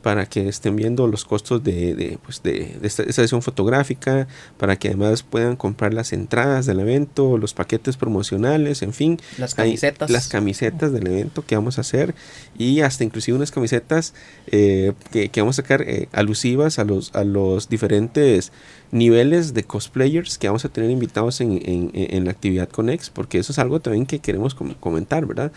para 0.07 0.25
que 0.25 0.47
estén 0.47 0.77
viendo 0.77 1.05
los 1.05 1.25
costos 1.25 1.61
de, 1.65 1.93
de, 1.93 2.17
pues 2.23 2.41
de, 2.41 2.77
de 2.79 2.87
esta, 2.87 3.03
esta 3.03 3.21
sesión 3.23 3.41
fotográfica, 3.41 4.25
para 4.57 4.77
que 4.77 4.87
además 4.87 5.21
puedan 5.21 5.57
comprar 5.57 5.93
las 5.93 6.13
entradas 6.13 6.65
del 6.65 6.79
evento, 6.79 7.37
los 7.37 7.53
paquetes 7.53 7.97
promocionales, 7.97 8.83
en 8.83 8.93
fin. 8.93 9.19
Las 9.37 9.59
Hay 9.59 9.65
camisetas. 9.71 10.09
Las 10.09 10.29
camisetas 10.29 10.93
del 10.93 11.07
evento 11.07 11.43
que 11.45 11.55
vamos 11.55 11.77
a 11.77 11.81
hacer 11.81 12.15
y 12.57 12.79
hasta 12.79 13.03
inclusive 13.03 13.35
unas 13.35 13.51
camisetas 13.51 14.13
eh, 14.49 14.93
que, 15.11 15.27
que 15.27 15.41
vamos 15.41 15.59
a 15.59 15.61
sacar 15.63 15.81
eh, 15.81 16.07
alusivas 16.13 16.79
a 16.79 16.85
los, 16.85 17.13
a 17.13 17.25
los 17.25 17.67
diferentes 17.67 18.53
niveles 18.93 19.53
de 19.53 19.65
cosplayers 19.65 20.37
que 20.37 20.47
vamos 20.47 20.63
a 20.63 20.69
tener 20.69 20.89
invitados 20.89 21.41
en, 21.41 21.51
en- 21.65 21.91
en 21.93 22.23
la 22.23 22.31
actividad 22.31 22.69
Conex, 22.69 23.09
porque 23.09 23.39
eso 23.39 23.51
es 23.51 23.59
algo 23.59 23.81
también 23.81 24.05
que 24.05 24.19
queremos 24.19 24.55
com- 24.55 24.73
comentar, 24.79 25.25
¿verdad? 25.25 25.51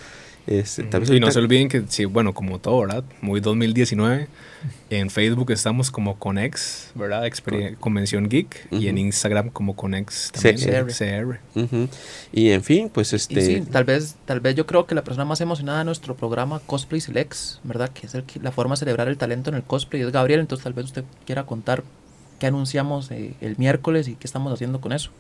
Este, 0.46 0.82
tal 0.84 1.00
vez 1.02 1.10
Y 1.10 1.20
no 1.20 1.30
se 1.30 1.38
olviden 1.38 1.68
que, 1.68 1.82
sí, 1.88 2.04
bueno, 2.06 2.34
como 2.34 2.58
todo, 2.58 2.80
¿verdad? 2.80 3.04
Muy 3.20 3.40
2019. 3.40 4.28
En 4.90 5.08
Facebook 5.08 5.50
estamos 5.52 5.90
como 5.90 6.18
Conex, 6.18 6.90
¿verdad? 6.94 7.24
Exper- 7.24 7.76
Convención 7.78 8.28
Geek. 8.28 8.68
Y 8.70 8.88
en. 8.88 8.98
Instagram 8.98 9.50
como 9.50 9.76
Conex 9.76 10.32
también. 10.32 10.56
CR. 10.86 10.92
CR. 10.92 11.38
Y 12.32 12.50
en 12.50 12.62
fin, 12.62 12.90
pues 12.92 13.12
Y 13.12 13.16
este... 13.16 13.40
sí, 13.44 13.60
tal 13.70 13.84
vez, 13.84 14.16
tal 14.24 14.40
vez 14.40 14.54
yo 14.54 14.66
creo 14.66 14.86
que 14.86 14.94
la 14.94 15.04
persona 15.04 15.24
más 15.24 15.40
emocionada 15.40 15.78
de 15.78 15.84
nuestro 15.84 16.16
programa 16.16 16.60
Cosplay 16.66 17.00
Selects, 17.00 17.60
¿verdad? 17.64 17.90
Que 17.90 18.06
es 18.06 18.14
el 18.14 18.24
la 18.42 18.52
forma 18.52 18.74
de 18.74 18.80
celebrar 18.80 19.08
el 19.08 19.16
talento 19.16 19.50
en 19.50 19.56
el 19.56 19.62
cosplay, 19.62 20.02
es 20.02 20.12
Gabriel. 20.12 20.40
Entonces 20.40 20.64
tal 20.64 20.72
vez 20.72 20.86
usted 20.86 21.04
quiera 21.26 21.44
contar 21.44 21.82
qué 22.38 22.46
anunciamos 22.46 23.10
eh, 23.10 23.34
el 23.40 23.56
miércoles 23.56 24.08
y 24.08 24.14
qué 24.16 24.26
estamos 24.26 24.52
haciendo 24.52 24.80
con 24.80 24.92
eso. 24.92 25.10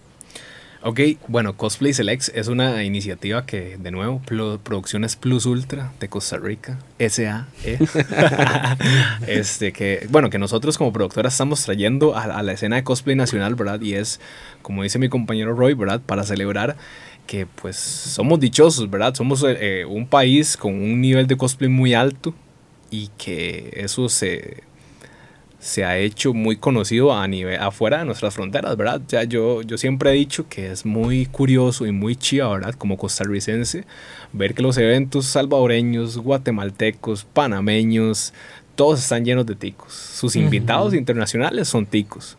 Ok, 0.82 1.00
bueno, 1.28 1.58
Cosplay 1.58 1.92
Selects 1.92 2.32
es 2.34 2.48
una 2.48 2.84
iniciativa 2.84 3.44
que, 3.44 3.76
de 3.76 3.90
nuevo, 3.90 4.22
Producciones 4.62 5.14
Plus 5.14 5.44
Ultra 5.44 5.92
de 6.00 6.08
Costa 6.08 6.38
Rica, 6.38 6.78
SAE, 6.98 7.44
este, 9.26 9.72
que, 9.72 10.06
bueno, 10.08 10.30
que 10.30 10.38
nosotros 10.38 10.78
como 10.78 10.90
productoras 10.90 11.34
estamos 11.34 11.62
trayendo 11.64 12.16
a, 12.16 12.42
la 12.42 12.52
escena 12.52 12.76
de 12.76 12.84
cosplay 12.84 13.14
nacional, 13.14 13.56
¿verdad? 13.56 13.82
Y 13.82 13.92
es, 13.92 14.20
como 14.62 14.82
dice 14.82 14.98
mi 14.98 15.10
compañero 15.10 15.52
Roy, 15.54 15.74
¿verdad? 15.74 16.00
Para 16.00 16.24
celebrar 16.24 16.78
que, 17.26 17.44
pues, 17.44 17.76
somos 17.76 18.40
dichosos, 18.40 18.88
¿verdad? 18.88 19.14
Somos 19.14 19.44
eh, 19.46 19.84
un 19.84 20.06
país 20.06 20.56
con 20.56 20.72
un 20.72 21.02
nivel 21.02 21.26
de 21.26 21.36
cosplay 21.36 21.68
muy 21.68 21.92
alto 21.92 22.34
y 22.90 23.10
que 23.18 23.70
eso 23.76 24.08
se 24.08 24.62
se 25.60 25.84
ha 25.84 25.98
hecho 25.98 26.32
muy 26.32 26.56
conocido 26.56 27.12
a 27.12 27.28
nivel 27.28 27.60
afuera 27.60 27.98
de 27.98 28.06
nuestras 28.06 28.34
fronteras, 28.34 28.76
¿verdad? 28.76 29.02
Ya 29.08 29.24
yo, 29.24 29.60
yo 29.62 29.76
siempre 29.76 30.10
he 30.10 30.14
dicho 30.14 30.48
que 30.48 30.72
es 30.72 30.86
muy 30.86 31.26
curioso 31.26 31.86
y 31.86 31.92
muy 31.92 32.16
chiva, 32.16 32.48
¿verdad? 32.48 32.74
Como 32.74 32.96
costarricense, 32.96 33.84
ver 34.32 34.54
que 34.54 34.62
los 34.62 34.78
eventos 34.78 35.26
salvadoreños, 35.26 36.16
guatemaltecos, 36.16 37.24
panameños, 37.24 38.32
todos 38.74 39.00
están 39.00 39.26
llenos 39.26 39.44
de 39.44 39.54
ticos. 39.54 39.92
Sus 39.92 40.34
invitados 40.36 40.94
internacionales 40.94 41.68
son 41.68 41.84
ticos. 41.84 42.38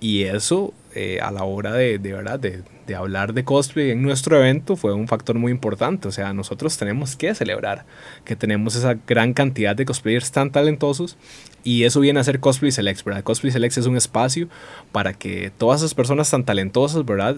Y 0.00 0.24
eso, 0.24 0.72
eh, 0.94 1.20
a 1.20 1.30
la 1.30 1.44
hora 1.44 1.74
de, 1.74 1.98
de 1.98 2.12
verdad, 2.12 2.40
de, 2.40 2.62
de 2.86 2.94
hablar 2.94 3.34
de 3.34 3.44
cosplay 3.44 3.90
en 3.90 4.02
nuestro 4.02 4.38
evento, 4.38 4.74
fue 4.74 4.94
un 4.94 5.06
factor 5.06 5.36
muy 5.36 5.52
importante. 5.52 6.08
O 6.08 6.12
sea, 6.12 6.32
nosotros 6.32 6.76
tenemos 6.78 7.16
que 7.16 7.34
celebrar 7.34 7.84
que 8.24 8.34
tenemos 8.34 8.74
esa 8.76 8.96
gran 9.06 9.34
cantidad 9.34 9.76
de 9.76 9.84
cosplayers 9.84 10.32
tan 10.32 10.50
talentosos. 10.50 11.16
Y 11.62 11.84
eso 11.84 12.00
viene 12.00 12.18
a 12.18 12.24
ser 12.24 12.40
Cosplay 12.40 12.72
Selects, 12.72 13.04
¿verdad? 13.04 13.22
Cosplay 13.22 13.52
Selects 13.52 13.78
es 13.78 13.86
un 13.86 13.96
espacio 13.96 14.48
para 14.92 15.12
que 15.12 15.52
todas 15.56 15.82
esas 15.82 15.94
personas 15.94 16.30
tan 16.30 16.44
talentosas, 16.44 17.04
¿verdad? 17.04 17.36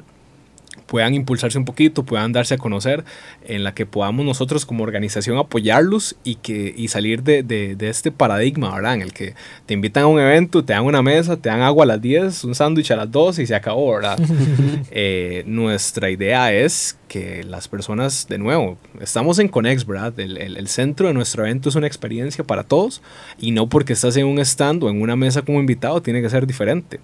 Puedan 0.86 1.14
impulsarse 1.14 1.56
un 1.58 1.64
poquito, 1.64 2.02
puedan 2.04 2.32
darse 2.32 2.54
a 2.54 2.58
conocer, 2.58 3.04
en 3.46 3.64
la 3.64 3.72
que 3.74 3.86
podamos 3.86 4.26
nosotros 4.26 4.66
como 4.66 4.82
organización 4.84 5.38
apoyarlos 5.38 6.16
y, 6.24 6.34
que, 6.36 6.74
y 6.76 6.88
salir 6.88 7.22
de, 7.22 7.42
de- 7.42 7.76
de 7.76 7.88
este 7.88 8.10
paradigma, 8.12 8.74
¿verdad? 8.74 8.94
En 8.94 9.02
el 9.02 9.12
que 9.12 9.34
te 9.66 9.74
invitan 9.74 10.04
a 10.04 10.06
un 10.06 10.20
evento, 10.20 10.64
te 10.64 10.72
dan 10.74 10.84
una 10.84 11.00
mesa, 11.02 11.36
te 11.36 11.48
dan 11.48 11.62
agua 11.62 11.84
a 11.84 11.86
las 11.86 12.00
10, 12.02 12.44
un 12.44 12.54
sándwich 12.54 12.90
a 12.90 12.96
las 12.96 13.10
2 13.10 13.38
y 13.38 13.46
se 13.46 13.54
acabó, 13.54 13.92
¿verdad? 13.94 14.18
Eh, 14.90 15.42
nuestra 15.46 16.10
idea 16.10 16.52
es 16.52 16.96
que 17.08 17.44
las 17.44 17.68
personas, 17.68 18.26
de 18.28 18.38
nuevo, 18.38 18.76
estamos 19.00 19.38
en 19.38 19.48
Conex, 19.48 19.86
¿verdad? 19.86 20.18
El, 20.20 20.36
el- 20.38 20.56
el 20.56 20.68
centro 20.68 21.08
de 21.08 21.14
nuestro 21.14 21.44
evento 21.44 21.68
es 21.68 21.74
una 21.74 21.86
experiencia 21.86 22.44
para 22.44 22.62
todos 22.64 23.00
y 23.40 23.52
no 23.52 23.68
porque 23.68 23.92
estás 23.94 24.16
en 24.16 24.26
un 24.26 24.38
stand 24.40 24.82
o 24.84 24.90
en 24.90 25.00
una 25.00 25.16
mesa 25.16 25.42
como 25.42 25.60
invitado 25.60 26.02
tiene 26.02 26.20
que 26.22 26.30
ser 26.30 26.46
diferente. 26.46 27.00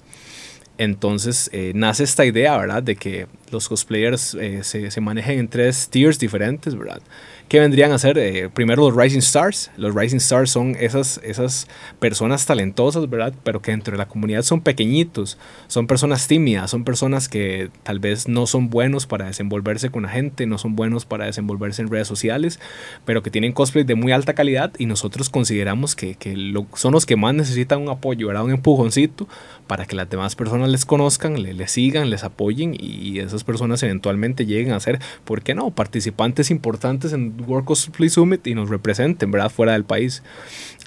Entonces 0.79 1.51
eh, 1.53 1.73
nace 1.75 2.05
esta 2.05 2.25
idea, 2.25 2.57
¿verdad? 2.57 2.83
De 2.83 2.97
que 2.97 3.27
los 3.51 3.69
cosplayers 3.69 4.35
eh, 4.35 4.63
se, 4.63 4.91
se 4.91 5.01
manejen 5.01 5.41
en 5.41 5.49
tres 5.49 5.89
tiers 5.89 6.19
diferentes, 6.19 6.77
¿verdad? 6.77 7.03
¿Qué 7.49 7.61
vendrían 7.61 7.93
a 7.93 7.99
ser? 7.99 8.19
Eh, 8.19 8.51
primero 8.53 8.83
los 8.91 8.95
Rising 8.95 9.21
Stars. 9.21 9.71
Los 9.79 9.95
Rising 9.95 10.19
Stars 10.19 10.51
son 10.51 10.77
esas, 10.79 11.19
esas 11.25 11.67
personas 11.99 12.45
talentosas, 12.45 13.09
¿verdad? 13.09 13.33
Pero 13.43 13.63
que 13.63 13.71
dentro 13.71 13.93
de 13.93 13.97
la 13.97 14.07
comunidad 14.07 14.43
son 14.43 14.61
pequeñitos. 14.61 15.39
Son 15.67 15.87
personas 15.87 16.29
tímidas, 16.29 16.71
son 16.71 16.85
personas 16.85 17.27
que 17.31 17.71
tal 17.85 18.01
vez 18.01 18.29
no 18.29 18.47
son 18.47 18.69
buenos 18.69 19.07
para 19.07 19.25
desenvolverse 19.29 19.89
con 19.89 20.03
la 20.03 20.11
gente, 20.11 20.45
no 20.45 20.59
son 20.59 20.77
buenos 20.77 21.07
para 21.07 21.25
desenvolverse 21.25 21.81
en 21.81 21.89
redes 21.89 22.07
sociales, 22.07 22.61
pero 23.07 23.23
que 23.23 23.31
tienen 23.31 23.55
cosplay 23.55 23.83
de 23.83 23.95
muy 23.95 24.13
alta 24.13 24.35
calidad 24.35 24.73
y 24.79 24.85
nosotros 24.85 25.31
consideramos 25.31 25.97
que, 25.97 26.17
que 26.17 26.37
lo- 26.37 26.67
son 26.75 26.93
los 26.93 27.07
que 27.07 27.17
más 27.17 27.35
necesitan 27.35 27.81
un 27.81 27.89
apoyo, 27.89 28.27
¿verdad? 28.27 28.45
Un 28.45 28.51
empujoncito 28.51 29.27
para 29.67 29.87
que 29.87 29.97
las 29.97 30.11
demás 30.11 30.37
personas 30.37 30.69
les 30.69 30.85
conozcan, 30.85 31.43
le- 31.43 31.55
les 31.55 31.71
sigan, 31.71 32.11
les 32.11 32.25
apoyen 32.25 32.77
y 32.79 33.21
esas 33.21 33.43
personas 33.43 33.83
eventualmente 33.83 34.45
lleguen 34.45 34.73
a 34.75 34.81
ser, 34.81 34.99
¿por 35.25 35.41
qué 35.41 35.55
no?, 35.55 35.71
participantes 35.71 36.51
importantes 36.51 37.15
en 37.15 37.38
World 37.47 37.67
Cosplay 37.67 38.09
Summit 38.09 38.47
y 38.47 38.55
nos 38.55 38.69
representen, 38.69 39.31
¿verdad?, 39.31 39.51
fuera 39.51 39.73
del 39.73 39.85
país. 39.85 40.23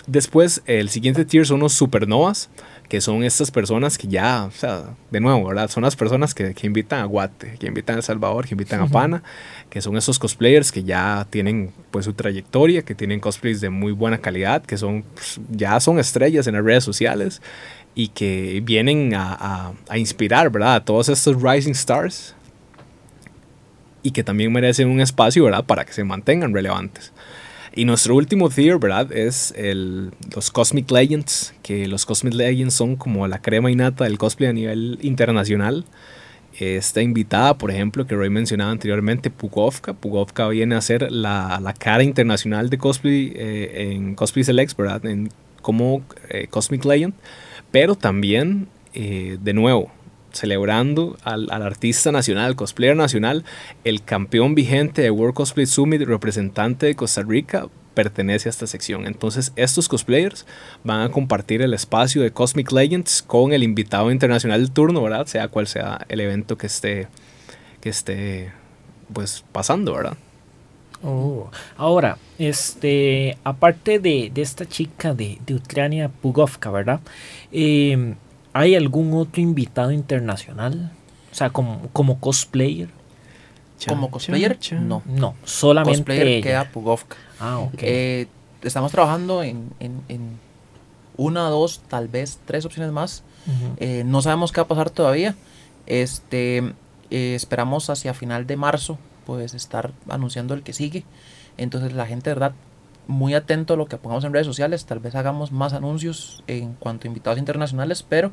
Después, 0.08 0.62
el 0.66 0.90
siguiente 0.90 1.26
tier 1.26 1.46
son 1.46 1.60
los 1.60 1.74
supernovas, 1.74 2.50
que 2.90 3.00
son 3.02 3.24
estas 3.24 3.52
personas 3.52 3.98
que 3.98 4.08
ya, 4.08 4.46
o 4.46 4.52
sea, 4.52 4.96
de 5.12 5.20
nuevo, 5.22 5.48
¿verdad? 5.48 5.70
Son 5.70 5.84
las 5.84 5.96
personas 5.96 6.34
que, 6.34 6.54
que 6.54 6.68
invitan 6.68 7.00
a 7.00 7.06
Guate, 7.06 7.56
que 7.58 7.68
invitan 7.68 7.96
a 7.96 7.98
El 8.00 8.04
Salvador, 8.04 8.46
que 8.48 8.54
invitan 8.56 8.82
a 8.82 8.88
Pana, 8.88 9.24
que 9.70 9.80
son 9.82 9.96
esos 9.96 10.20
cosplayers 10.20 10.72
que 10.74 10.84
ya 10.84 11.26
tienen 11.30 11.72
pues 11.92 12.04
su 12.06 12.14
trayectoria, 12.14 12.82
que 12.82 12.96
tienen 12.96 13.20
cosplays 13.22 13.62
de 13.62 13.70
muy 13.70 13.94
buena 13.94 14.18
calidad, 14.18 14.62
que 14.64 14.78
son 14.78 15.04
pues, 15.14 15.40
ya 15.52 15.80
son 15.80 16.00
estrellas 16.00 16.48
en 16.48 16.56
las 16.56 16.66
redes 16.66 16.84
sociales 16.84 17.42
y 17.96 18.10
que 18.10 18.62
vienen 18.66 19.14
a, 19.14 19.34
a- 19.40 19.74
a 19.88 19.98
inspirar, 19.98 20.50
¿verdad? 20.50 20.76
A 20.76 20.84
todos 20.84 21.08
estos 21.08 21.42
rising 21.42 21.72
stars 21.72 22.36
y 24.04 24.12
que 24.12 24.24
también 24.24 24.52
merecen 24.52 24.88
un 24.90 25.02
espacio, 25.02 25.44
¿verdad? 25.44 25.66
Para 25.66 25.86
que 25.86 25.94
se 25.94 26.04
mantengan 26.04 26.54
relevantes. 26.54 27.12
Y 27.74 27.86
nuestro 27.86 28.16
último 28.16 28.50
tier, 28.50 28.80
¿verdad? 28.80 29.12
Es 29.14 29.54
el, 29.56 30.12
los 30.36 30.52
Cosmic 30.52 30.92
Legends, 30.92 31.54
que 31.64 31.88
los 31.88 32.06
Cosmic 32.06 32.34
Legends 32.34 32.74
son 32.74 32.98
como 32.98 33.28
la 33.28 33.42
crema 33.42 33.72
innata 33.72 34.04
del 34.04 34.18
cosplay 34.18 34.50
a 34.50 34.54
nivel 34.54 35.00
internacional. 35.02 35.86
Esta 36.60 37.02
invitada, 37.02 37.58
por 37.58 37.72
ejemplo, 37.72 38.06
que 38.06 38.14
Roy 38.14 38.30
mencionaba 38.30 38.72
anteriormente, 38.72 39.30
Pugovka. 39.30 39.94
Pugovka 39.94 40.50
viene 40.50 40.76
a 40.76 40.82
ser 40.82 41.10
la, 41.12 41.62
la 41.62 41.74
cara 41.74 42.04
internacional 42.04 42.70
de 42.70 42.78
cosplay 42.78 43.32
eh, 43.36 43.94
en 43.94 44.16
Cosplay 44.16 44.44
Selects, 44.44 44.76
¿verdad? 44.76 45.06
En, 45.06 45.30
como 45.62 46.04
eh, 46.30 46.48
Cosmic 46.50 46.84
Legend. 46.84 47.14
Pero 47.72 47.96
también, 47.96 48.68
eh, 48.94 49.38
de 49.42 49.54
nuevo, 49.54 49.92
celebrando 50.32 51.18
al, 51.24 51.48
al 51.52 51.62
artista 51.62 52.12
nacional, 52.12 52.56
cosplayer 52.56 52.96
nacional, 52.96 53.44
el 53.84 54.04
campeón 54.04 54.56
vigente 54.56 55.02
de 55.02 55.12
World 55.12 55.36
Cosplay 55.36 55.66
Summit, 55.66 56.02
representante 56.02 56.86
de 56.86 56.96
Costa 56.96 57.24
Rica, 57.24 57.68
pertenece 57.94 58.50
a 58.50 58.52
esta 58.52 58.68
sección. 58.68 59.06
Entonces, 59.06 59.52
estos 59.56 59.88
cosplayers 59.88 60.46
van 60.84 61.02
a 61.02 61.12
compartir 61.12 61.62
el 61.62 61.74
espacio 61.74 62.22
de 62.22 62.32
Cosmic 62.32 62.72
Legends 62.72 63.22
con 63.22 63.54
el 63.54 63.64
invitado 63.64 64.12
internacional 64.12 64.72
turno, 64.72 65.02
¿verdad? 65.04 65.26
Sea 65.26 65.48
cual 65.50 65.68
sea 65.68 66.06
el 66.10 66.20
evento 66.22 66.58
que 66.58 66.68
esté, 66.68 67.08
que 67.82 67.90
esté 67.90 68.52
pues 69.14 69.44
pasando, 69.52 69.94
¿verdad? 69.94 70.18
Oh, 71.04 71.50
Ahora, 71.78 72.18
este, 72.38 73.38
aparte 73.44 74.00
de, 74.00 74.32
de 74.34 74.42
esta 74.42 74.68
chica 74.68 75.14
de, 75.14 75.40
de 75.46 75.56
Ucrania, 75.56 76.10
Pugovka, 76.10 76.70
¿verdad? 76.70 77.00
Eh, 77.52 78.14
¿Hay 78.54 78.76
algún 78.76 79.14
otro 79.14 79.42
invitado 79.42 79.92
internacional? 79.92 80.92
O 81.32 81.36
sea, 81.36 81.50
como, 81.52 81.88
como 81.94 82.20
cosplayer. 82.20 82.90
Como 83.88 84.12
cosplayer, 84.12 84.60
no. 84.80 85.02
No, 85.06 85.34
solamente 85.44 86.00
Cosplayer 86.00 86.28
ella. 86.28 86.44
queda 86.44 86.70
Pugovka. 86.72 87.16
Ah, 87.40 87.60
ok. 87.60 87.74
Eh, 87.80 88.28
estamos 88.62 88.92
trabajando 88.92 89.42
en, 89.42 89.70
en- 89.80 90.02
en 90.08 90.38
una, 91.18 91.50
dos, 91.50 91.82
tal 91.88 92.08
vez 92.08 92.40
tres 92.46 92.66
opciones 92.66 92.92
más. 92.92 93.24
Eh, 93.78 94.04
no 94.06 94.22
sabemos 94.22 94.52
qué 94.52 94.62
va 94.62 94.66
a 94.66 94.68
pasar 94.68 94.90
todavía. 94.92 95.36
Este, 95.88 96.58
eh, 97.10 97.34
esperamos 97.36 97.90
hacia 97.90 98.14
final 98.14 98.46
de 98.46 98.56
marzo, 98.58 99.00
pues 99.26 99.54
estar 99.56 99.92
anunciando 100.10 100.54
el 100.54 100.62
que 100.62 100.74
sigue. 100.74 101.04
Entonces 101.58 101.94
la 101.94 102.06
gente, 102.06 102.30
de 102.30 102.36
verdad, 102.36 102.54
muy 103.08 103.34
atento 103.34 103.74
a 103.74 103.78
lo 103.78 103.86
que 103.88 103.98
pongamos 103.98 104.24
en 104.24 104.34
redes 104.34 104.48
sociales. 104.48 104.86
Tal 104.86 105.00
vez 105.00 105.16
hagamos 105.16 105.52
más 105.52 105.74
anuncios 105.74 106.44
en 106.48 106.74
cuanto 106.74 107.06
a 107.06 107.10
invitados 107.10 107.40
internacionales, 107.40 108.04
pero 108.08 108.32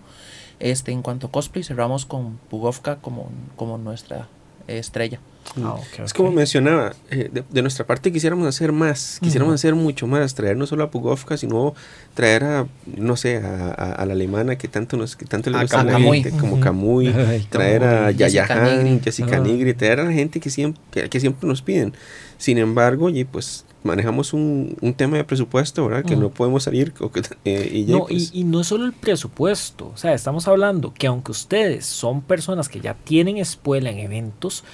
este, 0.61 0.93
en 0.93 1.03
cuanto 1.03 1.29
a 1.29 1.31
cosplay, 1.31 1.65
cerramos 1.65 2.05
con 2.07 2.39
Pugovka 2.51 2.97
como, 2.97 3.31
como 3.57 3.79
nuestra 3.79 4.29
estrella. 4.67 5.19
Ah, 5.65 5.73
ok, 5.75 6.01
Es 6.05 6.13
como 6.13 6.31
mencionaba, 6.31 6.93
eh, 7.11 7.31
de, 7.33 7.43
de 7.49 7.63
nuestra 7.63 7.87
parte 7.87 8.13
quisiéramos 8.13 8.47
hacer 8.47 8.71
más, 8.71 9.19
quisiéramos 9.23 9.53
Ujú. 9.53 9.55
hacer 9.55 9.75
mucho 9.75 10.07
más, 10.07 10.35
traer 10.35 10.59
no 10.59 10.67
solo 10.67 10.85
a 10.85 10.91
Pugovka, 10.91 11.39
sino 11.39 11.73
traer 12.13 12.45
a, 12.45 12.67
no 12.99 13.17
sé, 13.17 13.39
a, 13.39 13.69
a- 13.71 13.93
a 13.93 14.05
la 14.05 14.13
alemana 14.13 14.57
que 14.59 14.69
tanto 14.69 14.99
nos 14.99 15.17
que 15.17 15.25
tanto 15.25 15.49
le 15.49 15.57
A 15.57 15.63
gusta 15.63 15.81
a 15.81 15.85
la 15.85 15.93
Kamui. 15.93 16.23
gente, 16.23 16.39
como 16.39 16.55
Ujú. 16.55 16.63
Kamui, 16.63 17.09
Ay, 17.09 17.47
traer 17.49 17.83
a 17.85 18.11
Yayahan. 18.11 19.01
Jessica 19.01 19.37
Ah. 19.37 19.41
Nigri, 19.41 19.73
traer 19.73 20.01
a 20.01 20.05
la 20.05 20.13
gente 20.13 20.39
que 20.39 20.51
siempre, 20.51 20.83
que, 20.91 21.09
que 21.09 21.19
siempre 21.19 21.49
nos 21.49 21.63
piden. 21.63 21.95
Sin 22.37 22.59
embargo, 22.59 23.09
y 23.09 23.25
pues 23.25 23.65
manejamos 23.83 24.33
un, 24.33 24.77
un 24.81 24.95
tema 24.95 25.17
de 25.17 25.25
presupuesto, 25.25 25.87
¿verdad? 25.87 26.05
Que 26.05 26.17
no 26.17 26.31
podemos 26.31 26.65
salir 26.65 26.93
eh, 27.45 27.71
y, 27.73 27.85
No, 27.85 28.07
pues, 28.07 28.33
y, 28.35 28.41
y 28.41 28.45
no 28.45 28.61
es 28.61 28.67
solo 28.67 28.85
el 28.85 28.93
presupuesto, 28.93 29.93
o 29.95 29.97
sea, 29.97 30.15
estamos 30.15 30.49
hablando 30.49 30.93
que 30.93 31.07
aunque 31.07 31.33
ustedes 31.33 31.87
son 31.87 32.23
personas 32.23 32.69
que 32.69 32.81
ya 32.81 32.95
tienen 32.95 33.37
escuela 33.37 33.91
en 33.91 33.99
eventos, 33.99 34.65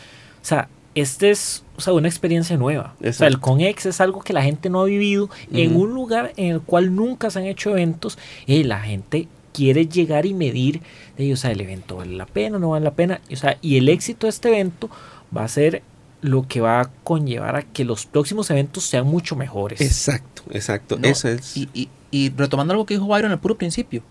o 0.43 0.45
sea, 0.45 0.69
este 0.95 1.31
es 1.31 1.65
o 1.77 1.81
sea, 1.81 1.93
una 1.93 2.09
experiencia 2.09 2.57
nueva. 2.57 2.95
O 3.05 3.13
sea, 3.13 3.27
el. 3.27 3.41
CONEX 3.41 3.87
es 3.87 4.01
algo 4.01 4.21
que 4.23 4.33
la 4.33 4.43
gente 4.43 4.71
no 4.71 4.83
ha 4.83 4.85
vivido 4.85 5.29
en 5.53 5.77
un 5.77 5.93
lugar 5.93 6.33
en 6.37 6.53
el 6.53 6.61
cual 6.61 6.95
nunca 6.95 7.31
se 7.31 7.41
han 7.41 7.47
hecho 7.47 7.71
eventos 7.71 8.19
y 8.47 8.63
la 8.63 8.81
gente 8.81 9.29
quiere 9.53 9.87
llegar 9.87 10.27
y 10.27 10.35
medir 10.35 10.83
de 11.17 11.25
ellos, 11.25 11.41
o 11.41 11.43
sea, 11.43 11.53
el 11.53 11.61
evento 11.61 11.97
vale 11.97 12.17
la 12.17 12.27
pena, 12.27 12.59
no 12.59 12.71
vale 12.71 12.85
la 12.85 12.95
pena, 12.95 13.21
y, 13.29 13.35
o 13.35 13.37
sea, 13.37 13.57
y 13.63 13.77
el 13.77 13.89
éxito 13.89 14.27
de 14.27 14.31
este 14.31 14.49
evento 14.49 14.91
va 15.37 15.45
a 15.45 15.49
ser 15.49 15.83
lo 16.25 16.49
que 16.49 16.61
va 16.63 16.81
a 16.81 16.91
conllevar 17.05 17.55
a 17.55 17.63
que 17.63 17.85
los 17.85 18.07
próximos 18.07 18.49
eventos 18.51 18.85
sean 18.85 19.07
mucho 19.07 19.37
mejores. 19.37 19.81
Exacto, 19.83 20.43
exacto. 20.51 20.97
No, 20.99 21.07
Eso 21.07 21.29
es. 21.29 21.55
Y, 21.55 21.69
y- 21.75 21.89
y 22.11 22.31
retomando 22.31 22.73
algo 22.73 22.87
que 22.87 22.95
dijo 22.95 23.07
Byron 23.07 23.31
al 23.33 23.41
puro 23.41 23.59
principio, 23.59 24.03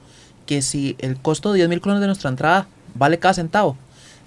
que 0.46 0.62
si 0.62 0.96
el 1.00 1.18
costo 1.18 1.52
de 1.52 1.58
10 1.58 1.70
mil 1.70 1.82
colones 1.82 2.02
de 2.02 2.08
nuestra 2.08 2.30
entrada 2.30 2.68
vale 2.94 3.18
cada 3.18 3.34
centavo, 3.34 3.78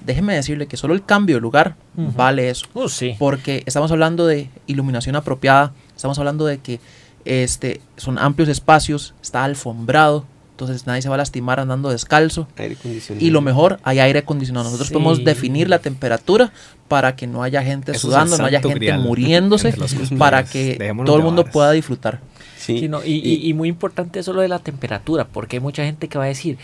déjeme 0.05 0.35
decirle 0.35 0.67
que 0.67 0.77
solo 0.77 0.95
el 0.95 1.05
cambio 1.05 1.37
de 1.37 1.41
lugar 1.43 1.77
vale 1.95 2.51
eso. 2.51 2.67
Oh, 2.75 2.89
sí. 2.89 3.15
Porque 3.19 3.63
estamos 3.67 3.93
hablando 3.93 4.27
de 4.27 4.51
iluminación 4.67 5.15
apropiada, 5.15 5.73
estamos 5.95 6.19
hablando 6.19 6.45
de 6.47 6.59
que 6.59 6.81
este, 7.25 7.81
son 7.97 8.19
amplios 8.19 8.49
espacios, 8.49 9.15
está 9.23 9.45
alfombrado, 9.45 10.25
entonces 10.57 10.87
nadie 10.87 11.03
se 11.03 11.11
va 11.11 11.17
a 11.17 11.19
lastimar 11.19 11.61
andando 11.61 11.91
descalzo. 11.91 12.49
aire 12.57 12.77
acondicionado. 12.81 13.27
Y 13.27 13.31
lo 13.31 13.43
mejor, 13.43 13.79
hay 13.83 13.99
aire 13.99 14.21
acondicionado. 14.21 14.65
Nosotros 14.65 14.89
Sí. 14.89 14.95
podemos 14.95 15.23
definir 15.23 15.69
la 15.69 15.81
temperatura 15.81 16.51
para 16.89 17.15
que 17.15 17.27
no 17.27 17.43
haya 17.43 17.63
gente 17.63 17.93
Eso 17.93 18.01
sudando, 18.09 18.39
no 18.39 18.47
haya 18.47 18.63
gente 18.63 18.75
grial 18.79 19.01
muriéndose, 19.03 19.75
para 20.19 20.45
que 20.45 20.77
Dejémonos 20.79 21.07
todo 21.07 21.19
el 21.19 21.23
mundo 21.25 21.45
pueda 21.45 21.73
disfrutar. 21.73 22.21
Sí, 22.59 22.79
Sí, 22.81 22.89
no, 22.89 23.05
y, 23.05 23.13
y- 23.23 23.49
y 23.49 23.53
muy 23.55 23.69
importante 23.69 24.19
eso 24.19 24.33
lo 24.33 24.41
de 24.41 24.49
la 24.49 24.59
temperatura, 24.59 25.27
porque 25.29 25.57
hay 25.57 25.61
mucha 25.61 25.85
gente 25.85 26.09
que 26.09 26.17
va 26.19 26.25
a 26.25 26.29
decir, 26.29 26.57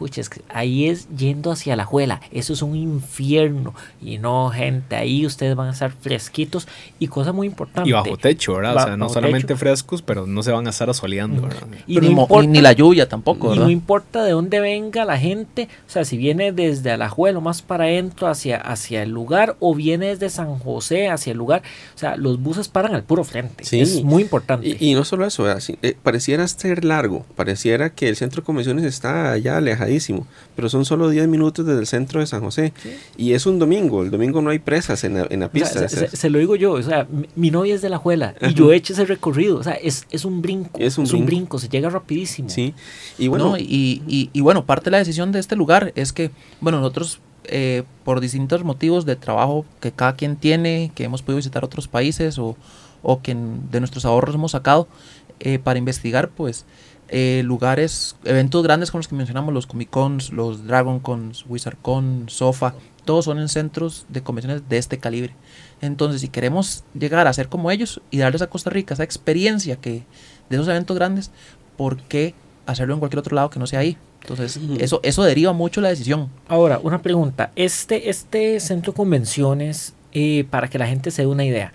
pucha, 0.00 0.22
es 0.22 0.30
que 0.30 0.40
ahí 0.48 0.86
es 0.88 1.08
yendo 1.14 1.52
hacia 1.52 1.76
la 1.76 1.84
juela, 1.84 2.22
eso 2.32 2.54
es 2.54 2.62
un 2.62 2.74
infierno. 2.74 3.74
Y 4.00 4.16
no, 4.16 4.48
gente, 4.48 4.96
ahí 4.96 5.26
ustedes 5.26 5.54
van 5.54 5.68
a 5.68 5.72
estar 5.72 5.92
fresquitos. 5.92 6.66
Y 6.98 7.08
cosa 7.08 7.32
muy 7.32 7.46
importante. 7.46 7.88
Y 7.90 7.92
bajo 7.92 8.16
techo, 8.16 8.54
¿verdad? 8.54 8.74
Ba- 8.74 8.82
o 8.82 8.86
sea, 8.86 8.96
no 8.96 9.08
solamente 9.10 9.48
techo. 9.48 9.58
frescos, 9.58 10.00
pero 10.00 10.26
no 10.26 10.42
se 10.42 10.52
van 10.52 10.66
a 10.66 10.70
estar 10.70 10.88
asoleando. 10.88 11.42
¿verdad? 11.42 11.66
Y 11.86 11.96
no 11.98 12.06
importa- 12.06 12.48
ni 12.48 12.62
la 12.62 12.72
lluvia 12.72 13.08
tampoco, 13.10 13.48
Y 13.48 13.50
¿verdad? 13.50 13.64
no 13.64 13.70
importa 13.70 14.24
de 14.24 14.32
dónde 14.32 14.58
venga 14.60 15.04
la 15.04 15.18
gente, 15.18 15.68
o 15.86 15.90
sea, 15.90 16.04
si 16.06 16.16
viene 16.16 16.52
desde 16.52 16.90
Alajuela 16.92 17.36
o 17.38 17.42
más 17.42 17.60
para 17.60 17.84
adentro 17.84 18.26
hacia, 18.28 18.56
hacia 18.56 19.02
el 19.02 19.10
lugar, 19.10 19.56
o 19.60 19.74
viene 19.74 20.06
desde 20.06 20.30
San 20.30 20.58
José 20.58 21.08
hacia 21.10 21.32
el 21.32 21.36
lugar, 21.38 21.62
o 21.94 21.98
sea, 21.98 22.16
los 22.16 22.40
buses 22.42 22.68
paran 22.68 22.94
al 22.94 23.02
puro 23.02 23.22
frente. 23.24 23.64
Sí. 23.64 23.80
Es 23.80 24.02
muy 24.02 24.22
importante. 24.22 24.66
Y, 24.80 24.90
y 24.92 24.94
no 24.94 25.04
solo 25.04 25.26
eso, 25.26 25.44
eh, 25.50 25.96
pareciera 26.02 26.48
ser 26.48 26.86
largo, 26.86 27.26
pareciera 27.36 27.90
que 27.90 28.08
el 28.08 28.16
centro 28.16 28.40
de 28.40 28.46
convenciones 28.46 28.84
está 28.86 29.32
allá 29.32 29.60
pero 30.56 30.68
son 30.68 30.84
solo 30.84 31.08
10 31.08 31.26
minutos 31.28 31.66
desde 31.66 31.80
el 31.80 31.86
centro 31.86 32.20
de 32.20 32.26
San 32.26 32.40
José. 32.42 32.72
Y 33.16 33.32
es 33.32 33.46
un 33.46 33.58
domingo, 33.58 34.02
el 34.02 34.10
domingo 34.10 34.40
no 34.42 34.50
hay 34.50 34.58
presas 34.58 35.02
en 35.04 35.14
la, 35.14 35.26
en 35.30 35.40
la 35.40 35.46
O 35.46 35.50
sea, 35.50 35.52
pista. 35.52 35.88
se, 35.88 36.04
es- 36.04 36.10
se- 36.12 36.16
se 36.16 36.30
lo 36.30 36.38
digo 36.38 36.56
yo, 36.56 36.72
o 36.72 36.82
sea, 36.82 37.06
mi, 37.10 37.26
mi 37.36 37.50
novia 37.50 37.74
es 37.74 37.82
de 37.82 37.88
la 37.90 37.98
Juela 37.98 38.34
y 38.40 38.44
Ajá. 38.46 38.54
yo 38.54 38.72
he 38.72 38.76
hecho 38.76 38.92
ese 38.92 39.04
recorrido, 39.04 39.58
o 39.58 39.62
sea, 39.62 39.74
es, 39.74 40.06
es 40.10 40.24
un 40.24 40.42
brinco, 40.42 40.78
Es 40.78 40.98
un 40.98 41.06
brinco. 41.26 41.58
se 41.58 41.68
llega 41.68 41.88
rapidísimo. 41.90 42.48
sí, 42.48 42.74
y 43.18 43.28
bueno, 43.28 43.50
¿no? 43.50 43.58
Y, 43.58 44.02
y- 44.06 44.30
y 44.32 44.40
bueno, 44.40 44.64
parte 44.66 44.84
de 44.86 44.90
la 44.92 44.98
decisión 44.98 45.32
de 45.32 45.38
este 45.40 45.56
lugar 45.56 45.92
es 45.96 46.12
que, 46.12 46.30
bueno, 46.60 46.78
nosotros 46.78 47.20
eh, 47.44 47.82
por 48.04 48.20
distintos 48.20 48.62
motivos 48.64 49.06
de 49.06 49.16
trabajo 49.16 49.64
que 49.80 49.90
cada 49.92 50.14
quien 50.14 50.36
tiene, 50.36 50.92
que 50.94 51.04
hemos 51.04 51.22
podido 51.22 51.36
visitar 51.38 51.64
otros 51.64 51.88
países 51.88 52.38
o, 52.38 52.56
o 53.02 53.22
que 53.22 53.34
de 53.34 53.80
nuestros 53.80 54.04
ahorros 54.04 54.34
hemos 54.34 54.52
sacado 54.52 54.86
eh, 55.40 55.58
para 55.58 55.78
investigar, 55.78 56.28
pues, 56.28 56.66
eh, 57.08 57.42
lugares, 57.44 58.16
eventos 58.24 58.62
grandes 58.62 58.90
como 58.90 59.00
los 59.00 59.08
que 59.08 59.16
mencionamos, 59.16 59.52
los 59.52 59.66
Comic 59.66 59.90
Cons, 59.90 60.30
los 60.30 60.66
Dragon 60.66 61.00
Cons, 61.00 61.44
WizardCon, 61.48 62.26
SOFA, 62.28 62.74
todos 63.04 63.24
son 63.24 63.40
en 63.40 63.48
centros 63.48 64.06
de 64.08 64.22
convenciones 64.22 64.68
de 64.68 64.78
este 64.78 64.98
calibre. 64.98 65.34
Entonces, 65.80 66.20
si 66.20 66.28
queremos 66.28 66.84
llegar 66.94 67.26
a 67.26 67.32
ser 67.32 67.48
como 67.48 67.70
ellos 67.70 68.00
y 68.10 68.18
darles 68.18 68.42
a 68.42 68.46
Costa 68.46 68.70
Rica 68.70 68.94
esa 68.94 69.02
experiencia 69.02 69.76
que 69.76 70.04
de 70.48 70.56
esos 70.56 70.68
eventos 70.68 70.96
grandes, 70.96 71.32
¿por 71.76 71.96
qué 71.96 72.34
hacerlo 72.66 72.94
en 72.94 73.00
cualquier 73.00 73.18
otro 73.18 73.34
lado 73.34 73.50
que 73.50 73.58
no 73.58 73.66
sea 73.66 73.80
ahí? 73.80 73.96
Entonces, 74.20 74.60
eso, 74.78 75.00
eso 75.02 75.24
deriva 75.24 75.52
mucho 75.52 75.80
la 75.80 75.88
decisión. 75.88 76.28
Ahora, 76.46 76.78
una 76.82 77.02
pregunta, 77.02 77.50
este, 77.56 78.10
este 78.10 78.60
centro 78.60 78.92
de 78.92 78.96
convenciones, 78.96 79.94
eh, 80.12 80.44
para 80.50 80.68
que 80.68 80.78
la 80.78 80.86
gente 80.86 81.10
se 81.10 81.22
dé 81.22 81.26
una 81.26 81.44
idea, 81.44 81.72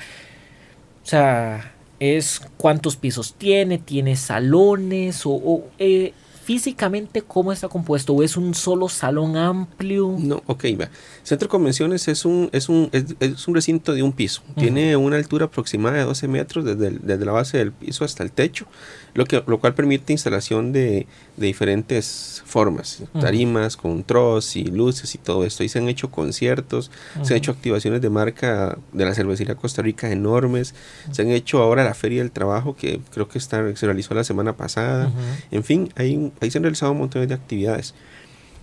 o 1.03 1.07
sea, 1.07 1.74
es 1.99 2.41
cuántos 2.57 2.95
pisos 2.95 3.33
tiene, 3.37 3.77
tiene 3.77 4.15
salones 4.15 5.25
o, 5.25 5.31
o, 5.31 5.63
eh, 5.79 6.13
físicamente 6.43 7.23
cómo 7.23 7.51
está 7.51 7.67
compuesto, 7.67 8.13
o 8.13 8.21
es 8.21 8.37
un 8.37 8.53
solo 8.53 8.87
salón 8.87 9.35
amplio. 9.35 10.15
no, 10.19 10.43
ok, 10.45 10.65
va. 10.79 10.89
Centro 11.23 11.47
de 11.47 11.49
convenciones 11.49 12.07
es 12.07 12.23
un, 12.23 12.49
es 12.51 12.69
un, 12.69 12.89
es, 12.91 13.15
es 13.19 13.47
un 13.47 13.55
recinto 13.55 13.93
de 13.93 14.03
un 14.03 14.11
piso. 14.11 14.43
Tiene 14.55 14.95
una 14.95 15.15
altura 15.15 15.45
aproximada 15.45 15.97
de 15.97 16.03
12 16.03 16.27
metros 16.27 16.63
desde, 16.63 16.87
el- 16.89 16.99
desde 17.01 17.25
la 17.25 17.31
base 17.31 17.57
del 17.57 17.71
piso 17.71 18.05
hasta 18.05 18.21
el 18.21 18.31
techo, 18.31 18.67
lo, 19.15 19.25
que, 19.25 19.41
lo 19.47 19.59
cual 19.59 19.73
permite 19.73 20.11
instalación 20.13 20.73
de, 20.73 21.07
de 21.37 21.47
diferentes 21.47 22.43
formas, 22.45 23.01
tarimas 23.19 23.77
con 23.77 24.03
troz 24.03 24.57
y 24.57 24.65
luces 24.65 25.15
y 25.15 25.17
todo 25.17 25.45
esto. 25.45 25.63
Y 25.63 25.69
se 25.69 25.79
han 25.79 25.87
hecho 25.87 26.11
conciertos, 26.11 26.91
se 27.23 27.33
han 27.33 27.37
hecho 27.37 27.51
activaciones 27.51 28.01
de 28.01 28.09
marca 28.09 28.77
de 28.91 29.05
la 29.05 29.15
cervecería 29.15 29.55
Costa 29.55 29.81
Rica 29.81 30.11
enormes, 30.11 30.75
se 31.11 31.21
han 31.21 31.29
hecho 31.29 31.63
ahora 31.63 31.85
la 31.85 31.93
Feria 31.93 32.21
del 32.21 32.31
Trabajo 32.31 32.75
que 32.75 32.99
creo 33.11 33.29
que 33.29 33.37
está, 33.37 33.75
se 33.75 33.85
realizó 33.85 34.13
la 34.13 34.25
semana 34.25 34.57
pasada. 34.57 35.09
En 35.49 35.63
fin, 35.63 35.89
ahí, 35.95 36.31
ahí 36.41 36.51
se 36.51 36.57
han 36.57 36.63
realizado 36.63 36.91
un 36.91 36.99
montón 36.99 37.25
de 37.25 37.33
actividades. 37.33 37.95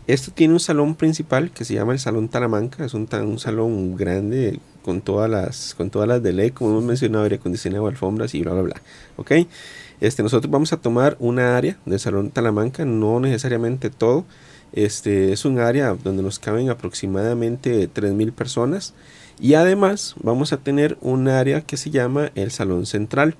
Esto 0.07 0.32
tiene 0.32 0.53
un 0.53 0.61
salón 0.61 0.96
principal 0.96 1.50
que 1.50 1.64
se 1.64 1.74
llama 1.74 1.92
el 1.92 1.98
Salón 1.98 2.28
Talamanca, 2.28 2.84
es 2.84 2.92
un, 2.92 3.09
un 3.11 3.38
salón 3.38 3.96
grande 3.96 4.59
con 4.82 5.00
todas 5.00 5.30
las 5.30 5.74
con 5.76 5.90
todas 5.90 6.09
las 6.09 6.22
de 6.22 6.32
ley, 6.32 6.50
como 6.50 6.70
hemos 6.70 6.84
mencionado, 6.84 7.24
aire 7.24 7.36
acondicionado, 7.36 7.86
alfombras 7.86 8.34
y 8.34 8.42
bla, 8.42 8.53
bla, 8.53 8.62
bla. 8.62 8.82
¿Ok? 9.16 9.32
Este, 10.03 10.24
nosotros 10.24 10.50
vamos 10.50 10.72
a 10.72 10.78
tomar 10.78 11.16
una 11.20 11.57
área 11.57 11.78
del 11.86 12.00
Salón 12.00 12.32
Talamanca, 12.32 12.84
no 12.84 13.20
necesariamente 13.20 13.88
todo. 13.88 14.24
Este, 14.72 15.32
es 15.32 15.44
un 15.44 15.61
área 15.61 15.94
donde 15.94 16.24
nos 16.24 16.40
caben 16.40 16.70
aproximadamente 16.70 17.88
3.000 17.88 18.32
personas. 18.32 18.94
Y 19.38 19.55
además 19.55 20.16
vamos 20.20 20.53
a 20.53 20.57
tener 20.57 20.98
un 21.03 21.28
área 21.28 21.61
que 21.61 21.76
se 21.76 21.90
llama 21.90 22.32
el 22.34 22.50
Salón 22.50 22.86
Central. 22.86 23.36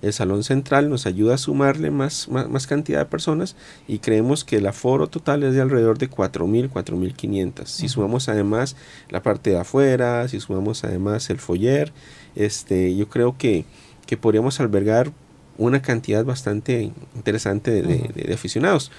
El 0.00 0.14
Salón 0.14 0.42
Central 0.42 0.88
nos 0.88 1.04
ayuda 1.04 1.34
a 1.34 1.38
sumarle 1.38 1.90
más, 1.90 2.30
más, 2.30 2.48
más 2.48 2.66
cantidad 2.66 3.00
de 3.00 3.04
personas 3.04 3.54
y 3.86 3.98
creemos 3.98 4.42
que 4.42 4.56
el 4.56 4.66
aforo 4.66 5.08
total 5.08 5.42
es 5.42 5.52
de 5.52 5.60
alrededor 5.60 5.98
de 5.98 6.08
4.000, 6.08 6.70
4.500. 6.70 7.66
Si 7.66 7.90
sumamos 7.90 8.30
además 8.30 8.74
la 9.10 9.22
parte 9.22 9.50
de 9.50 9.58
afuera, 9.58 10.26
si 10.28 10.40
sumamos 10.40 10.82
además 10.82 11.28
el 11.28 11.40
foyer, 11.40 11.92
este, 12.36 12.96
yo 12.96 13.06
creo 13.10 13.36
que, 13.36 13.66
que 14.06 14.16
podríamos 14.16 14.60
albergar 14.60 15.12
una 15.58 15.82
cantidad 15.82 16.24
bastante 16.24 16.90
interesante 17.14 17.70
de, 17.70 17.82
de- 17.82 18.10
de- 18.14 18.22
de 18.24 18.34
aficionados. 18.34 18.90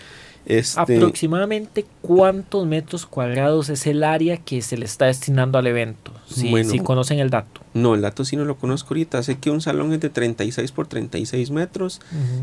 Este, 0.46 0.96
Aproximadamente 0.96 1.86
cuántos 2.02 2.66
metros 2.66 3.06
cuadrados 3.06 3.68
es 3.68 3.86
el 3.86 4.02
área 4.06 4.38
que 4.38 4.62
se 4.62 4.78
le 4.78 4.86
está 4.86 5.08
destinando 5.08 5.58
al 5.58 5.68
evento, 5.68 6.14
si, 6.34 6.50
Bueno. 6.50 6.70
si 6.72 6.80
conocen 6.80 7.20
el 7.20 7.30
dato. 7.30 7.60
no, 7.74 7.96
el 7.96 8.02
dato 8.02 8.24
sí 8.24 8.38
no 8.38 8.46
lo 8.46 8.56
conozco 8.56 8.90
ahorita. 8.94 9.22
Sé 9.24 9.38
que 9.40 9.50
un 9.52 9.60
salón 9.60 9.92
es 9.92 10.00
de 10.00 10.10
36 10.10 10.72
por 10.72 10.88
36 10.88 11.52
metros 11.52 12.00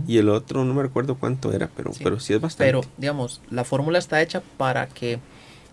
y 0.07 0.19
el 0.19 0.29
otro 0.29 0.67
no 0.67 0.75
me 0.75 0.83
recuerdo 0.83 1.15
cuánto 1.15 1.51
era, 1.55 1.71
pero 1.75 1.95
Sí. 1.95 2.01
pero 2.05 2.21
sí 2.21 2.35
es 2.35 2.41
bastante. 2.43 2.67
Pero, 2.69 2.83
digamos, 2.99 3.41
la 3.51 3.65
fórmula 3.65 3.99
está 3.99 4.21
hecha 4.21 4.43
para 4.59 4.87
que 4.87 5.19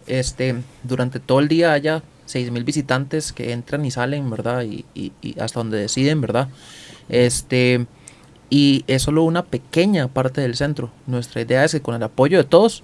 este, 0.08 0.56
durante 0.84 1.20
todo 1.20 1.42
el 1.42 1.50
día 1.50 1.74
haya 1.74 2.02
6.000 2.28 2.64
visitantes 2.64 3.34
que 3.34 3.52
entran 3.52 3.84
y 3.86 3.92
salen, 3.92 4.30
¿verdad? 4.30 4.64
Y, 4.64 4.86
y- 4.96 5.12
y 5.22 5.38
hasta 5.39 5.60
donde 5.60 5.78
deciden, 5.80 6.22
¿verdad? 6.22 6.48
Este, 7.10 7.86
Y 8.52 8.84
es 8.88 9.02
solo 9.02 9.24
una 9.24 9.43
pequeña 9.43 10.10
parte 10.10 10.41
del 10.41 10.56
centro. 10.56 10.91
Nuestra 11.08 11.41
idea 11.41 11.64
es 11.64 11.72
que 11.72 11.82
con 11.82 11.95
el 11.95 12.04
apoyo 12.04 12.38
de 12.38 12.43
todos, 12.43 12.84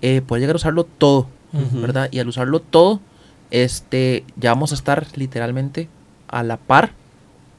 eh, 0.00 0.22
poder 0.22 0.40
llegar 0.40 0.54
a 0.54 0.58
usarlo 0.58 0.84
todo. 0.84 1.26
¿verdad? 1.52 2.08
Y 2.12 2.18
al 2.20 2.28
usarlo 2.28 2.60
todo, 2.60 3.00
este, 3.50 4.24
ya 4.36 4.50
vamos 4.52 4.72
a 4.72 4.74
estar 4.74 5.06
literalmente 5.16 5.88
a 6.28 6.42
la 6.42 6.56
par 6.56 6.92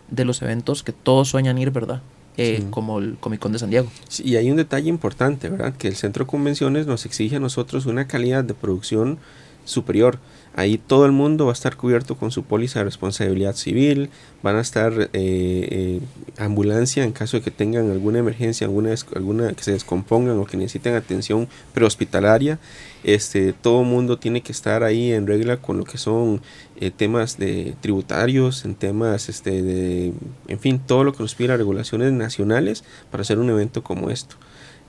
de 0.10 0.26
los 0.26 0.42
eventos 0.42 0.84
que 0.84 0.92
todos 0.92 1.30
sueñan 1.30 1.58
ir, 1.58 1.72
¿verdad? 1.72 2.02
Eh, 2.38 2.60
Sí. 2.62 2.68
Como 2.70 3.00
el 3.00 3.18
Comic 3.18 3.40
Con 3.40 3.52
de 3.52 3.60
San 3.60 3.70
Diego. 3.70 3.92
Sí, 4.08 4.24
Y 4.26 4.36
hay 4.38 4.50
un 4.50 4.58
detalle 4.58 4.88
importante, 4.88 5.50
¿verdad? 5.50 5.74
Que 5.76 5.88
el 5.90 5.96
centro 5.96 6.24
de 6.26 6.30
convenciones 6.30 6.88
nos 6.88 7.06
exige 7.06 7.36
a 7.36 7.40
nosotros 7.40 7.86
una 7.86 8.08
calidad 8.08 8.44
de 8.44 8.54
producción 8.54 9.18
superior. 9.66 10.20
Ahí 10.60 10.78
todo 10.78 11.06
el 11.06 11.14
mundo 11.14 11.46
va 11.46 11.52
a 11.52 11.54
estar 11.54 11.78
cubierto 11.78 12.16
con 12.18 12.32
su 12.32 12.44
póliza 12.44 12.80
de 12.80 12.84
responsabilidad 12.84 13.56
civil, 13.56 14.10
van 14.44 14.58
a 14.58 14.60
estar 14.60 14.92
eh, 14.92 15.10
eh, 15.14 16.02
ambulancia 16.38 17.06
en 17.06 17.14
caso 17.14 17.38
de 17.38 17.44
que 17.44 17.50
tengan 17.50 17.90
alguna 17.90 18.20
emergencia, 18.20 18.68
alguna, 18.68 18.94
alguna 19.16 19.54
que 19.54 19.64
se 19.64 19.72
descompongan 19.72 20.38
o 20.38 20.44
que 20.44 20.58
necesiten 20.58 20.96
atención 20.96 21.48
prehospitalaria. 21.74 22.60
Este, 23.06 23.54
todo 23.54 23.84
el 23.84 23.88
mundo 23.88 24.20
tiene 24.20 24.42
que 24.42 24.52
estar 24.52 24.84
ahí 24.84 25.14
en 25.14 25.28
regla 25.28 25.56
con 25.56 25.78
lo 25.78 25.86
que 25.86 25.98
son 25.98 26.42
eh, 26.76 26.92
temas 26.92 27.38
de 27.38 27.74
tributarios, 27.80 28.66
en 28.66 28.76
temas 28.76 29.30
este, 29.30 29.62
de, 29.62 30.12
en 30.50 30.60
fin, 30.60 30.82
todo 30.86 31.06
lo 31.06 31.14
que 31.14 31.24
nos 31.24 31.36
pide 31.36 31.48
las 31.48 31.58
regulaciones 31.58 32.12
nacionales 32.12 32.84
para 33.12 33.22
hacer 33.22 33.40
un 33.40 33.50
evento 33.50 33.82
como 33.82 34.10
esto. 34.10 34.36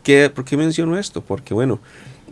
¿Qué, 0.03 0.31
¿Por 0.31 0.45
qué 0.45 0.57
menciono 0.57 0.99
esto? 0.99 1.21
Porque 1.21 1.55
bueno, 1.55 1.79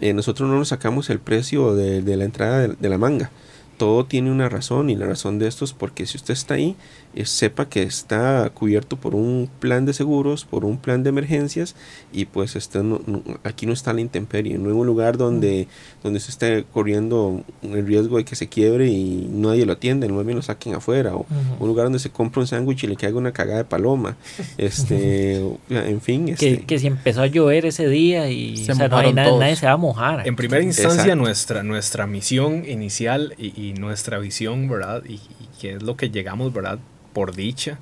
eh, 0.01 0.13
nosotros 0.13 0.49
no 0.49 0.57
nos 0.57 0.69
sacamos 0.69 1.11
el 1.11 1.19
precio 1.19 1.75
de, 1.75 2.17
la 2.17 2.25
entrada 2.25 2.61
de, 2.61 2.69
de 2.69 2.89
la 2.89 2.99
manga. 2.99 3.31
Todo 3.77 4.07
tiene 4.07 4.31
una 4.33 4.49
razón 4.49 4.91
y 4.91 4.97
la 4.97 5.07
razón 5.07 5.39
de 5.39 5.47
esto 5.47 5.65
es 5.65 5.73
porque 5.73 6.07
si 6.07 6.17
usted 6.17 6.35
está 6.35 6.55
ahí, 6.55 6.77
eh, 7.15 7.25
sepa 7.25 7.69
que 7.69 7.83
está 7.83 8.51
cubierto 8.55 8.97
por 8.97 9.15
un 9.15 9.49
plan 9.61 9.87
de 9.87 9.93
seguros, 9.93 10.45
por 10.45 10.65
un 10.65 10.79
plan 10.79 11.03
de 11.03 11.09
emergencias 11.09 11.75
y 12.13 12.27
pues 12.27 12.55
está, 12.57 12.83
no- 12.83 13.01
no- 13.07 13.23
aquí 13.45 13.67
no 13.67 13.73
está 13.73 13.93
la 13.93 14.01
intemperie, 14.01 14.59
no 14.59 14.71
en 14.71 14.77
un 14.77 14.87
lugar 14.87 15.17
donde, 15.17 15.69
donde 16.03 16.21
se 16.21 16.31
esté 16.31 16.65
corriendo 16.73 17.43
el 17.63 17.87
riesgo 17.87 18.19
de 18.19 18.25
que 18.25 18.37
se 18.37 18.49
quiebre 18.49 18.89
y 18.89 19.29
nadie 19.33 19.65
lo 19.67 19.73
atiende, 19.73 20.09
más 20.09 20.25
bien 20.25 20.37
lo 20.37 20.43
saquen 20.43 20.75
afuera 20.75 21.15
o 21.15 21.21
Ujú. 21.21 21.29
un 21.61 21.69
lugar 21.69 21.87
donde 21.87 21.99
se 21.99 22.11
compra 22.11 22.41
un 22.41 22.47
sándwich 22.47 22.85
y 22.85 22.87
le 22.89 22.97
caiga 22.97 23.17
una 23.19 23.33
cagada 23.33 23.59
de 23.59 23.65
paloma. 23.65 24.17
Este, 24.59 25.37
en 25.71 26.01
fin, 26.01 26.27
Que, 26.35 26.53
este, 26.53 26.67
que 26.67 26.79
si 26.79 26.87
empezó 26.89 27.23
a 27.23 27.27
llover 27.27 27.67
ese 27.67 27.89
día 27.89 28.29
y 28.31 28.57
Se 28.59 28.73
o 28.73 28.75
sea, 28.75 28.89
no 28.89 28.97
hay 28.99 29.13
nada- 29.13 29.39
nadie 29.39 29.57
se 29.57 29.67
va 29.67 29.73
a 29.73 29.77
mojar. 29.77 30.27
En 30.27 30.37
primera 30.37 30.63
instancia, 30.63 31.03
Exacto. 31.03 31.17
nuestra, 31.17 31.63
nuestra 31.63 32.07
misión 32.07 32.65
inicial 32.69 33.35
y, 33.39 33.69
y 33.69 33.73
nuestra 33.75 34.19
visión, 34.19 34.69
¿verdad? 34.69 35.03
Y, 35.09 35.15
y 35.15 35.21
que 35.61 35.73
es 35.75 35.83
lo 35.83 35.97
que 35.97 36.11
llegamos, 36.11 36.53
¿verdad? 36.53 36.79
Por 37.19 37.35
dicha 37.35 37.81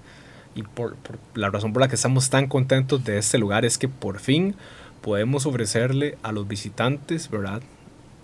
y 0.54 0.62
por, 0.62 0.96
la 1.34 1.50
razón 1.50 1.74
por 1.74 1.82
la 1.82 1.88
que 1.88 1.96
estamos 1.96 2.30
tan 2.30 2.46
contentos 2.46 3.04
de 3.04 3.18
este 3.18 3.36
lugar 3.36 3.66
es 3.66 3.76
que 3.76 3.86
por 3.86 4.18
fin 4.18 4.56
podemos 5.02 5.44
ofrecerle 5.44 6.16
a 6.22 6.32
los 6.32 6.48
visitantes, 6.48 7.28
¿verdad? 7.28 7.60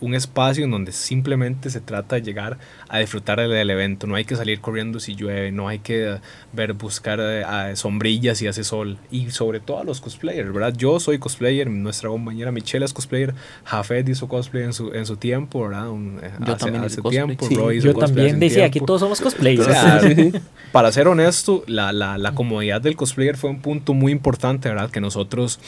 Un 0.02 0.14
espacio 0.14 0.64
en 0.64 0.70
donde 0.70 0.92
simplemente 0.92 1.70
se 1.70 1.80
trata 1.80 2.16
de 2.16 2.22
llegar 2.22 2.58
a 2.88 2.98
disfrutar 2.98 3.40
del, 3.40 3.70
evento. 3.70 4.06
No 4.06 4.16
hay 4.16 4.24
que 4.24 4.36
salir 4.36 4.60
corriendo 4.60 5.00
si 5.00 5.14
llueve, 5.14 5.52
no 5.52 5.68
hay 5.68 5.78
que 5.78 6.10
eh, 6.10 6.20
ver, 6.52 6.74
buscar 6.74 7.20
eh, 7.20 7.44
a 7.44 7.74
sombrillas 7.76 8.38
si 8.38 8.46
hace 8.46 8.64
sol. 8.64 8.98
Y 9.10 9.30
sobre 9.30 9.60
todo 9.60 9.78
a 9.78 9.84
los 9.84 10.00
cosplayers, 10.00 10.52
¿verdad? 10.52 10.74
Yo 10.76 11.00
soy 11.00 11.18
cosplayer, 11.18 11.70
nuestra 11.70 12.10
compañera 12.10 12.52
Michelle 12.52 12.84
es 12.84 12.92
cosplayer, 12.92 13.34
Jafet 13.64 14.08
hizo 14.08 14.28
cosplay 14.28 14.64
en 14.64 14.72
su, 14.72 14.92
en 14.92 15.06
su 15.06 15.16
tiempo, 15.16 15.62
¿verdad? 15.62 15.88
Un, 15.88 16.20
eh, 16.22 16.30
Yo 16.40 16.54
hace, 16.54 16.64
también 16.64 16.84
hice 16.84 16.94
hace 16.94 17.02
cosplay. 17.02 17.26
tiempo. 17.26 17.46
Sí, 17.46 17.54
Roy 17.54 17.76
hizo 17.78 17.86
Yo 17.86 17.94
cosplay 17.94 18.14
también 18.14 18.40
decía, 18.40 18.66
aquí 18.66 18.80
todos 18.80 19.00
somos 19.00 19.20
cosplayers. 19.20 19.66
O 19.66 19.70
sea, 19.70 20.02
para 20.72 20.92
ser 20.92 21.08
honesto, 21.08 21.64
la, 21.66 21.92
la, 21.92 22.18
la 22.18 22.34
comodidad 22.34 22.80
del 22.80 22.96
cosplayer 22.96 23.36
fue 23.36 23.50
un 23.50 23.60
punto 23.60 23.94
muy 23.94 24.12
importante, 24.12 24.68
¿verdad? 24.68 24.90
Que 24.90 25.00
nosotros 25.00 25.60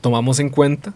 tomamos 0.00 0.40
en 0.40 0.50
cuenta. 0.50 0.94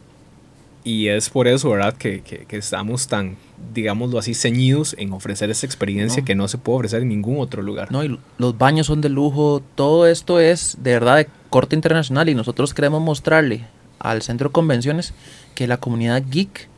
Y 0.86 1.08
es 1.08 1.30
por 1.30 1.48
eso, 1.48 1.70
¿verdad? 1.70 1.96
Que, 1.96 2.20
que, 2.20 2.44
que 2.44 2.56
estamos 2.58 3.08
tan, 3.08 3.36
digámoslo 3.72 4.18
así, 4.18 4.34
ceñidos 4.34 4.94
en 4.98 5.14
ofrecer 5.14 5.48
esa 5.50 5.64
experiencia 5.64 6.20
No. 6.20 6.24
que 6.26 6.34
no 6.34 6.46
se 6.46 6.58
puede 6.58 6.76
ofrecer 6.76 7.00
en 7.02 7.08
ningún 7.08 7.38
otro 7.40 7.62
lugar. 7.62 7.90
No, 7.90 8.04
y 8.04 8.18
los 8.36 8.58
baños 8.58 8.86
son 8.88 9.00
de 9.00 9.08
lujo, 9.08 9.62
todo 9.76 10.06
esto 10.06 10.40
es 10.40 10.76
de 10.82 10.92
verdad 10.92 11.16
de 11.16 11.28
corte 11.48 11.74
internacional 11.74 12.28
y 12.28 12.34
nosotros 12.34 12.74
queremos 12.74 13.00
mostrarle 13.00 13.64
al 13.98 14.20
centro 14.20 14.50
de 14.50 14.52
convenciones 14.52 15.14
que 15.54 15.66
la 15.66 15.78
comunidad 15.78 16.22
geek 16.30 16.68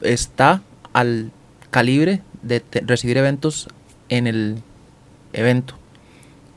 está 0.00 0.62
al 0.92 1.30
calibre 1.70 2.20
de 2.42 2.62
recibir 2.84 3.16
eventos 3.16 3.68
en 4.08 4.26
el 4.26 4.56
evento, 5.32 5.74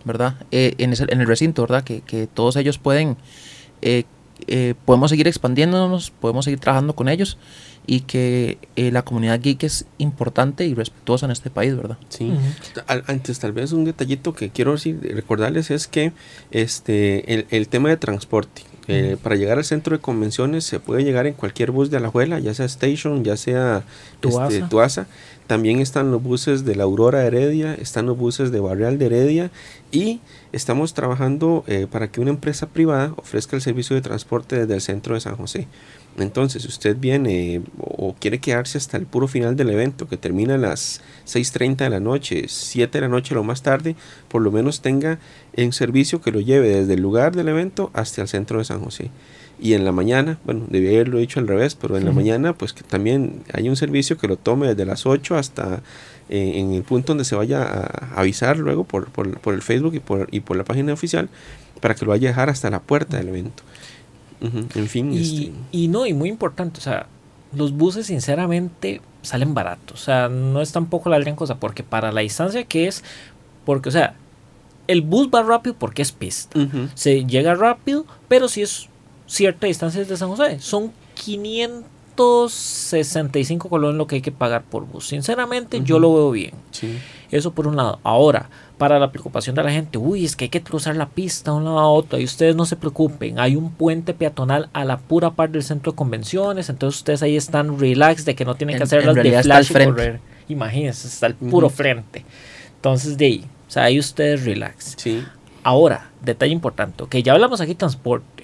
¿verdad? 0.05 0.35
Eh, 0.51 0.73
en, 0.79 0.93
ese- 0.93 1.05
en 1.09 1.21
el 1.21 1.27
recinto, 1.27 1.61
¿verdad? 1.61 1.83
Que, 1.83 2.01
que 2.01 2.27
todos 2.27 2.55
ellos 2.55 2.77
pueden, 2.77 3.15
eh, 3.81 4.05
eh, 4.47 4.75
podemos 4.85 5.09
seguir 5.09 5.27
expandiéndonos, 5.27 6.11
podemos 6.11 6.45
seguir 6.45 6.59
trabajando 6.59 6.95
con 6.95 7.09
ellos 7.09 7.37
y 7.89 8.01
que 8.01 8.57
eh, 8.75 8.91
la 8.91 9.01
comunidad 9.03 9.39
geek 9.39 9.63
es 9.63 9.85
importante 9.97 10.65
y 10.65 10.73
respetuosa 10.73 11.25
en 11.25 11.31
este 11.31 11.49
país, 11.49 11.75
¿verdad? 11.75 11.97
Sí. 12.09 12.31
Al- 12.85 13.03
Antes, 13.07 13.39
tal 13.39 13.53
vez 13.53 13.71
un 13.71 13.85
detallito 13.85 14.33
que 14.33 14.49
quiero 14.49 14.73
decir, 14.73 14.99
recordarles 15.15 15.71
es 15.71 15.87
que 15.87 16.11
este 16.51 17.33
el, 17.33 17.45
el 17.49 17.67
tema 17.67 17.89
de 17.89 17.97
transporte. 17.97 18.63
eh, 18.89 19.17
Para 19.21 19.35
llegar 19.35 19.57
al 19.57 19.63
centro 19.65 19.95
de 19.95 20.01
convenciones 20.01 20.63
se 20.65 20.79
puede 20.79 21.03
llegar 21.03 21.27
en 21.27 21.33
cualquier 21.33 21.71
bus 21.71 21.89
de 21.89 21.97
Alajuela, 21.97 22.39
ya 22.39 22.53
sea 22.53 22.65
Station, 22.65 23.23
ya 23.23 23.37
sea 23.37 23.83
Tuaza. 24.19 24.47
este, 24.47 24.67
Tuaza. 24.67 25.07
También 25.47 25.79
están 25.79 26.11
los 26.11 26.21
buses 26.21 26.65
de 26.65 26.75
la 26.75 26.83
Aurora 26.83 27.25
Heredia, 27.25 27.73
están 27.73 28.05
los 28.05 28.17
buses 28.17 28.51
de 28.51 28.59
Barrial 28.59 28.97
de 28.97 29.05
Heredia 29.05 29.51
y 29.91 30.19
estamos 30.51 30.93
trabajando 30.93 31.63
eh, 31.67 31.87
para 31.89 32.11
que 32.11 32.21
una 32.21 32.29
empresa 32.29 32.67
privada 32.67 33.13
ofrezca 33.17 33.55
el 33.55 33.61
servicio 33.61 33.95
de 33.95 34.01
transporte 34.01 34.57
desde 34.57 34.75
el 34.75 34.81
centro 34.81 35.15
de 35.15 35.21
San 35.21 35.35
José. 35.35 35.67
Entonces, 36.17 36.63
si 36.63 36.67
usted 36.67 36.97
viene 36.97 37.61
o 37.79 38.15
quiere 38.19 38.39
quedarse 38.39 38.77
hasta 38.79 38.97
el 38.97 39.05
puro 39.05 39.27
final 39.27 39.55
del 39.55 39.69
evento, 39.69 40.07
que 40.07 40.17
termina 40.17 40.55
a 40.55 40.57
las 40.57 41.01
6.30 41.27 41.77
de 41.77 41.89
la 41.91 41.99
noche, 41.99 42.45
7 42.47 42.97
de 42.97 43.01
la 43.01 43.07
noche 43.07 43.35
lo 43.35 43.43
más 43.43 43.61
tarde, 43.61 43.95
por 44.27 44.41
lo 44.41 44.51
menos 44.51 44.81
tenga 44.81 45.19
en 45.53 45.73
servicio 45.73 46.19
que 46.21 46.31
lo 46.31 46.39
lleve 46.39 46.69
desde 46.69 46.95
el 46.95 47.01
lugar 47.01 47.35
del 47.35 47.49
evento 47.49 47.91
hasta 47.93 48.23
el 48.23 48.27
centro 48.27 48.57
de 48.57 48.65
San 48.65 48.83
José. 48.83 49.11
Y 49.59 49.73
en 49.73 49.85
la 49.85 49.91
mañana, 49.91 50.39
bueno, 50.45 50.65
debía 50.69 50.91
haberlo 50.91 51.17
dicho 51.17 51.39
al 51.39 51.47
revés, 51.47 51.73
pero 51.75 51.97
en 51.97 52.05
la 52.05 52.11
mañana, 52.11 52.53
pues 52.53 52.73
que 52.73 52.83
también 52.83 53.43
hay 53.53 53.69
un 53.69 53.75
servicio 53.75 54.17
que 54.17 54.27
lo 54.27 54.37
tome 54.37 54.67
desde 54.67 54.85
las 54.85 55.07
8 55.07 55.35
hasta 55.35 55.81
eh, 56.29 56.53
en 56.55 56.73
el 56.73 56.83
punto 56.83 57.07
donde 57.07 57.25
se 57.25 57.35
vaya 57.35 57.63
a 57.63 58.19
avisar 58.19 58.57
luego 58.57 58.83
por, 58.83 59.09
por, 59.09 59.39
por 59.39 59.53
el 59.53 59.61
Facebook 59.61 59.95
y 59.95 59.99
por, 59.99 60.27
y 60.31 60.41
por 60.41 60.57
la 60.57 60.63
página 60.63 60.93
oficial, 60.93 61.29
para 61.79 61.95
que 61.95 62.05
lo 62.05 62.11
vaya 62.11 62.29
a 62.29 62.31
dejar 62.31 62.49
hasta 62.49 62.69
la 62.69 62.79
puerta 62.79 63.17
del 63.17 63.29
evento. 63.29 63.63
En 64.41 64.87
fin, 64.87 65.13
Y, 65.13 65.21
este, 65.21 65.53
y 65.71 65.87
no, 65.87 66.05
y 66.05 66.13
muy 66.13 66.29
importante, 66.29 66.79
o 66.79 66.81
sea, 66.81 67.07
los 67.55 67.71
buses 67.73 68.07
sinceramente 68.07 69.01
salen 69.23 69.53
baratos, 69.53 70.01
o 70.01 70.03
sea, 70.03 70.29
no 70.29 70.61
es 70.61 70.71
tampoco 70.71 71.09
la 71.09 71.17
gran 71.17 71.35
cosa, 71.35 71.55
porque 71.55 71.83
para 71.83 72.11
la 72.11 72.21
distancia 72.21 72.63
que 72.65 72.87
es, 72.87 73.03
porque, 73.65 73.89
o 73.89 73.91
sea, 73.91 74.15
el 74.87 75.01
bus 75.01 75.29
va 75.33 75.43
rápido 75.43 75.75
porque 75.77 76.01
es 76.01 76.11
pista, 76.11 76.57
se 76.93 77.25
llega 77.25 77.55
rápido, 77.55 78.05
pero 78.27 78.47
si 78.47 78.61
es 78.61 78.89
cierta 79.25 79.67
distancia 79.67 80.01
desde 80.01 80.17
San 80.17 80.29
José, 80.29 80.59
son 80.59 80.91
565 82.17 83.69
colones 83.69 83.97
lo 83.97 84.07
que 84.07 84.15
hay 84.15 84.21
que 84.21 84.31
pagar 84.31 84.63
por 84.63 84.85
bus, 84.85 85.07
sinceramente 85.07 85.81
yo 85.83 85.99
lo 85.99 86.13
veo 86.13 86.31
bien. 86.31 86.51
Sí. 86.71 86.97
Eso 87.31 87.51
por 87.51 87.67
un 87.67 87.75
lado. 87.75 87.99
Ahora, 88.03 88.49
para 88.77 88.99
la 88.99 89.11
preocupación 89.11 89.55
de 89.55 89.63
la 89.63 89.71
gente, 89.71 89.97
uy, 89.97 90.23
es 90.23 90.35
que 90.35 90.45
hay 90.45 90.49
que 90.49 90.61
cruzar 90.63 90.95
la 90.95 91.07
pista 91.09 91.51
de 91.51 91.57
un 91.57 91.65
lado 91.65 91.79
a 91.79 91.89
otro. 91.89 92.17
Y 92.19 92.23
ustedes 92.23 92.55
no 92.55 92.65
se 92.65 92.75
preocupen, 92.77 93.39
hay 93.39 93.55
un 93.55 93.71
puente 93.71 94.13
peatonal 94.13 94.69
a 94.73 94.85
la 94.85 94.97
pura 94.97 95.31
par 95.31 95.49
del 95.49 95.63
centro 95.63 95.91
de 95.91 95.95
convenciones. 95.97 96.69
Entonces 96.69 96.99
ustedes 96.99 97.21
ahí 97.23 97.35
están 97.35 97.79
relax 97.79 98.23
de 98.25 98.35
que 98.35 98.45
no 98.45 98.55
tienen 98.55 98.75
En- 98.75 98.79
que 98.79 98.83
hacer 98.83 99.05
las 99.05 99.15
de 99.15 99.21
realidad 99.23 99.41
está 99.41 99.57
al 99.57 99.65
flash 99.65 99.81
y 99.81 99.85
correr. 99.91 100.19
Imagínense, 100.47 101.07
está 101.07 101.27
el 101.27 101.35
puro 101.35 101.69
frente. 101.69 102.23
Entonces 102.75 103.17
de 103.17 103.25
ahí, 103.25 103.45
o 103.67 103.71
sea, 103.71 103.83
ahí 103.83 103.99
ustedes 103.99 104.45
relax. 104.45 104.93
Sí. 104.97 105.23
Ahora, 105.63 106.09
detalle 106.23 106.53
importante, 106.53 107.03
que 107.09 107.21
ya 107.21 107.33
hablamos 107.33 107.59
aquí 107.59 107.71
de 107.71 107.75
transporte, 107.79 108.36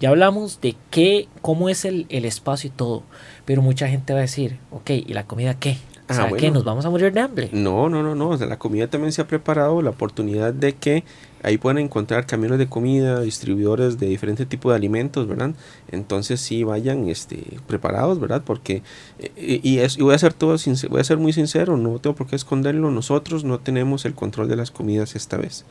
ya 0.00 0.08
hablamos 0.08 0.60
de 0.60 0.76
qué, 0.90 1.28
cómo 1.42 1.68
es 1.68 1.84
el, 1.84 2.06
el 2.08 2.24
espacio 2.24 2.68
y 2.68 2.72
todo, 2.76 3.02
pero 3.44 3.62
mucha 3.62 3.88
gente 3.88 4.12
va 4.12 4.18
a 4.20 4.22
decir, 4.22 4.58
ok, 4.70 4.90
¿y 4.90 5.12
la 5.12 5.26
comida 5.26 5.54
qué? 5.58 5.72
O 6.08 6.12
Ah, 6.12 6.14
sea, 6.14 6.24
¿qué? 6.26 6.30
bueno. 6.48 6.54
¿Nos 6.54 6.64
vamos 6.64 6.84
a 6.86 6.90
morir 6.90 7.12
de 7.12 7.20
hambre? 7.20 7.50
No, 7.52 7.88
no, 7.88 8.02
no, 8.02 8.16
no. 8.16 8.30
O 8.30 8.36
sea, 8.36 8.48
la 8.48 8.58
comida 8.58 8.88
también 8.88 9.12
se 9.12 9.22
ha 9.22 9.28
preparado 9.28 9.80
la 9.80 9.90
oportunidad 9.90 10.52
de 10.52 10.72
que 10.72 11.04
ahí 11.44 11.56
puedan 11.56 11.78
encontrar 11.78 12.26
camiones 12.26 12.58
de 12.58 12.66
comida, 12.66 13.20
distribuidores 13.20 13.96
de 14.00 14.08
diferentes 14.08 14.48
tipos 14.48 14.72
de 14.72 14.76
alimentos, 14.76 15.28
¿verdad? 15.28 15.52
Entonces 15.88 16.40
sí 16.40 16.64
vayan 16.64 17.08
este, 17.08 17.58
preparados, 17.68 18.18
¿verdad? 18.18 18.42
Porque, 18.44 18.82
eh, 19.20 19.60
y, 19.62 19.78
es- 19.78 19.98
y 19.98 20.02
voy 20.02 20.14
a 20.14 20.18
ser 20.18 20.32
todo 20.34 20.56
voy 20.88 21.00
a 21.00 21.04
ser 21.04 21.18
muy 21.18 21.32
sincero, 21.32 21.76
no 21.76 22.00
tengo 22.00 22.16
por 22.16 22.26
qué 22.26 22.34
esconderlo, 22.34 22.90
nosotros 22.90 23.44
no 23.44 23.60
tenemos 23.60 24.04
el 24.04 24.14
control 24.14 24.48
de 24.48 24.56
las 24.56 24.72
comidas 24.72 25.14
esta 25.14 25.36
vez. 25.36 25.64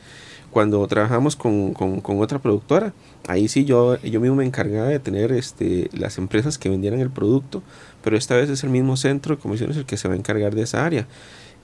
Cuando 0.50 0.84
trabajamos 0.88 1.36
con, 1.36 1.72
con- 1.74 2.00
otra 2.20 2.40
productora, 2.40 2.92
ahí 3.28 3.48
sí 3.48 3.64
yo, 3.64 4.00
yo 4.02 4.20
mismo 4.20 4.36
me 4.36 4.44
encargaba 4.44 4.88
de 4.88 4.98
tener 4.98 5.30
este, 5.32 5.88
las 5.92 6.18
empresas 6.18 6.58
que 6.58 6.68
vendieran 6.68 7.00
el 7.00 7.10
producto, 7.10 7.62
pero 8.02 8.16
esta 8.16 8.36
vez 8.36 8.50
es 8.50 8.64
el 8.64 8.70
mismo 8.70 8.96
centro 8.96 9.36
de 9.36 9.40
comisiones 9.42 9.76
el 9.76 9.86
que 9.86 9.96
se 9.96 10.08
va 10.08 10.14
a 10.14 10.16
encargar 10.16 10.54
de 10.54 10.62
esa 10.62 10.84
área. 10.84 11.06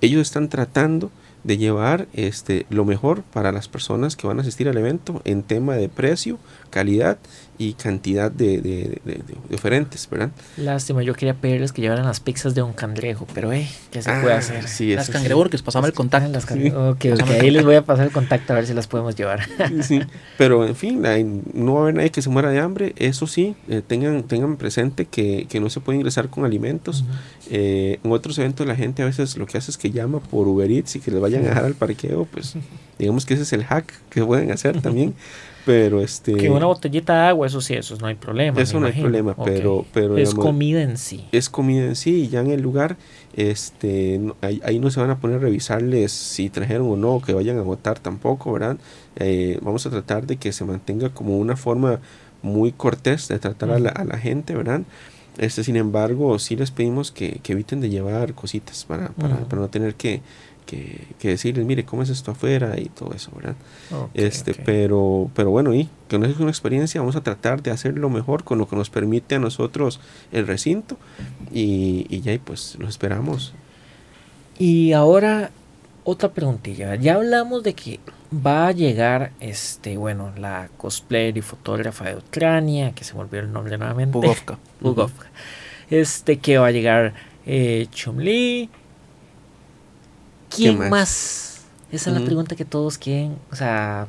Ellos 0.00 0.20
están 0.20 0.48
tratando 0.48 1.10
de 1.42 1.58
llevar 1.58 2.06
este, 2.12 2.66
lo 2.70 2.84
mejor 2.84 3.22
para 3.22 3.50
las 3.50 3.66
personas 3.68 4.14
que 4.14 4.26
van 4.26 4.38
a 4.38 4.42
asistir 4.42 4.68
al 4.68 4.76
evento 4.76 5.20
en 5.24 5.42
tema 5.42 5.74
de 5.76 5.88
precio, 5.88 6.38
calidad 6.70 7.18
y 7.58 7.72
cantidad 7.72 8.30
de, 8.30 8.60
de, 8.60 9.00
de- 9.04 9.12
de- 9.14 9.34
de 9.48 9.54
oferentes, 9.54 10.06
¿verdad? 10.10 10.30
Lástima, 10.58 11.02
yo 11.02 11.14
quería 11.14 11.32
pedirles 11.32 11.72
que 11.72 11.80
llevaran 11.80 12.04
las 12.04 12.20
pizzas 12.20 12.54
de 12.54 12.60
un 12.60 12.74
cangrejo, 12.74 13.26
pero 13.32 13.50
eh, 13.52 13.66
¿qué 13.90 14.02
se 14.02 14.10
puede 14.20 14.34
Ah, 14.34 14.38
hacer? 14.38 14.68
Sí, 14.68 14.94
Las 14.94 15.04
eso 15.04 15.12
sí. 15.12 15.18
cangreburgers, 15.18 15.62
pasame 15.62 15.86
el 15.86 15.94
contacto. 15.94 16.30
las 16.30 16.44
can- 16.44 16.66
Ok, 16.76 17.06
ok, 17.14 17.30
ahí 17.40 17.50
les 17.50 17.64
voy 17.64 17.76
a 17.76 17.82
pasar 17.82 18.04
el 18.06 18.12
contacto 18.12 18.52
a 18.52 18.56
ver 18.56 18.66
si 18.66 18.74
las 18.74 18.86
podemos 18.86 19.16
llevar. 19.16 19.40
Sí, 19.82 20.00
pero 20.36 20.66
en 20.66 20.76
fin, 20.76 21.06
hay- 21.06 21.24
no 21.54 21.74
va 21.74 21.78
a 21.78 21.82
haber 21.84 21.94
nadie 21.94 22.10
que 22.10 22.20
se 22.20 22.28
muera 22.28 22.50
de 22.50 22.58
hambre. 22.60 22.92
Eso 22.96 23.26
sí, 23.26 23.56
eh, 23.68 23.80
tengan, 23.86 24.22
tengan 24.24 24.56
presente 24.58 25.06
que, 25.06 25.46
que 25.48 25.58
no 25.58 25.70
se 25.70 25.80
puede 25.80 25.96
ingresar 25.96 26.28
con 26.28 26.44
alimentos. 26.44 27.04
Eh, 27.50 28.00
en 28.04 28.12
otros 28.12 28.36
eventos 28.38 28.66
la 28.66 28.76
gente 28.76 29.02
a 29.02 29.06
veces 29.06 29.36
lo 29.38 29.46
que 29.46 29.56
hace 29.56 29.70
es 29.70 29.78
que 29.78 29.90
llama 29.90 30.20
por 30.20 30.46
Uber 30.46 30.70
Eats 30.70 30.96
y 30.96 31.00
que 31.00 31.10
les 31.10 31.20
vayan 31.22 31.42
a 31.46 31.48
dejar 31.48 31.64
al 31.64 31.74
parqueo. 31.74 32.26
Pues 32.26 32.54
digamos 32.98 33.24
que 33.24 33.32
ese 33.32 33.44
es 33.44 33.52
el 33.54 33.64
hack 33.64 33.90
que 34.10 34.22
pueden 34.22 34.50
hacer 34.52 34.82
también. 34.82 35.14
Pero 35.66 36.00
este... 36.00 36.32
Que 36.34 36.48
una 36.48 36.64
botellita 36.66 37.12
de 37.22 37.28
agua, 37.28 37.46
eso 37.48 37.60
sí, 37.60 37.74
eso 37.74 37.96
no 38.00 38.06
hay 38.06 38.14
problema. 38.14 38.58
Eso 38.62 38.80
no 38.80 38.86
hay 38.86 38.92
problema, 38.92 39.34
pero- 39.36 39.84
pero, 39.92 40.16
es 40.16 40.28
digamos, 40.30 40.44
comida 40.46 40.80
en 40.80 40.96
sí. 40.96 41.26
es 41.32 41.50
comida 41.50 41.84
en 41.84 41.96
sí 41.96 42.22
y 42.22 42.28
ya 42.28 42.40
en 42.40 42.52
el 42.52 42.62
lugar 42.62 42.96
este 43.34 44.18
no- 44.18 44.36
ahí, 44.40 44.60
ahí 44.64 44.78
no 44.78 44.90
se 44.90 45.00
van 45.00 45.10
a 45.10 45.18
poner 45.18 45.36
a 45.36 45.40
revisarles 45.40 46.10
si 46.12 46.48
trajeron 46.50 46.88
o 46.90 46.96
no 46.96 47.20
que 47.20 47.34
vayan 47.34 47.58
a 47.58 47.62
votar 47.62 47.98
tampoco 47.98 48.52
verdad 48.52 48.78
Eh, 49.18 49.58
vamos 49.62 49.84
a 49.86 49.90
tratar 49.90 50.26
de 50.26 50.36
que 50.36 50.52
se 50.52 50.64
mantenga 50.64 51.08
como 51.10 51.38
una 51.38 51.56
forma 51.56 52.00
muy 52.42 52.70
cortés 52.72 53.28
de 53.28 53.38
tratar 53.38 53.70
a 53.70 53.78
la, 53.78 53.88
a 53.90 54.04
la 54.04 54.18
gente 54.18 54.54
verdad 54.54 54.82
este 55.38 55.64
sin 55.64 55.76
embargo 55.76 56.38
sí 56.38 56.54
les 56.56 56.70
pedimos 56.70 57.12
que, 57.12 57.40
que 57.42 57.52
eviten 57.52 57.80
de 57.80 57.88
llevar 57.90 58.34
cositas 58.34 58.84
para, 58.84 59.08
para, 59.08 59.36
para 59.48 59.62
no 59.62 59.68
tener 59.68 59.94
que, 59.94 60.20
que, 60.66 61.06
que 61.18 61.28
decirles 61.28 61.64
mire 61.64 61.84
cómo 61.84 62.02
es 62.02 62.10
esto 62.10 62.32
afuera 62.32 62.78
y 62.78 62.86
todo 62.90 63.14
eso 63.14 63.30
verdad 63.34 63.54
Ok, 63.90 64.10
este 64.14 64.50
ok. 64.50 64.58
pero 64.64 65.30
pero 65.34 65.50
bueno 65.50 65.72
y 65.74 65.88
que 66.08 66.18
no 66.18 66.26
es 66.26 66.38
una 66.38 66.50
experiencia 66.50 67.00
vamos 67.00 67.16
a 67.16 67.22
tratar 67.22 67.62
de 67.62 67.70
hacerlo 67.70 68.10
mejor 68.10 68.44
con 68.44 68.58
lo 68.58 68.68
que 68.68 68.76
nos 68.76 68.90
permite 68.90 69.36
a 69.36 69.38
nosotros 69.38 70.00
el 70.32 70.46
recinto 70.46 70.98
y, 71.52 72.06
y 72.10 72.20
ya 72.20 72.32
y 72.32 72.38
pues 72.38 72.76
los 72.78 72.90
esperamos 72.90 73.54
Y 74.58 74.92
ahora, 74.92 75.50
otra 76.04 76.30
preguntilla. 76.32 76.94
Ya 76.96 77.14
hablamos 77.16 77.62
de 77.62 77.74
que 77.74 78.00
va 78.32 78.68
a 78.68 78.72
llegar, 78.72 79.32
este, 79.40 79.96
bueno, 79.98 80.32
la 80.38 80.68
cosplayer 80.78 81.36
y 81.36 81.42
fotógrafa 81.42 82.06
de 82.06 82.16
Ucrania, 82.16 82.92
que 82.94 83.04
se 83.04 83.12
me 83.14 83.20
olvidó 83.20 83.42
el 83.42 83.52
nombre 83.52 83.76
nuevamente. 83.78 84.12
Pugovka. 84.12 84.58
Pugovka. 84.80 85.26
Este, 85.90 86.38
que 86.38 86.58
va 86.58 86.66
a 86.66 86.70
llegar 86.72 87.14
eh, 87.46 87.86
Chun-Li. 87.92 88.68
¿Quién 90.54 90.78
más? 90.78 90.90
más? 90.90 91.60
Esa 91.92 92.10
es 92.10 92.16
la 92.18 92.24
pregunta 92.24 92.56
que 92.56 92.64
todos 92.64 92.98
quieren, 92.98 93.36
o 93.52 93.56
sea, 93.56 94.08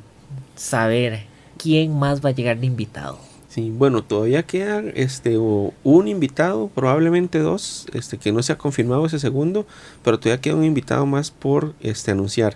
saber. 0.56 1.26
¿Quién 1.58 1.98
más 1.98 2.24
va 2.24 2.30
a 2.30 2.34
llegar 2.34 2.60
de 2.60 2.66
invitado? 2.68 3.20
sí 3.50 3.72
bueno 3.76 4.04
todavía 4.04 4.44
queda 4.44 4.84
este 4.94 5.38
o 5.38 5.74
un 5.84 6.08
invitado 6.10 6.68
probablemente 6.68 7.40
dos 7.40 7.88
este 7.94 8.18
que 8.18 8.32
no 8.34 8.44
se 8.44 8.52
ha 8.52 8.58
confirmado 8.58 9.06
ese 9.06 9.20
segundo 9.20 9.66
pero 10.04 10.20
todavía 10.20 10.42
queda 10.42 10.56
un 10.56 10.66
invitado 10.66 11.06
más 11.08 11.32
por 11.32 11.74
este 11.80 12.12
anunciar 12.12 12.56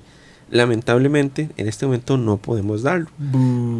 lamentablemente 0.51 1.49
en 1.57 1.67
este 1.67 1.85
momento 1.85 2.17
no 2.17 2.37
podemos 2.37 2.83
darlo 2.83 3.07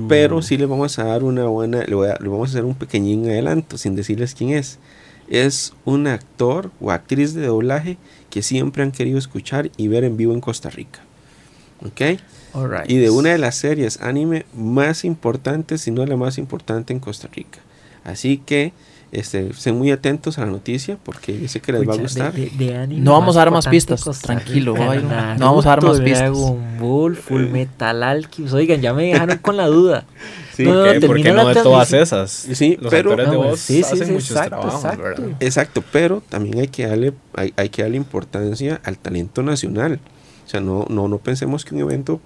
pero 0.07 0.41
sí 0.41 0.57
le 0.57 0.65
vamos 0.65 0.97
a 0.99 1.03
dar 1.03 1.23
una 1.23 1.45
buena, 1.45 1.83
le, 1.83 1.93
voy 1.93 2.07
a- 2.09 2.17
le 2.19 2.29
vamos 2.29 2.49
a 2.49 2.51
hacer 2.53 2.65
un 2.65 2.75
pequeñín 2.75 3.25
adelanto 3.25 3.77
sin 3.77 3.95
decirles 3.95 4.33
quién 4.33 4.51
es. 4.51 4.79
Es 5.29 5.73
un 5.85 6.07
actor 6.07 6.71
o 6.81 6.91
actriz 6.91 7.33
de 7.33 7.45
doblaje 7.45 7.97
que 8.31 8.41
siempre 8.41 8.81
han 8.81 8.91
querido 8.91 9.19
escuchar 9.19 9.69
y 9.77 9.87
ver 9.87 10.03
en 10.03 10.17
vivo 10.17 10.33
en 10.33 10.41
Costa 10.41 10.71
Rica. 10.71 11.01
¿Ok? 11.85 12.19
Alright. 12.53 12.89
Y 12.89 12.97
de 12.97 13.09
una 13.11 13.29
de 13.29 13.37
las 13.37 13.55
series 13.55 14.01
anime 14.01 14.45
más 14.55 15.05
importantes, 15.05 15.81
si 15.81 15.91
no 15.91 16.05
la 16.05 16.15
más 16.17 16.37
importante 16.39 16.91
en 16.93 16.99
Costa 16.99 17.27
Rica. 17.31 17.59
Así 18.03 18.37
que 18.43 18.73
este, 19.11 19.49
estén 19.49 19.77
muy 19.77 19.91
atentos 19.91 20.37
a 20.37 20.45
la 20.45 20.51
noticia 20.51 20.97
porque 21.03 21.37
yo 21.39 21.47
sé 21.49 21.59
que 21.59 21.73
les 21.73 21.87
va 21.87 21.93
a 21.93 21.97
gustar. 21.97 22.33
de- 22.33 22.49
de- 22.49 22.65
de 22.65 22.75
anime 22.77 23.01
No 23.01 23.11
vamos 23.11 23.35
a 23.35 23.39
dar 23.39 23.51
más 23.51 23.67
pistas, 23.67 24.01
tranquilo, 24.21 24.73
Rica, 24.73 24.85
va 24.85 24.93
a 24.93 24.95
ir- 24.95 25.03
no 25.03 25.09
Naruto, 25.09 25.45
vamos 25.45 25.65
a 25.65 25.69
dar 25.69 25.83
más 25.83 25.99
pistas. 25.99 26.19
Dragon 26.19 26.77
Ball, 26.79 27.15
Full 27.17 27.47
Metal 27.47 28.03
Alchemist. 28.03 28.53
Oigan, 28.53 28.79
ya 28.81 28.93
me 28.93 29.03
dejaron 29.07 29.37
con 29.39 29.57
la 29.57 29.67
duda. 29.67 30.05
Sí, 30.55 30.63
No, 30.63 30.73
no, 30.73 30.83
¿Por 30.83 30.93
qué? 30.99 31.07
¿Por 31.07 31.15
qué 31.17 31.23
termina 31.23 31.43
no 31.43 31.49
de 31.49 31.55
todas 31.63 31.93
esas? 31.93 32.31
Sí, 32.31 32.77
Los 32.81 32.89
pero- 32.91 33.11
actores 33.11 33.31
de 33.31 33.37
No, 33.37 33.43
voz 33.43 33.59
sí, 33.59 33.75
sí, 33.75 33.93
hacen 33.93 34.07
sí, 34.07 34.11
muchos 34.13 34.31
exacto, 34.31 34.49
trabajos, 34.59 34.75
exacto. 34.83 35.03
¿verdad? 35.03 35.29
Exacto, 35.39 35.83
pero 35.91 36.23
también 36.29 36.59
hay 36.59 36.67
que 36.67 36.87
darle, 36.87 37.13
hay, 37.35 37.53
hay 37.55 37.69
que 37.69 37.81
darle 37.83 37.97
importancia 37.97 38.81
al 38.83 38.97
talento 38.97 39.43
nacional. 39.43 39.99
O 40.45 40.49
sea, 40.49 40.59
no, 40.59 40.85
no, 40.89 41.07
no 41.07 41.17
pensemos 41.19 41.63
que 41.63 41.73
un 41.75 41.81
evento 41.81 42.19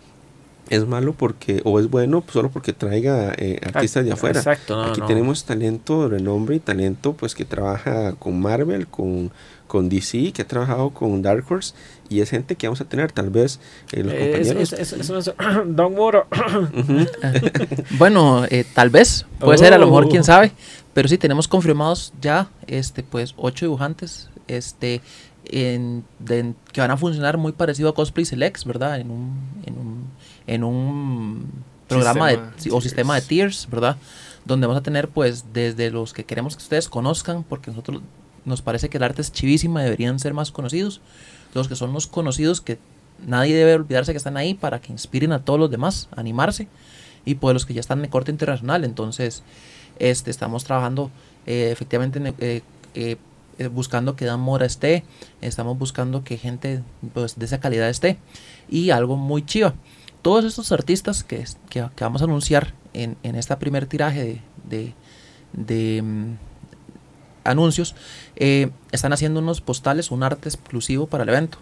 es 0.69 0.85
malo 0.87 1.13
porque, 1.13 1.61
o 1.63 1.79
es 1.79 1.89
bueno 1.91 2.23
solo 2.33 2.49
porque 2.49 2.73
traiga 2.73 3.33
eh, 3.37 3.59
artistas 3.63 4.03
de 4.03 4.13
afuera. 4.13 4.39
Exacto, 4.39 4.75
no, 4.75 4.83
Aquí 4.91 5.01
no. 5.01 5.05
tenemos 5.05 5.45
talento 5.45 6.03
de 6.09 6.17
renombre 6.17 6.55
y 6.55 6.59
talento 6.59 7.13
pues 7.13 7.35
que 7.35 7.45
trabaja 7.45 8.13
con 8.13 8.39
Marvel, 8.41 8.87
con, 8.87 9.31
con 9.67 9.89
DC, 9.89 10.31
que 10.33 10.41
ha 10.43 10.47
trabajado 10.47 10.91
con 10.91 11.21
Dark 11.21 11.43
Horse 11.49 11.73
y 12.09 12.19
es 12.21 12.29
gente 12.29 12.55
que 12.55 12.67
vamos 12.67 12.81
a 12.81 12.85
tener 12.85 13.11
tal 13.11 13.29
vez 13.29 13.59
eh, 13.91 14.03
los 14.03 14.13
Eh, 14.13 14.31
compañeros. 14.31 14.73
es- 14.73 14.93
es- 14.93 15.09
es- 15.09 15.09
es- 15.27 15.33
Don 15.75 15.95
Moro. 15.95 16.27
Bueno, 17.97 18.45
eh, 18.45 18.65
tal 18.73 18.89
vez, 18.89 19.25
puede 19.39 19.57
ser, 19.57 19.73
a 19.73 19.77
lo 19.77 19.85
mejor, 19.87 20.05
Oh. 20.05 20.09
quién 20.09 20.23
sabe. 20.23 20.51
Pero 20.93 21.07
sí, 21.09 21.17
tenemos 21.17 21.47
confirmados 21.47 22.13
ya, 22.21 22.49
este, 22.67 23.03
pues, 23.03 23.33
ocho 23.37 23.65
dibujantes, 23.65 24.29
este, 24.47 25.01
en, 25.45 26.03
de- 26.19 26.53
que 26.71 26.81
van 26.81 26.91
a 26.91 26.97
funcionar 26.97 27.37
muy 27.37 27.51
parecido 27.51 27.89
a 27.89 27.95
Cosplay 27.95 28.25
Selects, 28.25 28.65
¿verdad? 28.65 28.99
En 28.99 29.11
un, 29.11 29.33
en 29.65 29.77
un, 29.77 30.07
en 30.47 30.63
un 30.63 31.45
programa 31.87 32.29
Sistema 32.29 32.53
de, 32.63 32.71
o 32.71 32.81
sistema 32.81 33.15
de 33.15 33.21
tiers, 33.21 33.67
¿verdad? 33.69 33.97
Donde 34.45 34.67
vamos 34.67 34.79
a 34.79 34.83
tener, 34.83 35.09
pues, 35.09 35.45
desde 35.53 35.91
los 35.91 36.13
que 36.13 36.23
queremos 36.23 36.55
que 36.55 36.63
ustedes 36.63 36.87
conozcan, 36.87 37.43
porque 37.43 37.71
nosotros 37.71 38.01
nos 38.45 38.61
parece 38.61 38.89
que 38.89 38.97
el 38.97 39.03
arte 39.03 39.21
es 39.21 39.31
chivísima, 39.31 39.83
deberían 39.83 40.19
ser 40.19 40.33
más 40.33 40.51
conocidos. 40.51 41.01
Los 41.53 41.67
que 41.67 41.75
son 41.75 41.93
los 41.93 42.07
conocidos, 42.07 42.61
que 42.61 42.77
nadie 43.25 43.55
debe 43.55 43.75
olvidarse 43.75 44.11
que 44.11 44.17
están 44.17 44.37
ahí 44.37 44.53
para 44.53 44.79
que 44.81 44.91
inspiren 44.91 45.31
a 45.31 45.43
todos 45.43 45.59
los 45.59 45.71
demás 45.71 46.09
animarse 46.15 46.67
y 47.23 47.35
pues 47.35 47.53
los 47.53 47.65
que 47.65 47.73
ya 47.73 47.79
están 47.79 48.03
en 48.03 48.09
corte 48.09 48.31
internacional. 48.31 48.83
Entonces, 48.83 49.43
este, 49.99 50.31
estamos 50.31 50.63
trabajando 50.63 51.11
eh, 51.45 51.69
efectivamente 51.71 52.19
en, 52.19 52.35
eh, 52.39 53.17
eh, 53.57 53.67
buscando 53.67 54.15
que 54.15 54.25
Dan 54.25 54.39
Mora 54.39 54.65
esté, 54.65 55.05
estamos 55.41 55.77
buscando 55.77 56.23
que 56.23 56.37
gente 56.37 56.83
pues, 57.13 57.39
de 57.39 57.45
esa 57.45 57.59
calidad 57.59 57.89
esté 57.89 58.17
y 58.69 58.89
algo 58.89 59.15
muy 59.15 59.45
chiva. 59.45 59.73
Todos 60.21 60.43
estos 60.43 60.71
artistas 60.71 61.23
que, 61.23 61.45
que, 61.69 61.87
vamos 61.99 62.21
a 62.21 62.25
anunciar 62.25 62.73
en, 62.93 63.15
en 63.23 63.35
esta 63.35 63.59
primer 63.59 63.85
tiraje 63.85 64.23
de, 64.23 64.41
de, 64.67 64.93
de, 65.53 66.01
mm, 66.01 66.33
anuncios 67.45 67.95
eh, 68.35 68.69
están 68.91 69.13
haciendo 69.13 69.39
unos 69.39 69.61
postales, 69.61 70.11
un 70.11 70.23
arte 70.23 70.49
exclusivo 70.49 71.07
para 71.07 71.23
el 71.23 71.29
evento. 71.29 71.59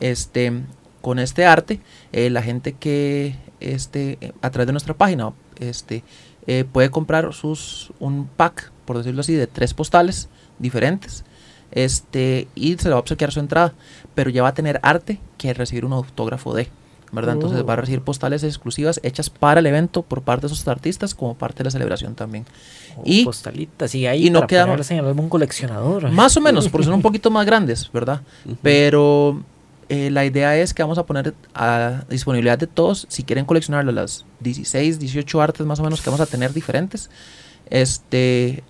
Este, 0.00 0.52
con 1.00 1.18
este 1.18 1.46
arte, 1.46 1.80
eh, 2.12 2.30
la 2.30 2.42
gente 2.42 2.72
que 2.72 3.36
este, 3.60 4.18
a 4.42 4.50
través 4.50 4.66
de 4.66 4.72
nuestra 4.72 4.94
página 4.94 5.32
este, 5.60 6.02
eh, 6.46 6.64
puede 6.70 6.90
comprar 6.90 7.32
sus, 7.32 7.92
un 8.00 8.26
pack, 8.26 8.72
por 8.84 8.98
decirlo 8.98 9.20
así, 9.20 9.34
de 9.34 9.46
tres 9.46 9.74
postales 9.74 10.28
diferentes. 10.58 11.24
Este, 11.70 12.48
y 12.54 12.76
se 12.76 12.84
le 12.84 12.90
va 12.90 12.96
a 12.96 13.00
obsequiar 13.00 13.32
su 13.32 13.40
entrada, 13.40 13.74
pero 14.14 14.30
ya 14.30 14.42
va 14.42 14.48
a 14.48 14.54
tener 14.54 14.80
arte 14.82 15.20
que 15.38 15.52
recibir 15.54 15.84
un 15.84 15.92
autógrafo 15.92 16.54
de, 16.54 16.68
¿verdad? 17.12 17.34
Entonces 17.34 17.60
Oh. 17.60 17.66
va 17.66 17.74
a 17.74 17.76
recibir 17.76 18.00
postales 18.02 18.42
exclusivas 18.42 18.98
hechas 19.02 19.30
para 19.30 19.60
el 19.60 19.66
evento 19.66 20.02
por 20.02 20.22
parte 20.22 20.46
de 20.48 20.52
esos 20.52 20.66
artistas 20.68 21.14
como 21.14 21.34
parte 21.36 21.58
de 21.58 21.64
la 21.64 21.70
celebración 21.70 22.14
también. 22.14 22.44
Y- 23.04 23.20
y 23.20 23.24
postalitas 23.24 23.94
y 23.94 24.06
ahí 24.06 24.26
y 24.26 24.30
no 24.30 24.40
para 24.40 24.46
queda- 24.48 24.62
ponerlas 24.64 24.90
en 24.90 24.98
el 24.98 25.04
álbum 25.06 25.28
coleccionador. 25.28 26.10
Más 26.10 26.36
o 26.36 26.40
menos, 26.40 26.68
porque 26.68 26.84
son 26.86 26.94
un 26.94 27.02
poquito 27.02 27.30
más 27.30 27.44
grandes, 27.46 27.90
¿verdad? 27.92 28.20
Pero 28.62 29.42
eh, 29.88 30.10
la 30.10 30.24
idea 30.24 30.56
es 30.56 30.72
que 30.74 30.82
vamos 30.82 30.96
a 30.98 31.04
poner 31.04 31.34
a 31.54 32.04
disponibilidad 32.08 32.58
de 32.58 32.66
todos, 32.66 33.06
si 33.10 33.22
quieren 33.22 33.44
coleccionarlo, 33.44 33.92
las 33.92 34.24
16, 34.40 34.98
18 34.98 35.40
artes 35.42 35.66
más 35.66 35.78
o 35.80 35.82
menos 35.82 36.00
que 36.00 36.08
vamos 36.10 36.20
a 36.20 36.26
tener 36.26 36.52
diferentes, 36.54 37.10
este 37.70 38.64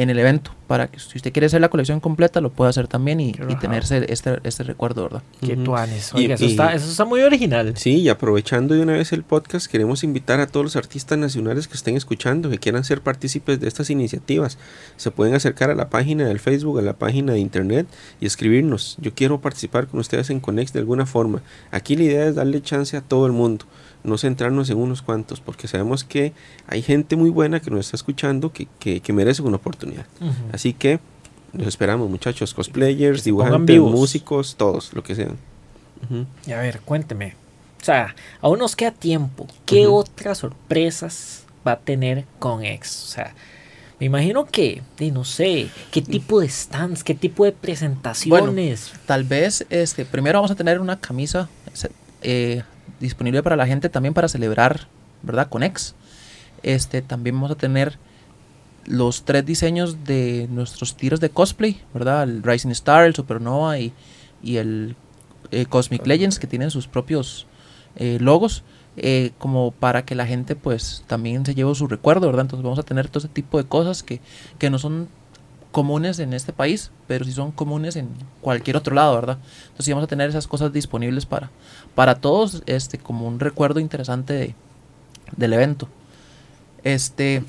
en 0.00 0.08
el 0.10 0.18
evento, 0.18 0.52
para 0.66 0.86
que 0.88 0.98
si 0.98 1.16
usted 1.18 1.32
quiere 1.32 1.46
hacer 1.46 1.60
la 1.60 1.68
colección 1.68 2.00
completa, 2.00 2.40
lo 2.40 2.50
puede 2.50 2.70
hacer 2.70 2.88
también 2.88 3.20
y, 3.20 3.32
tenerse 3.60 4.06
este, 4.08 4.38
este 4.44 4.62
recuerdo, 4.62 5.02
¿verdad? 5.04 5.22
Qué 5.44 5.56
tuanes. 5.56 6.12
Y- 6.14 6.18
Oiga, 6.18 6.34
eso, 6.36 6.44
y- 6.44 6.50
está, 6.52 6.72
eso 6.74 6.90
está 6.90 7.04
muy 7.04 7.20
original. 7.22 7.76
Sí, 7.76 7.96
y 7.96 8.08
aprovechando 8.08 8.74
de 8.74 8.80
una 8.80 8.94
vez 8.94 9.12
el 9.12 9.22
podcast, 9.24 9.66
queremos 9.70 10.02
invitar 10.04 10.40
a 10.40 10.46
todos 10.46 10.64
los 10.64 10.76
artistas 10.76 11.18
nacionales 11.18 11.68
que 11.68 11.74
estén 11.74 11.96
escuchando, 11.96 12.48
que 12.50 12.58
quieran 12.58 12.84
ser 12.84 13.02
partícipes 13.02 13.60
de 13.60 13.68
estas 13.68 13.90
iniciativas. 13.90 14.58
Se 14.96 15.10
pueden 15.10 15.34
acercar 15.34 15.70
a 15.70 15.74
la 15.74 15.90
página 15.90 16.26
del 16.26 16.40
Facebook, 16.40 16.78
a 16.78 16.82
la 16.82 16.94
página 16.94 17.32
de 17.32 17.40
internet 17.40 17.86
y 18.20 18.26
escribirnos. 18.26 18.96
Yo 19.00 19.12
quiero 19.14 19.40
participar 19.40 19.86
con 19.86 20.00
ustedes 20.00 20.30
en 20.30 20.40
Conex 20.40 20.72
de 20.72 20.78
alguna 20.80 21.04
forma. 21.04 21.42
Aquí 21.70 21.96
la 21.96 22.04
idea 22.04 22.26
es 22.26 22.36
darle 22.36 22.62
chance 22.62 22.96
a 22.96 23.00
todo 23.02 23.26
el 23.26 23.32
mundo, 23.32 23.66
no 24.02 24.18
centrarnos 24.18 24.70
en 24.70 24.78
unos 24.78 25.02
cuantos, 25.02 25.40
porque 25.40 25.68
sabemos 25.68 26.04
que 26.04 26.32
hay 26.66 26.82
gente 26.82 27.16
muy 27.16 27.30
buena 27.30 27.60
que 27.60 27.70
nos 27.70 27.80
está 27.80 27.96
escuchando 27.96 28.52
que, 28.52 28.66
que, 28.78 29.00
que 29.00 29.12
merece 29.12 29.42
una 29.42 29.56
oportunidad. 29.56 30.06
Así 30.52 30.72
que 30.72 31.00
los 31.52 31.66
esperamos, 31.66 32.08
muchachos, 32.08 32.54
cosplayers, 32.54 33.24
dibujantes, 33.24 33.80
músicos, 33.80 34.56
todos, 34.56 34.92
lo 34.92 35.02
que 35.02 35.14
sean. 35.14 35.36
Y 36.46 36.52
a 36.52 36.60
ver, 36.60 36.80
cuénteme. 36.80 37.34
O 37.80 37.84
sea, 37.84 38.14
aún 38.40 38.58
nos 38.58 38.76
queda 38.76 38.90
tiempo. 38.90 39.46
¿Qué 39.66 39.86
otras 39.86 40.38
sorpresas 40.38 41.44
va 41.66 41.72
a 41.72 41.78
tener 41.78 42.24
con 42.38 42.64
X? 42.64 43.04
O 43.04 43.08
sea, 43.08 43.34
me 43.98 44.06
imagino 44.06 44.46
que, 44.46 44.82
no 45.12 45.24
sé, 45.24 45.68
qué 45.90 46.00
tipo 46.02 46.40
de 46.40 46.48
stands, 46.48 47.04
qué 47.04 47.14
tipo 47.14 47.44
de 47.44 47.52
presentaciones. 47.52 48.92
Tal 49.06 49.24
vez, 49.24 49.66
este, 49.70 50.04
primero 50.04 50.38
vamos 50.38 50.50
a 50.50 50.54
tener 50.54 50.80
una 50.80 50.98
camisa 51.00 51.48
eh, 52.22 52.62
disponible 52.98 53.42
para 53.42 53.56
la 53.56 53.66
gente 53.66 53.88
también 53.88 54.14
para 54.14 54.28
celebrar, 54.28 54.88
¿verdad? 55.22 55.48
Con 55.48 55.62
X. 55.62 55.94
Este, 56.62 57.02
también 57.02 57.36
vamos 57.36 57.50
a 57.50 57.54
tener 57.56 57.98
los 58.86 59.24
tres 59.24 59.44
diseños 59.46 60.04
de 60.04 60.48
nuestros 60.50 60.96
tiros 60.96 61.20
de 61.20 61.30
cosplay, 61.30 61.80
¿verdad? 61.94 62.24
El 62.24 62.42
Rising 62.42 62.70
Star, 62.70 63.04
el 63.04 63.14
Supernova 63.14 63.78
y, 63.78 63.92
y 64.42 64.56
el 64.56 64.96
eh, 65.50 65.66
Cosmic 65.66 66.06
Legends 66.06 66.38
que 66.38 66.46
tienen 66.46 66.70
sus 66.70 66.88
propios 66.88 67.46
eh, 67.96 68.18
logos. 68.20 68.62
eh, 68.96 69.32
como 69.38 69.70
para 69.70 70.04
que 70.04 70.14
la 70.14 70.26
gente 70.26 70.56
pues 70.56 71.04
también 71.06 71.46
se 71.46 71.54
lleve 71.54 71.74
su 71.74 71.86
recuerdo, 71.86 72.26
¿verdad? 72.26 72.42
Entonces 72.42 72.64
vamos 72.64 72.78
a 72.78 72.82
tener 72.82 73.08
todo 73.08 73.20
ese 73.20 73.28
tipo 73.28 73.58
de 73.58 73.64
cosas 73.64 74.02
que, 74.02 74.20
que 74.58 74.68
no 74.70 74.78
son 74.78 75.08
comunes 75.70 76.18
en 76.18 76.34
este 76.34 76.52
país, 76.52 76.90
pero 77.06 77.24
sí 77.24 77.32
son 77.32 77.52
comunes 77.52 77.94
en 77.96 78.08
cualquier 78.40 78.76
otro 78.76 78.94
lado, 78.94 79.14
¿verdad? 79.14 79.38
Entonces 79.68 79.94
vamos 79.94 80.04
a 80.04 80.08
tener 80.08 80.28
esas 80.28 80.48
cosas 80.48 80.72
disponibles 80.72 81.26
para, 81.26 81.50
para 81.94 82.14
todos, 82.16 82.62
este, 82.66 82.98
como 82.98 83.26
un 83.26 83.40
recuerdo 83.40 83.80
interesante 83.80 84.32
de- 84.32 84.54
del 85.36 85.52
evento. 85.52 85.88
Este, 86.84 87.42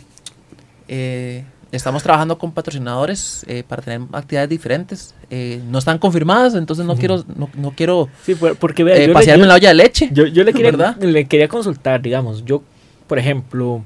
eh, 0.87 1.45
estamos 1.71 2.03
trabajando 2.03 2.37
con 2.37 2.51
patrocinadores 2.51 3.45
eh, 3.47 3.63
para 3.67 3.81
tener 3.81 4.01
actividades 4.11 4.49
diferentes. 4.49 5.15
Eh, 5.29 5.61
no 5.69 5.79
están 5.79 5.97
confirmadas, 5.99 6.53
entonces 6.55 6.85
no 6.85 6.95
quiero, 6.97 7.23
no, 7.35 7.49
no 7.55 7.71
quiero 7.71 8.09
Sí, 8.25 8.35
porque 8.35 8.83
vea, 8.83 8.99
yo, 8.99 9.07
le, 9.07 9.13
pasearme 9.13 9.43
en 9.43 9.47
la 9.49 9.55
olla 9.55 9.69
de 9.69 9.75
leche. 9.75 10.09
yo- 10.11 10.25
yo 10.27 10.43
le 10.43 10.51
quería, 10.53 10.71
¿verdad? 10.71 10.97
le 11.01 11.25
quería 11.25 11.47
consultar, 11.47 12.01
digamos, 12.01 12.43
yo, 12.43 12.61
por 13.07 13.17
ejemplo, 13.19 13.83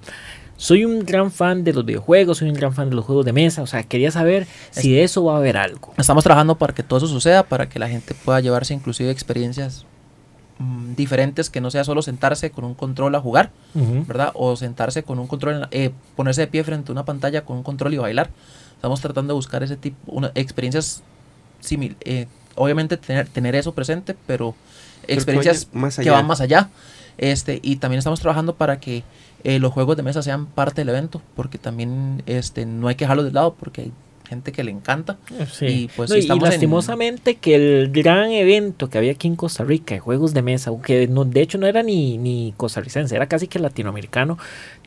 soy 0.58 0.84
un 0.86 1.06
gran 1.06 1.32
fan 1.32 1.64
de 1.64 1.74
los 1.74 1.86
videojuegos, 1.86 2.40
soy 2.40 2.50
un 2.50 2.56
gran 2.56 2.74
fan 2.74 2.90
de 2.90 2.96
los 2.96 3.06
juegos 3.06 3.26
de 3.26 3.34
mesa, 3.34 3.62
o 3.62 3.68
sea, 3.68 3.84
quería 3.84 4.10
saber 4.10 4.48
si 4.72 4.94
de 4.94 5.04
eso 5.04 5.24
va 5.26 5.36
a 5.36 5.38
haber 5.38 5.58
algo. 5.58 5.94
Estamos 5.98 6.24
trabajando 6.24 6.58
para 6.58 6.74
que 6.74 6.82
todo 6.82 6.98
eso 6.98 7.08
suceda, 7.08 7.44
para 7.44 7.70
que 7.70 7.78
la 7.78 7.88
gente 7.90 8.16
pueda 8.16 8.40
llevarse 8.40 8.74
inclusive 8.74 9.12
experiencias 9.12 9.86
mm, 10.60 10.96
diferentes, 10.96 11.50
que 11.50 11.62
no 11.62 11.70
sea 11.72 11.84
solo 11.84 12.02
sentarse 12.02 12.52
con 12.52 12.64
un 12.66 12.74
control 12.76 13.14
a 13.16 13.20
jugar. 13.22 13.52
¿verdad? 14.08 14.32
O 14.36 14.56
sentarse 14.56 15.04
con 15.04 15.20
un 15.20 15.28
control, 15.28 15.54
en 15.56 15.60
la- 15.62 15.68
eh, 15.72 15.92
ponerse 16.16 16.42
de 16.42 16.48
pie 16.48 16.64
frente 16.64 16.92
a 16.92 16.94
una 16.94 17.06
pantalla 17.06 17.44
con 17.46 17.58
un 17.58 17.64
control 17.64 17.94
y 17.94 17.98
bailar. 17.98 18.30
Estamos 18.76 19.02
tratando 19.02 19.34
de 19.34 19.36
buscar 19.36 19.64
ese 19.64 19.78
tipo, 19.78 19.98
una, 20.12 20.32
experiencias 20.36 21.02
similares. 21.60 22.28
obviamente 22.58 22.96
tener, 22.98 23.28
tener 23.28 23.54
eso 23.56 23.74
presente, 23.74 24.16
pero 24.28 24.56
experiencias 25.08 25.68
más 25.74 25.96
que 25.98 26.04
van 26.10 26.28
más 26.28 26.40
allá. 26.42 26.70
Este, 27.18 27.60
y 27.62 27.78
también 27.78 27.98
estamos 28.00 28.20
trabajando 28.20 28.56
para 28.56 28.80
que 28.80 29.04
eh, 29.44 29.60
los 29.60 29.72
juegos 29.74 29.96
de 29.98 30.04
mesa 30.04 30.22
sean 30.22 30.46
parte 30.48 30.82
del 30.82 30.90
evento, 30.90 31.22
porque 31.36 31.58
también 31.58 32.24
este, 32.26 32.66
no 32.66 32.88
hay 32.88 32.96
que 32.96 33.06
dejarlos 33.06 33.26
de 33.26 33.32
lado, 33.32 33.56
porque 33.56 33.82
hay 33.84 33.92
gente 34.26 34.52
que 34.52 34.64
le 34.64 34.72
encanta. 34.72 35.18
Sí. 35.52 35.66
Y, 35.66 35.88
pues, 35.96 36.10
No, 36.10 36.14
sí 36.16 36.20
y 36.20 36.22
estamos 36.22 36.44
en- 36.46 36.50
lastimosamente 36.52 37.36
que 37.36 37.56
el 37.56 37.92
gran 37.92 38.32
evento 38.32 38.90
que 38.90 38.98
había 38.98 39.12
aquí 39.12 39.28
en 39.28 39.36
Costa 39.36 39.64
Rica 39.64 39.94
de 39.96 40.00
juegos 40.00 40.34
de 40.34 40.42
mesa, 40.42 40.70
aunque 40.70 41.08
no, 41.08 41.26
de 41.26 41.42
hecho 41.42 41.58
no 41.58 41.68
era 41.68 41.84
ni, 41.84 42.18
ni 42.18 42.54
costarricense, 42.58 43.16
era 43.16 43.28
casi 43.28 43.48
que 43.48 43.60
latinoamericano, 43.60 44.38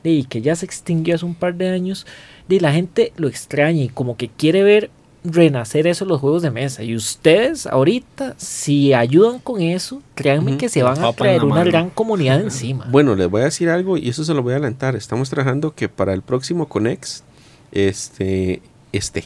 y 0.05 0.24
que 0.24 0.41
ya 0.43 0.55
se 0.57 0.64
extinguió 0.66 1.14
hace 1.16 1.24
un 1.24 1.34
par 1.34 1.55
de 1.55 1.68
años, 1.68 2.07
y 2.49 2.61
la 2.61 2.72
gente 2.72 3.12
lo 3.16 3.28
extraña 3.28 3.82
y 3.82 3.89
como 3.89 4.16
que 4.16 4.28
quiere 4.28 4.62
ver 4.62 4.91
renacer 5.24 5.86
eso 5.89 6.05
en 6.05 6.09
los 6.11 6.20
juegos 6.20 6.43
de 6.43 6.51
mesa. 6.53 6.84
Y 6.84 6.95
ustedes 6.95 7.66
ahorita, 7.66 8.34
si 8.39 8.95
ayudan 8.95 9.41
con 9.41 9.61
eso, 9.61 10.01
créanme 10.14 10.57
que 10.57 10.68
se 10.68 10.82
van 10.82 11.05
a 11.05 11.12
traer 11.12 11.45
una 11.45 11.57
mano. 11.57 11.70
gran 11.70 11.91
comunidad 11.91 12.41
encima. 12.41 12.86
Bueno, 12.89 13.16
les 13.16 13.28
voy 13.28 13.43
a 13.43 13.47
decir 13.47 13.68
algo 13.68 13.99
y 13.99 14.09
eso 14.09 14.24
se 14.24 14.32
lo 14.32 14.43
voy 14.43 14.53
a 14.53 14.57
adelantar. 14.57 14.95
Estamos 14.97 15.28
trabajando 15.28 15.74
que 15.74 15.89
para 15.89 16.14
el 16.14 16.22
próximo 16.22 16.68
Conex 16.68 17.24
este 17.72 18.62
esté. 18.93 19.24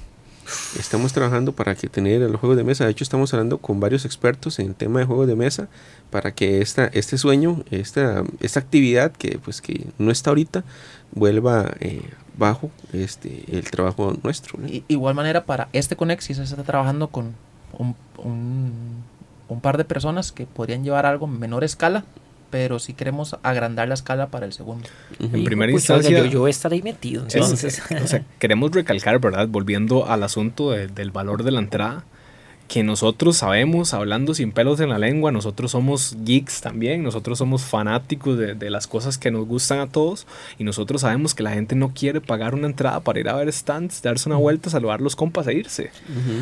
Estamos 0.78 1.12
trabajando 1.12 1.52
para 1.52 1.74
que 1.76 1.88
tener 1.88 2.20
los 2.22 2.40
juegos 2.40 2.56
de 2.56 2.64
mesa. 2.64 2.84
De 2.84 2.90
hecho, 2.90 3.04
estamos 3.04 3.32
hablando 3.32 3.58
con 3.58 3.78
varios 3.78 4.04
expertos 4.04 4.58
en 4.58 4.74
tema 4.74 4.98
de 4.98 5.06
juegos 5.06 5.28
de 5.28 5.36
mesa 5.36 5.68
para 6.10 6.32
que 6.34 6.60
esta, 6.60 6.86
este 6.86 7.16
sueño, 7.16 7.62
esta, 7.70 8.24
esta 8.40 8.58
actividad 8.60 9.12
que 9.12 9.38
pues 9.38 9.60
que 9.62 9.86
no 9.98 10.10
está 10.10 10.30
ahorita, 10.30 10.64
vuelva 11.12 11.72
eh, 11.80 12.02
bajo 12.36 12.70
este 12.92 13.44
el 13.56 13.70
trabajo 13.70 14.16
nuestro. 14.24 14.58
I- 14.66 14.84
igual 14.88 15.14
manera, 15.14 15.44
para 15.44 15.68
este 15.72 15.94
Conex 15.96 16.24
sí 16.24 16.34
se 16.34 16.42
está 16.42 16.62
trabajando 16.64 17.08
con 17.08 17.34
un, 17.78 17.94
un, 18.18 19.60
par 19.60 19.76
de 19.76 19.84
personas 19.84 20.32
que 20.32 20.46
podrían 20.46 20.82
llevar 20.82 21.06
algo 21.06 21.26
en 21.26 21.38
menor 21.38 21.62
escala, 21.62 22.04
pero 22.52 22.78
sí 22.78 22.92
queremos 22.92 23.34
agrandar 23.42 23.88
la 23.88 23.94
escala 23.94 24.28
para 24.28 24.46
el 24.46 24.52
segundo. 24.52 24.88
En 25.18 25.42
primera 25.42 25.70
oiga, 25.70 25.78
instancia, 25.78 26.18
yo, 26.18 26.26
yo 26.26 26.40
voy 26.40 26.50
a 26.50 26.50
estar 26.50 26.70
ahí 26.70 26.82
metido. 26.82 27.26
Es- 27.26 27.34
Entonces, 27.34 27.82
o 28.04 28.06
sea, 28.06 28.24
queremos 28.38 28.70
recalcar, 28.70 29.18
¿verdad? 29.18 29.48
Volviendo 29.48 30.06
al 30.06 30.22
asunto 30.22 30.70
de- 30.70 30.86
del 30.86 31.10
valor 31.10 31.42
de 31.44 31.50
la 31.50 31.58
entrada, 31.60 32.04
que 32.72 32.82
nosotros 32.82 33.36
sabemos, 33.36 33.92
hablando 33.92 34.32
sin 34.32 34.50
pelos 34.50 34.80
en 34.80 34.88
la 34.88 34.96
lengua, 34.98 35.30
nosotros 35.30 35.72
somos 35.72 36.16
geeks 36.24 36.62
también, 36.62 37.02
nosotros 37.02 37.36
somos 37.36 37.64
fanáticos 37.64 38.38
de, 38.38 38.54
de 38.54 38.70
las 38.70 38.86
cosas 38.86 39.18
que 39.18 39.30
nos 39.30 39.46
gustan 39.46 39.80
a 39.80 39.88
todos 39.88 40.26
y 40.58 40.64
nosotros 40.64 41.02
sabemos 41.02 41.34
que 41.34 41.42
la 41.42 41.50
gente 41.50 41.74
no 41.74 41.90
quiere 41.92 42.22
pagar 42.22 42.54
una 42.54 42.66
entrada 42.66 43.00
para 43.00 43.20
ir 43.20 43.28
a 43.28 43.34
ver 43.36 43.52
stands, 43.52 44.00
darse 44.00 44.26
una 44.26 44.38
vuelta, 44.38 44.70
saludar 44.70 45.00
a 45.00 45.02
los 45.02 45.16
compas 45.16 45.46
e 45.48 45.52
irse. 45.52 45.90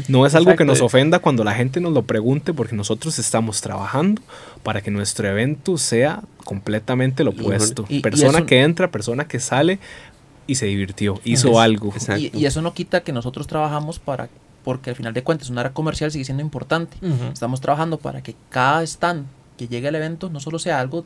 No 0.07 0.25
es 0.25 0.37
algo 0.37 0.55
que 0.55 0.65
nos 0.65 0.81
ofenda 0.83 1.19
cuando 1.19 1.43
la 1.43 1.53
gente 1.55 1.81
nos 1.81 1.93
lo 1.93 2.03
pregunte 2.03 2.55
porque 2.55 2.77
nosotros 2.77 3.19
estamos 3.19 3.61
trabajando 3.61 4.23
para 4.63 4.83
que 4.83 4.93
nuestro 4.93 5.27
evento 5.27 5.79
sea 5.79 6.23
completamente 6.45 7.25
lo 7.25 7.31
opuesto. 7.31 7.87
y- 7.89 7.97
y 7.97 8.01
persona 8.03 8.39
eso- 8.39 8.47
que 8.47 8.63
entra, 8.63 8.89
persona 8.93 9.27
que 9.27 9.41
sale 9.41 9.81
y 10.47 10.55
se 10.55 10.67
divirtió, 10.67 11.21
hizo 11.25 11.51
Es- 11.51 11.57
algo. 11.59 11.93
Y 12.33 12.45
eso 12.47 12.63
no 12.63 12.73
quita 12.73 13.01
que 13.03 13.13
nosotros 13.13 13.49
trabajamos 13.49 13.99
para, 13.99 14.29
porque 14.65 14.91
al 14.91 14.97
final 14.97 15.13
de 15.15 15.23
cuentas 15.23 15.51
una 15.51 15.61
área 15.63 15.73
comercial 15.73 16.11
sigue 16.11 16.25
siendo 16.25 16.43
importante. 16.43 16.97
Estamos 17.33 17.61
trabajando 17.61 17.99
para 17.99 18.23
que 18.23 18.35
cada 18.49 18.83
stand 18.83 19.27
que 19.57 19.69
llegue 19.69 19.89
al 19.89 19.95
evento 19.95 20.31
no 20.31 20.41
solo 20.41 20.59
sea 20.59 20.81
algo 20.81 21.05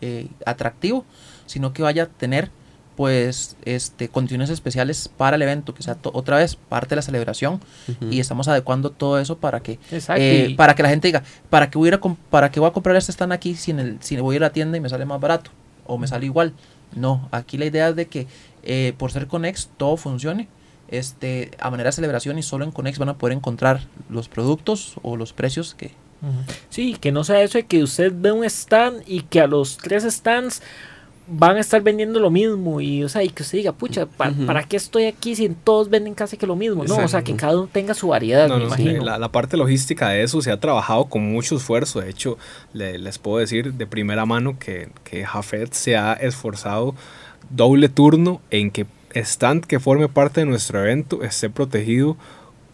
eh, 0.00 0.28
atractivo, 0.46 1.04
sino 1.46 1.72
que 1.72 1.82
vaya 1.82 2.04
a 2.04 2.06
tener 2.06 2.50
pues 2.96 3.56
este 3.64 4.08
condiciones 4.10 4.50
especiales 4.50 5.08
para 5.16 5.36
el 5.36 5.42
evento, 5.42 5.74
que 5.74 5.82
sea 5.82 5.96
otra 6.02 6.36
vez 6.36 6.56
parte 6.56 6.90
de 6.90 6.96
la 6.96 7.02
celebración 7.02 7.60
y 8.10 8.20
estamos 8.20 8.48
adecuando 8.48 8.90
todo 8.90 9.18
eso 9.18 9.38
para 9.38 9.60
que 9.60 9.78
eh, 10.20 10.54
para 10.56 10.74
que 10.74 10.82
la 10.82 10.90
gente 10.90 11.08
diga, 11.08 11.22
¿para 11.48 11.70
qué 11.70 11.78
voy 11.78 11.86
a, 11.86 11.90
ir 11.90 11.94
a 11.94 12.00
com- 12.00 12.16
para 12.30 12.50
qué 12.50 12.60
voy 12.60 12.68
a 12.68 12.72
comprar 12.72 12.94
este 12.96 13.10
stand 13.12 13.32
aquí 13.32 13.54
si, 13.54 13.70
en 13.70 13.80
el, 13.80 13.96
si 14.02 14.16
voy 14.18 14.34
a 14.34 14.36
ir 14.36 14.42
a 14.44 14.48
la 14.48 14.52
tienda 14.52 14.76
y 14.76 14.80
me 14.80 14.90
sale 14.90 15.06
más 15.06 15.18
barato 15.20 15.50
o 15.86 15.96
me 15.96 16.06
sale 16.06 16.26
igual? 16.26 16.52
No, 16.94 17.28
aquí 17.32 17.56
la 17.56 17.64
idea 17.64 17.88
es 17.88 17.96
de 17.96 18.06
que 18.08 18.26
eh, 18.62 18.92
por 18.98 19.10
ser 19.10 19.26
Conex 19.26 19.70
todo 19.78 19.96
funcione 19.96 20.48
este, 20.92 21.50
a 21.58 21.70
manera 21.70 21.88
de 21.88 21.92
celebración 21.92 22.38
y 22.38 22.42
solo 22.42 22.64
en 22.64 22.70
Conex 22.70 22.98
van 22.98 23.08
a 23.08 23.14
poder 23.18 23.36
encontrar 23.36 23.80
los 24.08 24.28
productos 24.28 24.94
o 25.02 25.16
los 25.16 25.32
precios 25.32 25.74
que... 25.74 25.90
Sí, 26.70 26.96
que 27.00 27.10
no 27.10 27.24
sea 27.24 27.42
eso 27.42 27.58
de 27.58 27.64
que 27.66 27.82
usted 27.82 28.12
ve 28.14 28.30
un 28.30 28.44
stand 28.44 29.02
y 29.08 29.22
que 29.22 29.40
a 29.40 29.48
los 29.48 29.76
tres 29.76 30.04
stands 30.04 30.62
van 31.26 31.56
a 31.56 31.60
estar 31.60 31.82
vendiendo 31.82 32.20
lo 32.20 32.30
mismo 32.30 32.80
y 32.80 33.02
o 33.02 33.08
sea 33.08 33.22
y 33.24 33.28
que 33.30 33.42
usted 33.42 33.58
diga 33.58 33.72
pucha 33.72 34.06
¿pa- 34.06 34.30
Ujú. 34.30 34.44
para 34.46 34.62
qué 34.64 34.76
estoy 34.76 35.06
aquí 35.06 35.34
si 35.34 35.48
todos 35.48 35.88
venden 35.88 36.14
casi 36.14 36.36
que 36.36 36.46
lo 36.46 36.54
mismo 36.56 36.84
no 36.84 36.96
o 36.96 37.08
sea 37.08 37.22
que 37.22 37.34
cada 37.36 37.56
uno 37.56 37.68
tenga 37.72 37.94
su 37.94 38.08
variedad 38.08 38.48
No, 38.48 38.58
me 38.58 38.64
no, 38.64 38.74
sí, 38.76 38.82
imagino 38.82 39.04
la, 39.04 39.18
la 39.18 39.30
parte 39.32 39.56
logística 39.56 40.10
de 40.10 40.22
eso 40.24 40.40
se 40.42 40.50
ha 40.52 40.60
trabajado 40.60 41.06
con 41.06 41.22
mucho 41.32 41.56
esfuerzo. 41.56 42.00
De 42.00 42.10
hecho, 42.10 42.38
le- 42.72 42.98
les 42.98 43.18
puedo 43.18 43.38
decir 43.38 43.72
de 43.74 43.86
primera 43.86 44.24
mano 44.26 44.58
que, 44.60 44.90
que 45.04 45.24
Jafet 45.24 45.72
se 45.72 45.96
ha 45.96 46.12
esforzado 46.14 46.94
doble 47.50 47.88
turno 47.88 48.40
en 48.50 48.70
que 48.70 48.86
stand 49.14 49.64
que 49.66 49.80
forme 49.80 50.08
parte 50.08 50.40
de 50.40 50.46
nuestro 50.46 50.80
evento 50.80 51.22
esté 51.22 51.50
protegido 51.50 52.16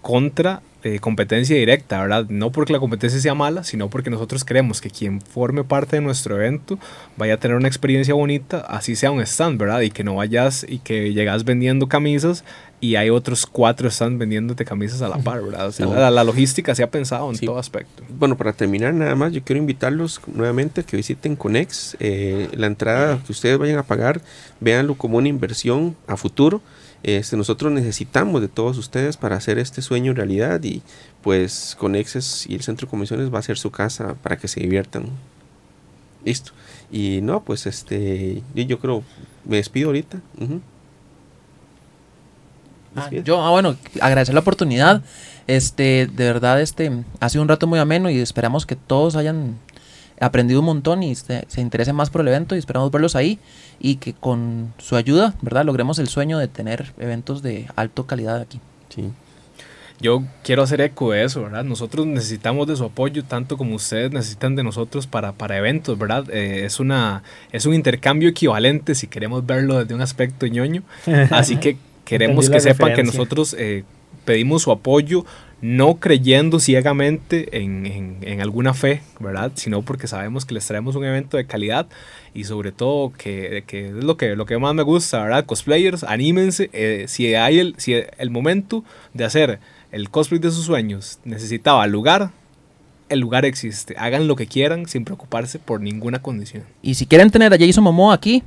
contra 0.02 0.62
eh, 0.84 1.00
competencia 1.00 1.56
directa, 1.56 2.00
¿verdad? 2.00 2.26
No 2.28 2.52
porque 2.52 2.72
la 2.72 2.78
competencia 2.78 3.18
sea 3.18 3.34
mala, 3.34 3.64
sino 3.64 3.90
porque 3.90 4.10
nosotros 4.10 4.44
queremos 4.44 4.80
que 4.80 4.90
quien 4.90 5.20
forme 5.20 5.64
parte 5.64 5.96
de 5.96 6.02
nuestro 6.02 6.36
evento 6.36 6.78
vaya 7.16 7.34
a 7.34 7.36
tener 7.38 7.56
una 7.56 7.66
experiencia 7.66 8.14
bonita, 8.14 8.58
así 8.60 8.94
sea 8.94 9.10
un 9.10 9.20
stand, 9.20 9.58
¿verdad? 9.58 9.80
Y 9.80 9.90
que 9.90 10.04
no 10.04 10.14
vayas 10.14 10.64
y 10.68 10.78
que 10.78 11.12
llegas 11.12 11.44
vendiendo 11.44 11.88
camisas 11.88 12.44
y 12.80 12.94
hay 12.96 13.10
otros 13.10 13.44
cuatro 13.46 13.90
stands 13.90 14.18
vendiéndote 14.18 14.64
camisas 14.64 15.02
a 15.02 15.08
la 15.08 15.18
par, 15.18 15.42
¿verdad? 15.42 15.66
O 15.66 15.72
sea, 15.72 15.86
No. 15.86 15.94
la, 15.94 16.10
la 16.10 16.22
logística 16.24 16.74
se 16.74 16.82
ha 16.84 16.90
pensado 16.90 17.28
en 17.30 17.36
Sí. 17.36 17.46
todo 17.46 17.58
aspecto. 17.58 18.04
Bueno, 18.08 18.36
para 18.36 18.52
terminar 18.52 18.94
nada 18.94 19.14
más, 19.16 19.32
yo 19.32 19.42
quiero 19.42 19.58
invitarlos 19.58 20.20
nuevamente 20.32 20.82
a 20.82 20.84
que 20.84 20.96
visiten 20.96 21.34
Conex. 21.34 21.96
Eh, 21.98 22.48
la 22.52 22.68
entrada 22.68 23.18
que 23.24 23.32
ustedes 23.32 23.58
vayan 23.58 23.78
a 23.78 23.82
pagar, 23.82 24.20
véanlo 24.60 24.94
como 24.94 25.18
una 25.18 25.28
inversión 25.28 25.96
a 26.06 26.16
futuro. 26.16 26.60
Este, 27.02 27.36
nosotros 27.36 27.70
necesitamos 27.72 28.40
de 28.40 28.48
todos 28.48 28.76
ustedes 28.78 29.16
para 29.16 29.36
hacer 29.36 29.58
este 29.58 29.82
sueño 29.82 30.14
realidad 30.14 30.62
y 30.64 30.82
pues 31.22 31.76
Conexes 31.78 32.46
y 32.48 32.54
el 32.54 32.62
Centro 32.62 32.86
de 32.86 32.90
Comisiones 32.90 33.32
va 33.32 33.38
a 33.38 33.42
ser 33.42 33.56
su 33.58 33.70
casa 33.70 34.14
para 34.22 34.36
que 34.36 34.48
se 34.48 34.60
diviertan. 34.60 35.06
Listo. 36.24 36.52
Y 36.90 37.20
no, 37.22 37.42
pues 37.44 37.66
este, 37.66 38.42
yo, 38.54 38.62
yo 38.64 38.78
creo, 38.78 39.02
me 39.44 39.56
despido 39.58 39.88
ahorita. 39.88 40.20
Ujú. 40.40 40.60
Ah, 42.98 43.10
yo, 43.24 43.42
ah, 43.42 43.50
bueno, 43.50 43.76
agradecer 44.00 44.34
la 44.34 44.40
oportunidad. 44.40 45.02
Este, 45.46 46.06
de 46.06 46.24
verdad, 46.24 46.60
este, 46.60 46.92
ha 47.20 47.28
sido 47.28 47.42
un 47.42 47.48
rato 47.48 47.66
muy 47.66 47.78
ameno 47.78 48.10
y 48.10 48.18
esperamos 48.18 48.66
que 48.66 48.76
todos 48.76 49.16
hayan 49.16 49.56
aprendido 50.20 50.60
un 50.60 50.66
montón 50.66 51.02
y 51.02 51.14
se, 51.14 51.44
se 51.48 51.60
interesen 51.60 51.96
más 51.96 52.10
por 52.10 52.20
el 52.20 52.28
evento 52.28 52.54
y 52.54 52.58
esperamos 52.58 52.90
verlos 52.90 53.16
ahí 53.16 53.38
y 53.80 53.96
que 53.96 54.12
con 54.12 54.74
su 54.78 54.96
ayuda, 54.96 55.34
¿verdad? 55.42 55.64
Logremos 55.64 55.98
el 55.98 56.08
sueño 56.08 56.38
de 56.38 56.48
tener 56.48 56.92
eventos 56.98 57.42
de 57.42 57.66
alta 57.76 58.02
calidad 58.04 58.40
aquí. 58.40 58.60
Sí. 58.88 59.10
Yo 60.00 60.22
quiero 60.44 60.62
hacer 60.62 60.80
eco 60.80 61.10
de 61.10 61.24
eso, 61.24 61.42
¿verdad? 61.42 61.64
Nosotros 61.64 62.06
necesitamos 62.06 62.68
de 62.68 62.76
su 62.76 62.84
apoyo 62.84 63.24
tanto 63.24 63.56
como 63.56 63.74
ustedes 63.74 64.12
necesitan 64.12 64.54
de 64.54 64.62
nosotros 64.62 65.08
para, 65.08 65.32
para 65.32 65.56
eventos, 65.56 65.98
¿verdad? 65.98 66.24
Eh, 66.30 66.64
es, 66.64 66.78
una, 66.78 67.24
es 67.50 67.66
un 67.66 67.74
intercambio 67.74 68.28
equivalente 68.28 68.94
si 68.94 69.08
queremos 69.08 69.44
verlo 69.44 69.78
desde 69.78 69.94
un 69.94 70.00
aspecto 70.00 70.46
ñoño. 70.46 70.84
Así 71.30 71.56
que 71.56 71.76
queremos 72.08 72.46
que 72.50 72.60
sepan 72.60 72.88
que 72.94 73.02
nosotros 73.18 73.54
eh, 73.58 73.84
pedimos 74.24 74.62
su 74.62 74.70
apoyo 74.72 75.24
no 75.60 75.96
creyendo 75.96 76.60
ciegamente 76.60 77.58
en, 77.58 77.84
en- 77.86 78.18
en 78.22 78.40
alguna 78.40 78.74
fe, 78.74 79.02
¿verdad? 79.18 79.50
Sino 79.56 79.82
porque 79.82 80.06
sabemos 80.06 80.44
que 80.44 80.54
les 80.54 80.64
traemos 80.66 80.94
un 80.94 81.04
evento 81.04 81.36
de 81.36 81.46
calidad 81.46 81.86
y 82.32 82.44
sobre 82.44 82.70
todo 82.70 83.12
que, 83.12 83.64
que 83.66 83.88
es 83.88 83.92
lo 84.04 84.16
que, 84.16 84.36
lo 84.36 84.46
que 84.46 84.56
más 84.58 84.74
me 84.74 84.82
gusta, 84.84 85.20
¿verdad? 85.22 85.44
Cosplayers, 85.46 86.04
anímense, 86.04 86.70
eh, 86.72 87.06
si 87.08 87.34
hay 87.34 87.58
el, 87.58 87.74
si 87.78 87.94
el 87.94 88.30
momento 88.30 88.84
de 89.14 89.24
hacer 89.24 89.58
el 89.90 90.10
cosplay 90.10 90.38
de 90.38 90.50
sus 90.52 90.64
sueños 90.66 91.18
necesitaba 91.24 91.86
lugar, 91.88 92.30
el 93.08 93.18
lugar 93.20 93.44
existe. 93.44 93.94
Hagan 93.98 94.28
lo 94.28 94.36
que 94.36 94.46
quieran 94.46 94.86
sin 94.86 95.04
preocuparse 95.04 95.58
por 95.58 95.80
ninguna 95.80 96.20
condición. 96.22 96.62
Y 96.82 96.94
si 96.94 97.06
quieren 97.06 97.30
tener 97.30 97.52
a 97.52 97.58
Jason 97.58 97.82
Momoa 97.82 98.14
aquí, 98.14 98.42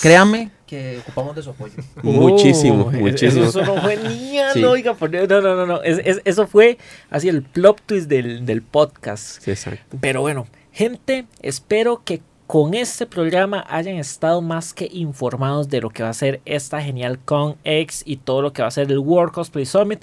créanme 0.00 0.50
que 0.66 0.98
ocupamos 0.98 1.36
de 1.36 1.42
su 1.42 1.50
apoyo. 1.50 1.74
Muchísimo, 2.02 2.84
Oh, 2.86 2.90
muchísimo. 2.90 3.44
Eso 3.44 3.62
no 3.64 3.76
fue 3.80 3.96
genial, 3.96 4.50
Sí. 4.54 4.64
oiga, 4.64 4.94
por 4.94 5.10
Dios, 5.10 5.28
no, 5.28 5.40
no, 5.40 5.54
no, 5.54 5.66
no. 5.66 5.82
Es- 5.82 6.00
es- 6.04 6.20
eso 6.24 6.46
fue 6.46 6.78
así 7.10 7.28
el 7.28 7.42
plot 7.42 7.80
twist 7.86 8.08
del, 8.08 8.44
del 8.46 8.62
podcast. 8.62 9.42
Sí, 9.42 9.50
exacto. 9.50 9.98
Pero 10.00 10.20
bueno, 10.22 10.46
gente, 10.72 11.26
espero 11.42 12.02
que 12.04 12.22
con 12.46 12.74
este 12.74 13.06
programa 13.06 13.64
hayan 13.68 13.96
estado 13.96 14.42
más 14.42 14.74
que 14.74 14.88
informados 14.92 15.68
de 15.70 15.80
lo 15.80 15.90
que 15.90 16.02
va 16.02 16.10
a 16.10 16.14
ser 16.14 16.40
esta 16.44 16.80
genial 16.82 17.18
Con 17.24 17.56
X 17.64 18.02
y 18.04 18.16
todo 18.18 18.42
lo 18.42 18.52
que 18.52 18.60
va 18.62 18.68
a 18.68 18.70
ser 18.70 18.90
el 18.90 18.98
World 18.98 19.32
Cosplay 19.32 19.64
Summit. 19.66 20.02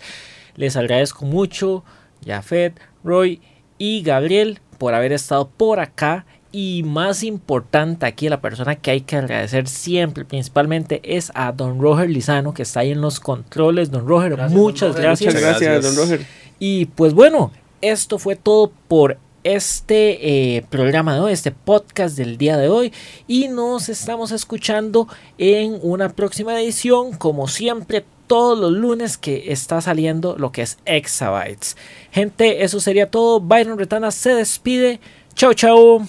Les 0.55 0.75
agradezco 0.75 1.25
mucho, 1.25 1.83
Jafet, 2.25 2.79
Roy 3.03 3.41
y 3.77 4.01
Gabriel, 4.03 4.59
por 4.79 4.93
haber 4.95 5.11
estado 5.13 5.49
por 5.49 5.79
acá. 5.79 6.25
Y 6.53 6.83
más 6.83 7.23
importante 7.23 8.05
aquí, 8.05 8.27
la 8.27 8.41
persona 8.41 8.75
que 8.75 8.91
hay 8.91 9.01
que 9.01 9.15
agradecer 9.15 9.67
siempre, 9.69 10.25
principalmente, 10.25 10.99
es 11.03 11.31
a 11.33 11.51
Don 11.53 11.79
Roger 11.79 12.09
Lizano, 12.09 12.53
que 12.53 12.63
está 12.63 12.81
ahí 12.81 12.91
en 12.91 12.99
los 13.01 13.19
controles. 13.21 13.89
Don 13.89 14.05
Roger, 14.07 14.31
Gracias, 14.31 14.51
don 14.53 14.61
muchas 14.61 14.89
Roger. 14.89 15.01
gracias. 15.03 15.33
Muchas 15.33 15.41
gracias, 15.49 15.71
Gracias. 15.71 15.95
don 15.95 16.05
Roger. 16.05 16.25
Y 16.59 16.85
pues 16.87 17.13
bueno, 17.13 17.51
esto 17.81 18.19
fue 18.19 18.35
todo 18.35 18.71
por 18.87 19.17
este 19.43 20.57
eh, 20.57 20.65
programa 20.69 21.15
de 21.15 21.21
hoy, 21.21 21.31
este 21.33 21.51
podcast 21.51 22.17
del 22.17 22.37
día 22.37 22.57
de 22.57 22.67
hoy. 22.69 22.91
Y 23.27 23.47
nos 23.47 23.89
estamos 23.89 24.31
escuchando 24.31 25.07
en 25.37 25.79
una 25.81 26.09
próxima 26.09 26.59
edición, 26.61 27.13
como 27.13 27.47
siempre, 27.47 28.05
todos 28.27 28.57
los 28.59 28.71
lunes 28.71 29.17
que 29.17 29.51
está 29.51 29.81
saliendo 29.81 30.35
lo 30.37 30.51
que 30.51 30.61
es 30.61 30.77
Exabytes. 30.85 31.75
Gente, 32.11 32.63
eso 32.63 32.79
sería 32.79 33.09
todo. 33.09 33.39
Byron 33.39 33.77
Retana 33.79 34.11
se 34.11 34.33
despide. 34.35 34.99
Chau, 35.35 35.53
chau. 35.53 36.05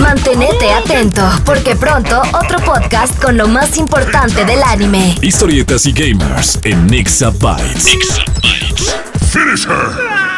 Mantenete 0.00 0.72
atento, 0.72 1.22
porque 1.44 1.76
pronto 1.76 2.20
otro 2.32 2.58
podcast 2.60 3.20
con 3.22 3.36
lo 3.36 3.46
más 3.48 3.76
importante 3.78 4.44
del 4.44 4.62
anime. 4.62 5.14
Historietas 5.22 5.86
y 5.86 5.92
gamers 5.92 6.58
en 6.64 6.86
Nixabytes. 6.86 7.86
Finish 9.30 9.66
her! 9.66 10.35